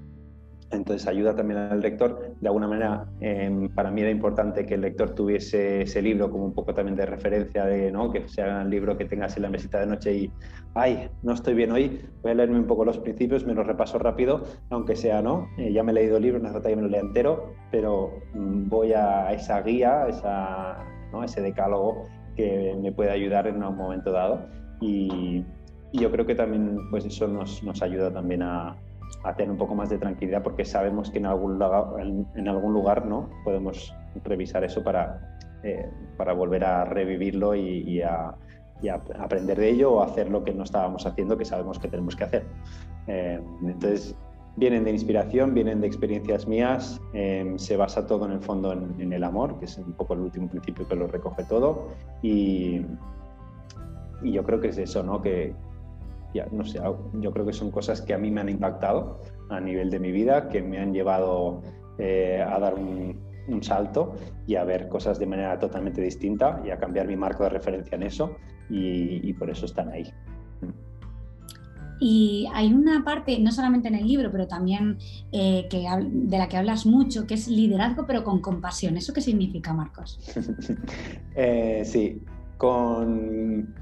Entonces 0.69 1.07
ayuda 1.07 1.35
también 1.35 1.59
al 1.59 1.79
lector. 1.79 2.35
De 2.41 2.47
alguna 2.47 2.67
manera, 2.67 3.05
em, 3.21 3.69
para 3.69 3.89
mí 3.89 4.01
era 4.01 4.09
importante 4.09 4.65
que 4.65 4.73
el 4.73 4.81
lector 4.81 5.11
tuviese 5.15 5.83
ese 5.83 6.01
libro 6.01 6.29
como 6.29 6.45
un 6.45 6.53
poco 6.53 6.73
también 6.73 6.97
de 6.97 7.05
referencia, 7.05 7.65
de 7.65 7.91
¿no? 7.91 8.11
que 8.11 8.27
sea 8.27 8.61
un 8.63 8.69
libro 8.69 8.97
que 8.97 9.05
tengas 9.05 9.37
en 9.37 9.43
la 9.43 9.49
mesita 9.49 9.79
de 9.79 9.87
noche 9.87 10.13
y, 10.13 10.31
ay, 10.75 11.09
no 11.23 11.33
estoy 11.33 11.53
bien 11.53 11.71
hoy, 11.71 12.01
voy 12.21 12.31
a 12.31 12.35
leerme 12.35 12.59
un 12.59 12.67
poco 12.67 12.83
los 12.83 12.97
principios, 12.97 13.45
me 13.45 13.53
los 13.53 13.65
repaso 13.65 13.97
rápido, 13.97 14.43
aunque 14.69 14.95
sea, 14.95 15.21
¿no? 15.21 15.47
Eh, 15.57 15.71
ya 15.71 15.83
me 15.83 15.91
he 15.91 15.95
leído 15.95 16.17
el 16.17 16.23
libro, 16.23 16.39
no 16.39 16.45
hace 16.45 16.55
falta 16.55 16.69
que 16.69 16.75
me 16.75 16.81
lo 16.81 16.89
lea 16.89 17.01
entero, 17.01 17.53
pero 17.71 18.11
mm, 18.33 18.67
voy 18.67 18.91
a 18.91 19.31
esa 19.31 19.61
guía, 19.61 20.07
esa, 20.09 20.79
¿no? 21.13 21.23
ese 21.23 21.41
decálogo 21.41 22.03
que 22.35 22.77
me 22.81 22.91
puede 22.91 23.11
ayudar 23.11 23.47
en 23.47 23.63
un 23.63 23.75
momento 23.75 24.11
dado. 24.11 24.45
Y, 24.81 25.43
y 25.91 25.99
yo 25.99 26.11
creo 26.11 26.25
que 26.25 26.35
también 26.35 26.77
pues 26.91 27.05
eso 27.05 27.27
nos, 27.27 27.63
nos 27.63 27.81
ayuda 27.81 28.11
también 28.11 28.43
a, 28.43 28.77
a 29.23 29.35
tener 29.35 29.51
un 29.51 29.57
poco 29.57 29.75
más 29.75 29.89
de 29.89 29.97
tranquilidad 29.97 30.43
porque 30.43 30.65
sabemos 30.65 31.09
que 31.09 31.17
en 31.19 31.25
algún 31.25 31.53
lugar, 31.53 31.85
en, 32.35 32.47
algún 32.47 32.73
lugar 32.73 33.05
¿no? 33.05 33.29
podemos 33.43 33.93
revisar 34.23 34.63
eso 34.63 34.83
para, 34.83 35.39
eh, 35.63 35.89
para 36.17 36.33
volver 36.33 36.63
a 36.63 36.85
revivirlo 36.85 37.55
y, 37.55 38.01
a, 38.01 38.35
aprender 39.19 39.57
de 39.57 39.69
ello 39.69 39.93
o 39.93 40.03
hacer 40.03 40.29
lo 40.29 40.43
que 40.43 40.53
no 40.53 40.63
estábamos 40.63 41.05
haciendo 41.05 41.37
que 41.37 41.45
sabemos 41.45 41.79
que 41.79 41.87
tenemos 41.87 42.15
que 42.15 42.23
hacer. 42.23 42.45
Eh, 43.07 43.39
entonces, 43.63 44.15
vienen 44.55 44.83
de 44.83 44.91
inspiración, 44.91 45.53
vienen 45.53 45.81
de 45.81 45.87
experiencias 45.87 46.47
mías, 46.47 47.01
eh, 47.13 47.53
se 47.57 47.75
basa 47.75 48.05
todo 48.05 48.25
en 48.25 48.33
el 48.33 48.41
fondo 48.41 48.73
en, 48.73 49.13
el 49.13 49.23
amor, 49.23 49.57
que 49.59 49.65
es 49.65 49.77
un 49.77 49.93
poco 49.93 50.13
el 50.13 50.21
último 50.21 50.47
principio 50.47 50.87
que 50.87 50.95
lo 50.95 51.07
recoge 51.07 51.43
todo 51.45 51.87
y, 52.21 52.81
y 54.21 54.31
yo 54.31 54.43
creo 54.43 54.59
que 54.59 54.69
es 54.69 54.77
eso, 54.77 55.01
¿no? 55.01 55.21
Que, 55.21 55.55
no 56.51 56.63
sé, 56.65 56.79
yo 57.13 57.31
creo 57.31 57.45
que 57.45 57.53
son 57.53 57.71
cosas 57.71 58.01
que 58.01 58.13
a 58.13 58.17
mí 58.17 58.31
me 58.31 58.41
han 58.41 58.49
impactado 58.49 59.21
a 59.49 59.59
nivel 59.59 59.89
de 59.89 59.99
mi 59.99 60.11
vida, 60.11 60.49
que 60.49 60.61
me 60.61 60.79
han 60.79 60.93
llevado 60.93 61.61
eh, 61.97 62.43
a 62.47 62.59
dar 62.59 62.75
un, 62.75 63.25
salto 63.61 64.13
y 64.45 64.55
a 64.55 64.65
ver 64.65 64.89
cosas 64.89 65.19
de 65.19 65.25
manera 65.25 65.57
totalmente 65.57 66.01
distinta 66.01 66.61
y 66.65 66.69
a 66.69 66.77
cambiar 66.77 67.07
mi 67.07 67.15
marco 67.15 67.43
de 67.43 67.49
referencia 67.49 67.95
en 67.95 68.03
eso 68.03 68.35
y, 68.69 69.31
por 69.33 69.49
eso 69.49 69.65
están 69.65 69.89
ahí. 69.89 70.11
Y 71.99 72.47
hay 72.53 72.73
una 72.73 73.05
parte, 73.05 73.39
no 73.39 73.51
solamente 73.53 73.87
en 73.87 73.95
el 73.95 74.05
libro, 74.05 74.29
pero 74.31 74.47
también 74.47 74.97
eh, 75.31 75.65
que, 75.69 75.87
de 76.11 76.37
la 76.37 76.49
que 76.49 76.57
hablas 76.57 76.85
mucho, 76.85 77.25
que 77.25 77.35
es 77.35 77.47
liderazgo, 77.47 78.05
pero 78.05 78.25
con 78.25 78.41
compasión. 78.41 78.97
¿Eso 78.97 79.13
qué 79.13 79.21
significa, 79.21 79.73
Marcos? 79.73 80.19
Eh, 81.39 81.83
sí, 81.85 82.21
con... 82.57 83.75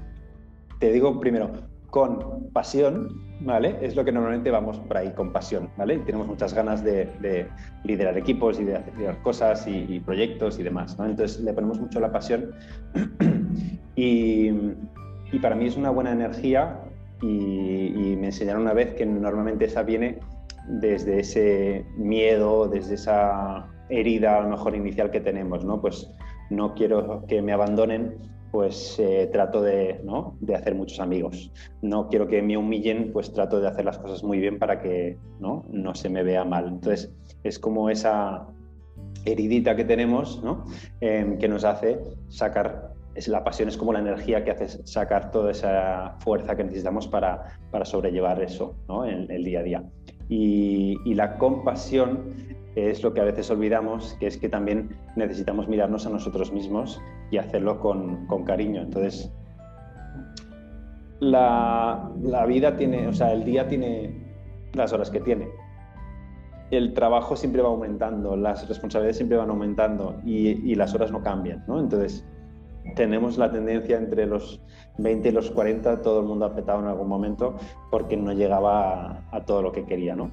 Te 0.78 0.92
digo 0.92 1.18
primero, 1.18 1.52
con 1.90 2.50
pasión, 2.52 3.22
¿vale? 3.40 3.76
Es 3.80 3.96
lo 3.96 4.04
que 4.04 4.12
normalmente 4.12 4.50
vamos 4.50 4.78
por 4.78 4.96
ahí, 4.96 5.12
con 5.12 5.32
pasión, 5.32 5.70
¿vale? 5.76 5.98
Tenemos 5.98 6.26
muchas 6.26 6.54
ganas 6.54 6.82
de, 6.82 7.48
liderar 7.84 8.18
equipos 8.18 8.58
y 8.60 8.64
de 8.64 8.76
hacer 8.76 9.16
cosas 9.22 9.66
y, 9.66 10.00
proyectos 10.00 10.58
y 10.58 10.62
demás, 10.62 10.98
¿no? 10.98 11.06
Entonces 11.06 11.40
le 11.40 11.52
ponemos 11.52 11.80
mucho 11.80 12.00
la 12.00 12.10
pasión 12.10 12.52
y, 13.96 14.52
para 15.40 15.54
mí 15.54 15.66
es 15.66 15.76
una 15.76 15.90
buena 15.90 16.12
energía 16.12 16.80
y, 17.22 18.16
me 18.18 18.26
enseñaron 18.26 18.62
una 18.62 18.72
vez 18.72 18.94
que 18.94 19.06
normalmente 19.06 19.66
esa 19.66 19.82
viene 19.82 20.18
desde 20.68 21.20
ese 21.20 21.86
miedo, 21.96 22.66
desde 22.66 22.94
esa 22.94 23.66
herida 23.88 24.38
a 24.38 24.40
lo 24.40 24.48
mejor 24.48 24.74
inicial 24.74 25.10
que 25.10 25.20
tenemos, 25.20 25.64
¿no? 25.64 25.80
Pues 25.80 26.10
no 26.50 26.74
quiero 26.74 27.24
que 27.26 27.42
me 27.42 27.52
abandonen 27.52 28.35
pues 28.50 28.98
eh, 28.98 29.28
trato 29.32 29.62
de, 29.62 30.00
¿no? 30.04 30.36
de, 30.40 30.54
hacer 30.54 30.74
muchos 30.74 31.00
amigos. 31.00 31.52
No 31.82 32.08
quiero 32.08 32.26
que 32.26 32.42
me 32.42 32.56
humillen, 32.56 33.12
pues 33.12 33.32
trato 33.32 33.60
de 33.60 33.68
hacer 33.68 33.84
las 33.84 33.98
cosas 33.98 34.22
muy 34.22 34.38
bien 34.38 34.58
para 34.58 34.80
que 34.80 35.18
no, 35.40 35.64
no 35.70 35.94
se 35.94 36.08
me 36.08 36.22
vea 36.22 36.44
mal. 36.44 36.68
Entonces, 36.68 37.12
es 37.42 37.58
como 37.58 37.90
esa 37.90 38.46
heridita 39.24 39.76
que 39.76 39.84
tenemos 39.84 40.42
¿no? 40.42 40.64
Em, 41.00 41.38
que 41.38 41.48
nos 41.48 41.64
hace 41.64 41.98
sacar, 42.28 42.92
es, 43.14 43.28
la 43.28 43.44
pasión 43.44 43.68
es 43.68 43.76
como 43.76 43.92
la 43.92 43.98
energía 43.98 44.44
que 44.44 44.52
hace 44.52 44.68
sacar 44.86 45.30
toda 45.30 45.50
esa 45.50 46.16
fuerza 46.20 46.56
que 46.56 46.64
necesitamos 46.64 47.08
para, 47.08 47.58
para 47.70 47.84
sobrellevar 47.84 48.40
eso 48.42 48.76
¿no? 48.88 49.04
en 49.04 49.30
el 49.30 49.44
día 49.44 49.60
a 49.60 49.62
día. 49.62 49.84
Y, 50.28 51.14
la 51.14 51.38
compasión 51.38 52.34
es 52.74 53.02
lo 53.02 53.14
que 53.14 53.20
a 53.20 53.24
veces 53.24 53.50
olvidamos, 53.50 54.16
que 54.20 54.26
es 54.26 54.36
que 54.36 54.48
también 54.48 54.96
necesitamos 55.16 55.68
mirarnos 55.68 56.06
a 56.06 56.10
nosotros 56.10 56.52
mismos 56.52 57.00
y 57.30 57.38
hacerlo 57.38 57.80
con, 57.80 58.26
cariño. 58.44 58.82
Entonces, 58.82 59.32
la, 61.20 62.10
vida 62.46 62.76
tiene, 62.76 63.06
o 63.06 63.12
sea, 63.12 63.32
el 63.32 63.44
día 63.44 63.68
tiene 63.68 64.14
las 64.74 64.92
horas 64.92 65.10
que 65.10 65.20
tiene. 65.20 65.48
El 66.70 66.92
trabajo 66.94 67.36
siempre 67.36 67.62
va 67.62 67.68
aumentando, 67.68 68.36
las 68.36 68.68
responsabilidades 68.68 69.16
siempre 69.16 69.38
van 69.38 69.50
aumentando 69.50 70.20
y, 70.24 70.70
y 70.70 70.74
las 70.74 70.92
horas 70.94 71.12
no 71.12 71.22
cambian, 71.22 71.64
¿no? 71.68 71.78
Entonces, 71.78 72.26
tenemos 72.94 73.38
la 73.38 73.50
tendencia 73.50 73.98
entre 73.98 74.26
los 74.26 74.60
20 74.98 75.28
y 75.28 75.32
los 75.32 75.50
40, 75.50 76.02
todo 76.02 76.20
el 76.20 76.26
mundo 76.26 76.46
ha 76.46 76.54
petado 76.54 76.80
en 76.80 76.86
algún 76.86 77.08
momento 77.08 77.56
porque 77.90 78.16
no 78.16 78.32
llegaba 78.32 79.24
a, 79.30 79.44
todo 79.44 79.62
lo 79.62 79.72
que 79.72 79.84
quería, 79.84 80.16
¿no? 80.16 80.30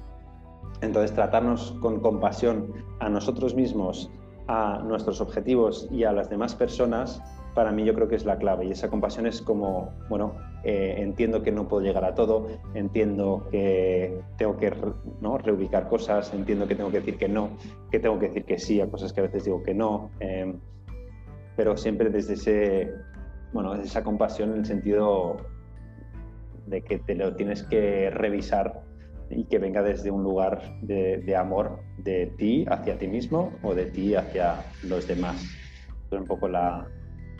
Entonces, 0.80 1.12
tratarnos 1.12 1.72
con 1.80 2.00
compasión 2.00 2.72
a 3.00 3.08
nosotros 3.08 3.54
mismos, 3.54 4.10
a 4.48 4.82
nuestros 4.84 5.20
objetivos 5.20 5.88
y 5.90 6.04
a 6.04 6.12
las 6.12 6.28
demás 6.28 6.54
personas, 6.54 7.22
para 7.54 7.70
mí 7.70 7.84
yo 7.84 7.94
creo 7.94 8.08
que 8.08 8.16
es 8.16 8.24
la 8.24 8.36
clave. 8.36 8.66
Y 8.66 8.72
esa 8.72 8.90
compasión 8.90 9.26
es 9.26 9.40
como, 9.40 9.90
bueno, 10.08 10.34
eh, 10.64 10.96
entiendo 10.98 11.42
que 11.42 11.52
no 11.52 11.68
puedo 11.68 11.82
llegar 11.82 12.04
a 12.04 12.14
todo, 12.14 12.48
entiendo 12.74 13.46
que 13.50 14.20
tengo 14.36 14.56
que 14.56 14.72
¿no? 15.20 15.38
reubicar 15.38 15.88
cosas, 15.88 16.34
entiendo 16.34 16.66
que 16.66 16.74
tengo 16.74 16.90
que 16.90 16.98
decir 16.98 17.16
que 17.16 17.28
no, 17.28 17.50
que 17.90 18.00
tengo 18.00 18.18
que 18.18 18.28
decir 18.28 18.44
que 18.44 18.58
sí 18.58 18.80
a 18.80 18.90
cosas 18.90 19.12
que 19.12 19.20
a 19.20 19.24
veces 19.24 19.44
digo 19.44 19.62
que 19.62 19.74
no. 19.74 20.10
Eh, 20.20 20.54
pero 21.56 21.76
siempre 21.76 22.10
desde 22.10 22.34
ese, 22.34 22.94
bueno, 23.52 23.74
esa 23.74 24.02
compasión 24.02 24.52
en 24.52 24.58
el 24.58 24.66
sentido 24.66 25.36
de 26.66 26.82
que 26.82 26.98
te 26.98 27.14
lo 27.14 27.34
tienes 27.34 27.62
que 27.62 28.10
revisar 28.10 28.82
y 29.30 29.44
que 29.44 29.58
venga 29.58 29.82
desde 29.82 30.10
un 30.10 30.22
lugar 30.22 30.62
de, 30.82 31.36
amor 31.36 31.80
de 31.98 32.32
ti 32.38 32.64
hacia 32.68 32.98
ti 32.98 33.08
mismo 33.08 33.52
o 33.62 33.74
de 33.74 33.86
ti 33.86 34.14
hacia 34.14 34.64
los 34.82 35.06
demás. 35.06 35.42
Es 36.10 36.18
un 36.18 36.26
poco 36.26 36.48
la, 36.48 36.86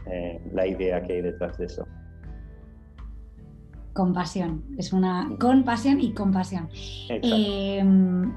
eh, 0.06 0.40
la 0.52 0.66
idea 0.66 1.02
que 1.02 1.14
hay 1.14 1.22
detrás 1.22 1.58
de 1.58 1.66
eso. 1.66 1.86
Compasión, 3.92 4.64
es 4.76 4.92
una 4.92 5.30
compasión 5.38 6.00
y 6.00 6.12
compasión. 6.12 6.68
Em, 7.08 8.32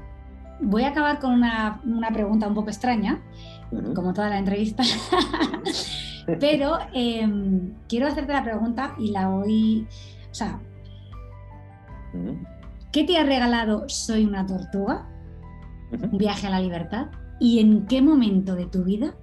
voy 0.60 0.82
a 0.84 0.88
acabar 0.88 1.18
con 1.18 1.32
una, 1.32 1.80
una 1.84 2.10
pregunta 2.10 2.48
un 2.48 2.54
poco 2.54 2.68
extraña, 2.70 3.22
como 3.94 4.12
toda 4.12 4.28
la 4.30 4.38
entrevista. 4.38 4.82
Pero 6.40 6.78
em, 6.92 7.74
quiero 7.88 8.06
hacerte 8.06 8.32
la 8.32 8.44
pregunta 8.44 8.94
y 8.98 9.10
la 9.10 9.28
voy. 9.28 9.86
O 10.30 10.34
sea, 10.34 10.60
¿qué 12.92 13.04
te 13.04 13.16
ha 13.16 13.24
regalado 13.24 13.88
Soy 13.88 14.26
una 14.26 14.46
tortuga? 14.46 15.08
Un 15.90 16.18
viaje 16.18 16.46
a 16.46 16.50
la 16.50 16.60
libertad. 16.60 17.06
¿Y 17.40 17.60
en 17.60 17.86
qué 17.86 18.02
momento 18.02 18.56
de 18.56 18.66
tu 18.66 18.84
vida 18.84 19.14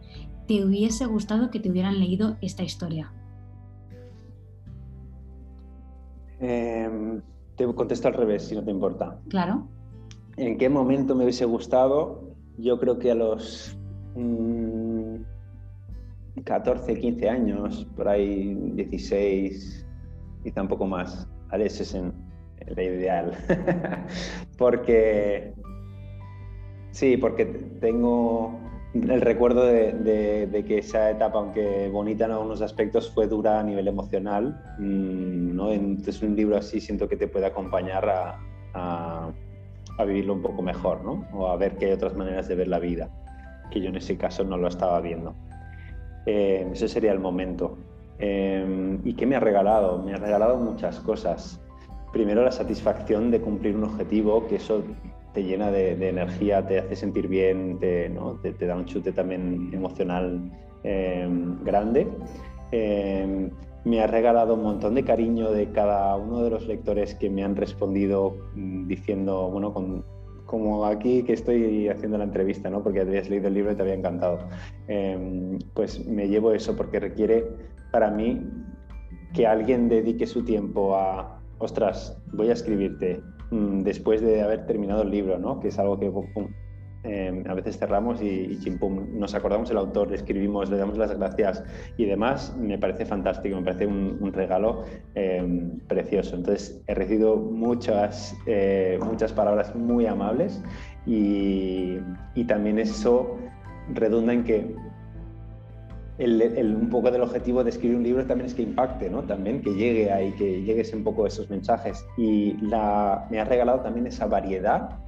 te 0.47 0.63
hubiese 0.63 1.05
gustado 1.05 1.51
que 1.51 1.59
te 1.59 1.69
hubieran 1.69 1.99
leído 1.99 2.38
esta 2.41 2.63
historia? 2.63 3.11
Em, 6.39 7.21
te 7.55 7.71
contesto 7.73 8.07
al 8.07 8.13
revés, 8.15 8.47
si 8.47 8.55
no 8.55 8.63
te 8.63 8.71
importa. 8.71 9.19
Claro. 9.29 9.67
¿En 10.38 10.57
qué 10.57 10.69
momento 10.69 11.15
me 11.15 11.23
hubiese 11.23 11.45
gustado? 11.45 12.36
Yo 12.57 12.77
creo 12.77 12.99
que 12.99 13.11
a 13.11 13.15
los 13.15 13.77
14, 16.43 16.93
mm, 16.93 16.99
15 16.99 17.29
años, 17.29 17.88
por 17.95 18.09
ahí 18.09 18.53
16 18.73 19.86
y 20.43 20.51
tampoco 20.51 20.86
más. 20.86 21.27
Ese 21.53 21.83
es 21.83 21.93
en, 21.93 22.13
la 22.67 22.83
ideal. 22.83 23.31
porque, 24.57 25.53
sí, 26.91 27.15
porque 27.15 27.45
tengo 27.79 28.59
el 28.93 29.21
recuerdo 29.21 29.65
de, 29.65 30.65
que 30.67 30.79
esa 30.79 31.11
etapa, 31.11 31.39
aunque 31.39 31.89
bonita 31.89 32.25
en 32.25 32.31
algunos 32.31 32.61
aspectos, 32.61 33.09
fue 33.09 33.27
dura 33.27 33.61
a 33.61 33.63
nivel 33.63 33.88
emocional. 33.88 34.61
Mm, 34.79 35.55
¿no? 35.55 35.71
Entonces 35.71 36.21
un 36.21 36.36
libro 36.36 36.57
así 36.57 36.81
siento 36.81 37.07
que 37.07 37.15
te 37.15 37.29
puede 37.29 37.45
acompañar 37.45 38.09
a, 38.09 38.39
a 38.73 39.31
vivirlo 40.04 40.34
un 40.34 40.41
poco 40.41 40.62
mejor, 40.62 41.06
¿no? 41.06 41.26
O 41.34 41.48
a 41.48 41.56
ver 41.56 41.78
que 41.78 41.86
hay 41.86 41.91
otras 41.93 42.16
maneras 42.16 42.48
de 42.50 42.56
ver 42.56 42.68
la 42.68 42.80
vida 42.80 43.10
que 43.70 43.82
yo 43.82 43.89
en 43.89 43.96
ese 43.96 44.18
caso 44.18 44.43
no 44.43 44.58
lo 44.58 44.68
estaba 44.68 45.00
viendo. 45.02 45.36
Eh, 46.26 46.68
ese 46.72 46.88
sería 46.88 47.12
el 47.12 47.20
momento. 47.20 47.78
Eh, 48.20 48.98
¿Y 49.04 49.14
qué 49.14 49.26
me 49.26 49.36
ha 49.36 49.39
regalado? 49.39 50.02
Me 50.02 50.14
ha 50.14 50.18
regalado 50.18 50.58
muchas 50.58 51.00
cosas. 51.00 51.62
Primero 52.14 52.43
la 52.43 52.52
satisfacción 52.52 53.32
de 53.32 53.41
cumplir 53.41 53.76
un 53.76 53.84
objetivo, 53.84 54.48
que 54.48 54.56
eso 54.56 54.84
te 55.34 55.43
llena 55.43 55.70
de, 55.70 55.91
energía, 56.08 56.66
te 56.66 56.80
hace 56.80 56.96
sentir 56.96 57.28
bien, 57.28 57.78
te, 57.80 58.10
¿no? 58.10 58.36
te, 58.36 58.54
da 58.54 58.76
un 58.76 58.86
chute 58.86 59.12
también 59.12 59.70
emocional 59.74 60.50
eh, 60.84 61.28
grande. 61.64 62.08
Me 63.86 64.01
ha 64.01 64.07
regalado 64.07 64.55
un 64.55 64.63
montón 64.63 64.95
de 64.95 65.03
cariño 65.03 65.51
de 65.51 65.71
cada 65.71 66.15
uno 66.17 66.43
de 66.43 66.49
los 66.49 66.67
lectores 66.67 67.13
que 67.15 67.29
me 67.29 67.43
han 67.43 67.55
respondido 67.55 68.36
mm, 68.55 68.88
diciendo, 68.88 69.49
bueno, 69.51 69.73
con, 69.73 70.03
como 70.45 70.86
aquí 70.86 71.23
que 71.23 71.33
estoy 71.33 71.88
haciendo 71.88 72.17
la 72.17 72.23
entrevista, 72.23 72.69
¿no? 72.69 72.83
porque 72.83 73.01
habías 73.01 73.29
leído 73.29 73.47
el 73.47 73.53
libro 73.53 73.71
y 73.71 73.75
te 73.75 73.83
había 73.83 73.93
encantado, 73.93 74.39
em, 74.88 75.59
pues 75.75 76.05
me 76.05 76.27
llevo 76.27 76.51
eso 76.51 76.75
porque 76.75 76.99
requiere 76.99 77.45
para 77.91 78.09
mí 78.09 78.41
que 79.33 79.45
alguien 79.45 79.88
dedique 79.88 80.25
su 80.25 80.43
tiempo 80.43 80.95
a, 80.95 81.39
ostras, 81.59 82.17
voy 82.33 82.49
a 82.49 82.53
escribirte 82.53 83.21
mm, 83.51 83.83
después 83.83 84.21
de 84.21 84.41
haber 84.41 84.65
terminado 84.65 85.03
el 85.03 85.11
libro, 85.11 85.38
¿no? 85.38 85.59
que 85.59 85.67
es 85.67 85.77
algo 85.77 85.99
que 85.99 86.09
Em, 87.08 87.43
a 87.47 87.53
veces 87.53 87.78
cerramos 87.78 88.20
y, 88.22 88.60
nos 89.14 89.36
acordamos 89.36 89.70
el 89.70 89.78
autor, 89.78 90.10
le 90.10 90.16
escribimos, 90.16 90.72
le 90.72 90.78
damos 90.78 90.97
las 90.97 91.16
gracias 91.16 91.64
y 91.97 92.06
demás, 92.06 92.56
me 92.58 92.80
parece 92.80 93.06
fantástico, 93.06 93.56
me 93.58 93.62
parece 93.62 93.86
un, 93.86 94.34
regalo 94.34 94.84
em, 95.14 95.80
precioso. 95.82 96.36
Entonces 96.36 96.82
he 96.88 96.95
recibido 96.95 97.36
muchas, 97.38 98.36
eh, 98.47 98.97
muchas 99.06 99.32
palabras 99.34 99.76
muy 99.76 100.08
amables 100.08 100.62
y, 101.06 101.99
también 102.47 102.80
eso 102.80 103.38
redunda 103.93 104.34
en 104.34 104.43
que 104.43 104.76
un 106.18 106.89
poco 106.89 107.12
del 107.12 107.22
objetivo 107.22 107.64
de 107.64 107.72
escribir 107.72 107.97
un 107.97 108.03
libro 108.03 108.26
también 108.26 108.47
es 108.47 108.53
que 108.53 108.62
impacte, 108.62 109.10
¿no? 109.10 109.24
También 109.24 109.62
que 109.62 109.74
llegue 109.74 110.12
ahí, 110.12 110.32
que 110.34 110.62
llegues 110.64 110.93
un 110.93 111.03
poco 111.03 111.28
esos 111.28 111.49
mensajes. 111.49 112.06
Y 112.18 112.53
la, 112.62 113.28
me 113.30 113.39
ha 113.39 113.45
regalado 113.45 113.82
también 113.82 114.08
esa 114.08 114.26
variedad 114.26 115.05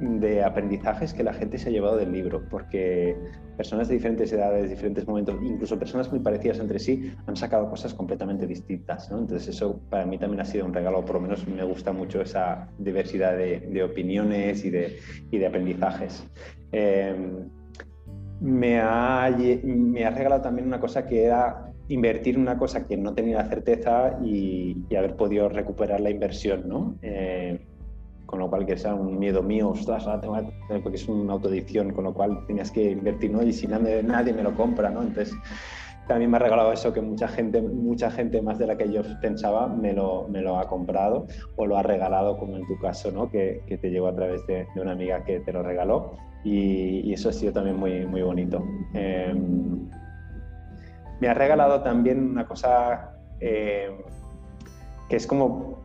de 0.00 0.42
aprendizajes 0.42 1.14
que 1.14 1.22
la 1.22 1.32
gente 1.32 1.58
se 1.58 1.68
ha 1.68 1.72
llevado 1.72 1.96
del 1.96 2.12
libro, 2.12 2.42
porque 2.50 3.16
personas 3.56 3.88
de 3.88 3.94
diferentes 3.94 4.32
edades, 4.32 4.68
diferentes 4.68 5.06
momentos, 5.06 5.36
incluso 5.42 5.78
personas 5.78 6.10
muy 6.10 6.20
parecidas 6.20 6.58
entre 6.58 6.78
sí, 6.78 7.12
han 7.26 7.36
sacado 7.36 7.68
cosas 7.70 7.94
completamente 7.94 8.46
distintas. 8.46 9.10
Entonces 9.10 9.48
eso 9.48 9.80
para 9.88 10.04
mí 10.04 10.18
también 10.18 10.40
ha 10.40 10.44
sido 10.44 10.66
un 10.66 10.74
regalo, 10.74 11.04
por 11.04 11.16
lo 11.16 11.22
menos 11.22 11.46
me 11.48 11.64
gusta 11.64 11.92
mucho 11.92 12.20
esa 12.20 12.68
diversidad 12.78 13.36
de, 13.36 13.82
opiniones 13.82 14.64
y 14.64 14.70
de, 14.70 14.98
de 15.30 15.46
aprendizajes. 15.46 16.26
Em, 16.72 17.48
me, 18.40 18.80
ha, 18.80 19.34
me 19.64 20.04
ha 20.04 20.10
regalado 20.10 20.42
también 20.42 20.66
una 20.66 20.80
cosa 20.80 21.06
que 21.06 21.24
era 21.24 21.72
invertir 21.88 22.38
una 22.38 22.58
cosa 22.58 22.86
que 22.86 22.96
no 22.96 23.14
tenía 23.14 23.44
certeza 23.44 24.18
y, 24.22 24.76
haber 24.96 25.16
podido 25.16 25.48
recuperar 25.48 26.00
la 26.00 26.10
inversión. 26.10 26.68
¿no? 26.68 26.96
Eh, 27.02 27.58
con 28.26 28.40
lo 28.40 28.50
cual 28.50 28.66
que 28.66 28.76
sea 28.76 28.94
un 28.94 29.18
miedo 29.18 29.42
mío, 29.42 29.70
ostras, 29.70 30.06
porque 30.82 30.96
es 30.96 31.08
una 31.08 31.34
autoedición, 31.34 31.92
con 31.92 32.04
lo 32.04 32.12
cual 32.12 32.44
tenías 32.46 32.70
que 32.70 32.90
invertir, 32.90 33.30
¿no? 33.30 33.42
Y 33.42 33.52
si 33.52 33.66
nadie, 33.66 34.02
nadie 34.02 34.32
me 34.32 34.42
lo 34.42 34.54
compra, 34.54 34.90
¿no? 34.90 35.02
Entonces, 35.02 35.34
también 36.06 36.30
me 36.30 36.36
ha 36.36 36.40
regalado 36.40 36.72
eso 36.72 36.92
que 36.92 37.00
mucha 37.00 37.26
gente, 37.28 37.60
mucha 37.60 38.10
gente 38.10 38.40
más 38.40 38.58
de 38.58 38.66
la 38.66 38.76
que 38.76 38.92
yo 38.92 39.02
pensaba 39.20 39.66
me 39.66 39.92
lo, 39.92 40.28
me 40.28 40.40
lo 40.40 40.58
ha 40.58 40.68
comprado 40.68 41.26
o 41.56 41.66
lo 41.66 41.76
ha 41.76 41.82
regalado, 41.82 42.36
como 42.38 42.56
en 42.56 42.66
tu 42.66 42.78
caso, 42.78 43.10
¿no? 43.10 43.30
Que, 43.30 43.62
que 43.66 43.78
te 43.78 43.90
llegó 43.90 44.08
a 44.08 44.14
través 44.14 44.46
de, 44.46 44.66
de, 44.74 44.80
una 44.80 44.92
amiga 44.92 45.24
que 45.24 45.40
te 45.40 45.52
lo 45.52 45.62
regaló 45.62 46.12
y, 46.44 47.00
y, 47.08 47.12
eso 47.12 47.28
ha 47.28 47.32
sido 47.32 47.52
también 47.52 47.76
muy, 47.76 48.06
muy 48.06 48.22
bonito. 48.22 48.62
Em, 48.94 49.88
me 51.20 51.28
ha 51.28 51.34
regalado 51.34 51.82
también 51.82 52.30
una 52.30 52.46
cosa 52.46 53.16
eh, 53.40 53.90
que 55.08 55.16
es 55.16 55.26
como 55.26 55.80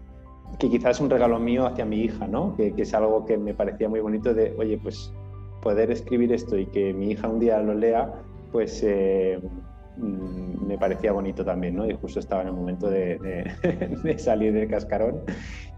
que 0.59 0.69
quizás 0.69 0.97
es 0.97 1.01
un 1.01 1.09
regalo 1.09 1.39
mío 1.39 1.65
hacia 1.65 1.85
mi 1.85 2.01
hija, 2.01 2.27
¿no? 2.27 2.55
Que, 2.55 2.73
es 2.77 2.93
algo 2.93 3.25
que 3.25 3.37
me 3.37 3.53
parecía 3.53 3.89
muy 3.89 3.99
bonito 3.99 4.33
de, 4.33 4.53
oye, 4.57 4.77
pues 4.77 5.13
poder 5.61 5.91
escribir 5.91 6.31
esto 6.33 6.57
y 6.57 6.65
que 6.67 6.93
mi 6.93 7.11
hija 7.11 7.27
un 7.27 7.39
día 7.39 7.59
lo 7.61 7.73
lea, 7.73 8.11
pues 8.51 8.83
eh, 8.83 9.39
mm, 9.97 10.65
me 10.67 10.77
parecía 10.77 11.11
bonito 11.11 11.43
también, 11.43 11.75
¿no? 11.75 11.87
Y 11.87 11.93
justo 11.93 12.19
estaba 12.19 12.41
en 12.41 12.49
el 12.49 12.53
momento 12.53 12.89
de, 12.89 13.17
de 14.03 14.17
salir 14.17 14.53
del 14.53 14.69
cascarón 14.69 15.21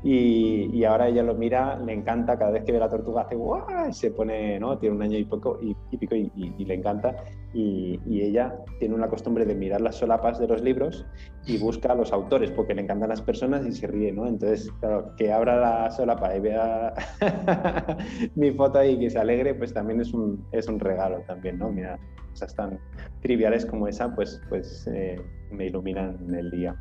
y, 0.05 0.83
ahora 0.83 1.07
ella 1.07 1.23
lo 1.23 1.33
mira, 1.33 1.79
le 1.79 1.93
encanta, 1.93 2.37
cada 2.37 2.51
vez 2.51 2.65
que 2.65 2.73
ve 2.73 2.79
la 2.79 2.89
tortuga 2.89 3.21
hace 3.21 3.35
¡guau! 3.35 3.63
Y 3.89 3.93
se 3.93 4.11
pone, 4.11 4.59
¿no? 4.59 4.77
Tiene 4.77 4.97
un 4.97 5.01
año 5.01 5.17
y 5.17 5.23
poco 5.23 5.57
y, 5.61 5.73
pico 5.95 6.13
y, 6.13 6.65
le 6.65 6.73
encanta. 6.73 7.15
Y, 7.53 7.99
ella 8.21 8.53
tiene 8.79 8.95
una 8.95 9.07
costumbre 9.07 9.45
de 9.45 9.55
mirar 9.55 9.79
las 9.79 9.95
solapas 9.95 10.39
de 10.39 10.47
los 10.47 10.61
libros 10.61 11.05
y 11.45 11.57
busca 11.57 11.93
a 11.93 11.95
los 11.95 12.11
autores 12.11 12.51
porque 12.51 12.75
le 12.75 12.81
encantan 12.81 13.09
las 13.09 13.21
personas 13.21 13.65
y 13.65 13.71
se 13.71 13.87
ríe, 13.87 14.11
¿no? 14.11 14.27
Entonces, 14.27 14.69
claro, 14.81 15.15
que 15.15 15.31
abra 15.31 15.55
la 15.57 15.91
solapa 15.91 16.35
y 16.35 16.39
vea 16.41 16.93
mi 18.35 18.51
foto 18.51 18.79
ahí 18.79 18.95
y 18.95 18.99
que 18.99 19.09
se 19.09 19.19
alegre, 19.19 19.55
pues 19.55 19.73
también 19.73 20.01
es 20.01 20.13
un, 20.13 20.45
es 20.51 20.67
un 20.67 20.81
regalo 20.81 21.19
también, 21.27 21.59
¿no? 21.59 21.69
Mira, 21.71 21.97
cosas 22.33 22.55
tan 22.55 22.79
triviales 23.21 23.65
como 23.65 23.87
esa, 23.87 24.13
pues, 24.13 24.41
pues 24.49 24.87
eh, 24.87 25.21
me 25.51 25.67
iluminan 25.67 26.17
el 26.35 26.51
día. 26.51 26.75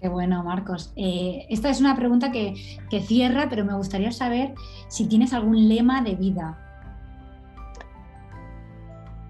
Qué 0.00 0.08
bueno, 0.08 0.42
Marcos. 0.42 0.92
Eh, 0.96 1.46
esta 1.48 1.70
es 1.70 1.80
una 1.80 1.94
pregunta 1.94 2.32
que, 2.32 2.54
cierra, 3.02 3.46
pero 3.48 3.64
me 3.64 3.74
gustaría 3.74 4.10
saber 4.10 4.54
si 4.88 5.06
tienes 5.06 5.32
algún 5.32 5.68
lema 5.68 6.02
de 6.02 6.16
vida. 6.16 6.58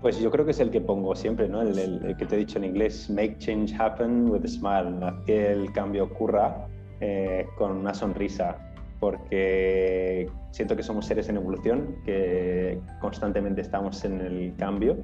Pues 0.00 0.18
yo 0.18 0.30
creo 0.30 0.44
que 0.44 0.50
es 0.52 0.60
el 0.60 0.70
que 0.70 0.80
pongo 0.80 1.14
siempre, 1.14 1.48
¿no? 1.48 1.62
El, 1.62 2.16
que 2.16 2.26
te 2.26 2.34
he 2.34 2.38
dicho 2.38 2.58
en 2.58 2.64
inglés, 2.64 3.08
make 3.10 3.36
change 3.38 3.74
happen 3.78 4.30
with 4.30 4.44
a 4.44 4.48
smile, 4.48 4.98
que 5.26 5.52
el 5.52 5.70
cambio 5.72 6.04
ocurra 6.04 6.66
eh, 7.00 7.46
con 7.56 7.72
una 7.72 7.94
sonrisa, 7.94 8.56
porque 9.02 10.30
siento 10.52 10.76
que 10.76 10.84
somos 10.84 11.06
seres 11.06 11.28
en 11.28 11.34
evolución, 11.34 11.96
que 12.04 12.78
constantemente 13.00 13.60
estamos 13.60 14.04
en 14.04 14.20
el 14.20 14.54
cambio, 14.56 14.96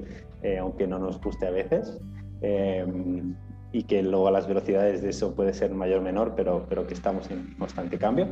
eh, 0.45 0.59
aunque 0.59 0.87
no 0.87 1.01
nos 1.01 1.21
guste 1.21 1.49
a 1.49 1.51
veces 1.51 1.99
y 3.73 3.83
que 3.83 4.05
luego 4.05 4.31
las 4.31 4.47
velocidades 4.47 5.03
de 5.03 5.11
eso 5.11 5.35
puede 5.35 5.53
ser 5.53 5.75
mayor 5.75 5.99
o 5.99 6.03
menor, 6.03 6.35
pero, 6.37 6.65
pero 6.69 6.87
que 6.87 6.95
estamos 6.95 7.29
en 7.33 7.57
constante 7.59 7.99
cambio 7.99 8.29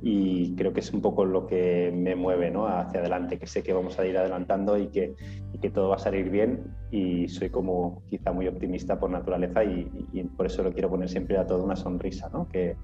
y 0.00 0.56
creo 0.56 0.72
que 0.72 0.80
es 0.80 0.90
un 0.94 1.02
poco 1.02 1.26
lo 1.26 1.46
que 1.46 1.92
me 1.94 2.16
mueve 2.16 2.50
¿no? 2.50 2.66
hacia 2.66 3.00
adelante, 3.00 3.38
que 3.38 3.46
sé 3.46 3.62
que 3.62 3.74
vamos 3.74 3.98
a 3.98 4.06
ir 4.06 4.16
adelantando 4.16 4.78
y 4.78 4.86
que, 4.88 5.14
y 5.52 5.58
que 5.58 5.68
todo 5.68 5.90
va 5.90 5.96
a 5.96 5.98
salir 5.98 6.30
bien 6.30 6.74
y 6.90 7.28
soy 7.28 7.50
como 7.50 8.02
quizá 8.08 8.32
muy 8.32 8.48
optimista 8.48 8.98
por 8.98 9.10
naturaleza 9.10 9.64
y, 9.64 9.86
y 10.14 10.24
por 10.24 10.46
eso 10.46 10.62
lo 10.62 10.72
quiero 10.72 10.88
poner 10.88 11.10
siempre 11.10 11.36
a 11.36 11.46
toda 11.46 11.62
una 11.62 11.76
sonrisa, 11.76 12.30
¿no? 12.32 12.48
que, 12.48 12.74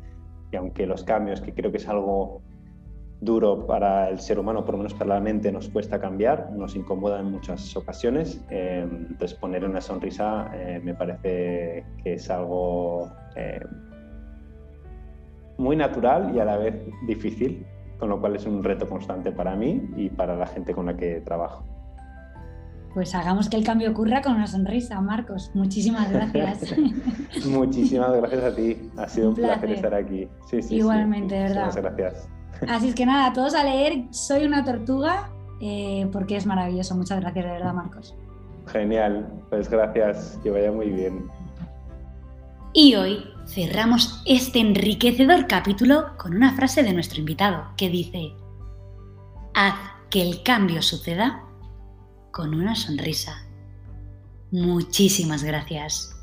que 0.51 0.57
aunque 0.57 0.87
los 0.87 1.05
cambios, 1.05 1.41
que 1.41 1.53
creo 1.53 1.71
que 1.71 1.79
es 1.79 1.89
algo 1.89 2.43
duro 3.21 3.67
para 3.67 4.09
el 4.09 4.21
ser 4.21 4.39
humano, 4.39 4.65
por 4.65 4.75
lo 4.75 4.79
menos 4.79 4.95
para 4.95 5.15
la 5.15 5.21
mente, 5.21 5.51
nos 5.51 5.69
cuesta 5.69 6.01
cambiar, 6.01 6.53
nos 6.53 6.77
incomoda 6.77 7.21
en 7.21 7.31
muchas 7.31 7.77
ocasiones. 7.77 8.41
Eh, 8.51 8.87
entonces, 8.89 9.35
poner 9.39 9.65
una 9.65 9.81
sonrisa 9.81 10.51
eh, 10.55 10.81
me 10.83 10.95
parece 10.95 11.85
que 12.03 12.15
es 12.15 12.31
algo 12.31 13.11
eh, 13.35 13.61
muy 15.59 15.77
natural 15.77 16.35
y 16.35 16.41
a 16.41 16.45
la 16.45 16.59
vez 16.59 16.75
difícil, 17.07 17.67
con 17.99 18.11
lo 18.11 18.21
cual 18.21 18.37
es 18.37 18.47
un 18.47 18.63
reto 18.63 18.89
constante 18.89 19.33
para 19.33 19.57
mí 19.57 19.89
y 19.97 20.11
para 20.11 20.37
la 20.37 20.47
gente 20.47 20.75
con 20.75 20.87
la 20.87 20.97
que 20.97 21.21
trabajo. 21.23 21.65
Pues 22.97 23.15
hagamos 23.15 23.51
que 23.51 23.59
el 23.59 23.63
cambio 23.63 23.91
ocurra 23.91 24.23
con 24.23 24.37
una 24.37 24.47
sonrisa, 24.47 24.99
Marcos. 25.03 25.51
Muchísimas 25.53 26.11
gracias. 26.11 26.75
Muchísimas 27.47 28.17
gracias 28.17 28.43
a 28.43 28.57
ti. 28.57 28.91
Ha 28.97 29.07
sido 29.07 29.29
un, 29.29 29.35
placer. 29.35 29.71
estar 29.71 29.93
aquí. 29.93 30.27
Sí, 30.49 30.63
sí, 30.63 30.77
Igualmente, 30.77 31.39
¿verdad? 31.39 31.67
Muchas 31.67 31.83
gracias. 31.83 32.29
Así 32.67 32.89
es 32.89 32.95
que 32.95 33.05
nada, 33.05 33.35
todos 33.35 33.55
a 33.55 33.65
leer 33.65 34.07
Soy 34.13 34.47
una 34.47 34.65
tortuga, 34.65 35.31
eh, 35.61 36.09
porque 36.11 36.39
es 36.39 36.47
maravilloso. 36.47 36.95
Muchas 36.95 37.21
gracias, 37.21 37.45
de 37.45 37.51
verdad, 37.51 37.75
Marcos. 37.75 38.15
Genial, 38.69 39.29
pues 39.51 39.69
gracias, 39.69 40.41
que 40.43 40.51
vaya 40.51 40.73
muy 40.73 40.89
bien. 40.89 41.27
Y 42.73 42.95
hoy 42.95 43.27
cerramos 43.47 44.23
este 44.25 44.59
enriquecedor 44.61 45.47
capítulo 45.47 46.17
con 46.17 46.35
una 46.35 46.55
frase 46.57 46.83
de 46.83 46.95
nuestro 46.95 47.21
invitado 47.21 47.63
que 47.77 47.91
dice, 47.91 48.33
haz 49.53 49.75
que 50.09 50.23
el 50.23 50.43
cambio 50.43 50.81
suceda 50.81 51.46
con 52.37 52.53
una 52.55 52.75
sonrisa. 52.75 53.47
Muchísimas 54.51 55.43
gracias. 55.43 56.16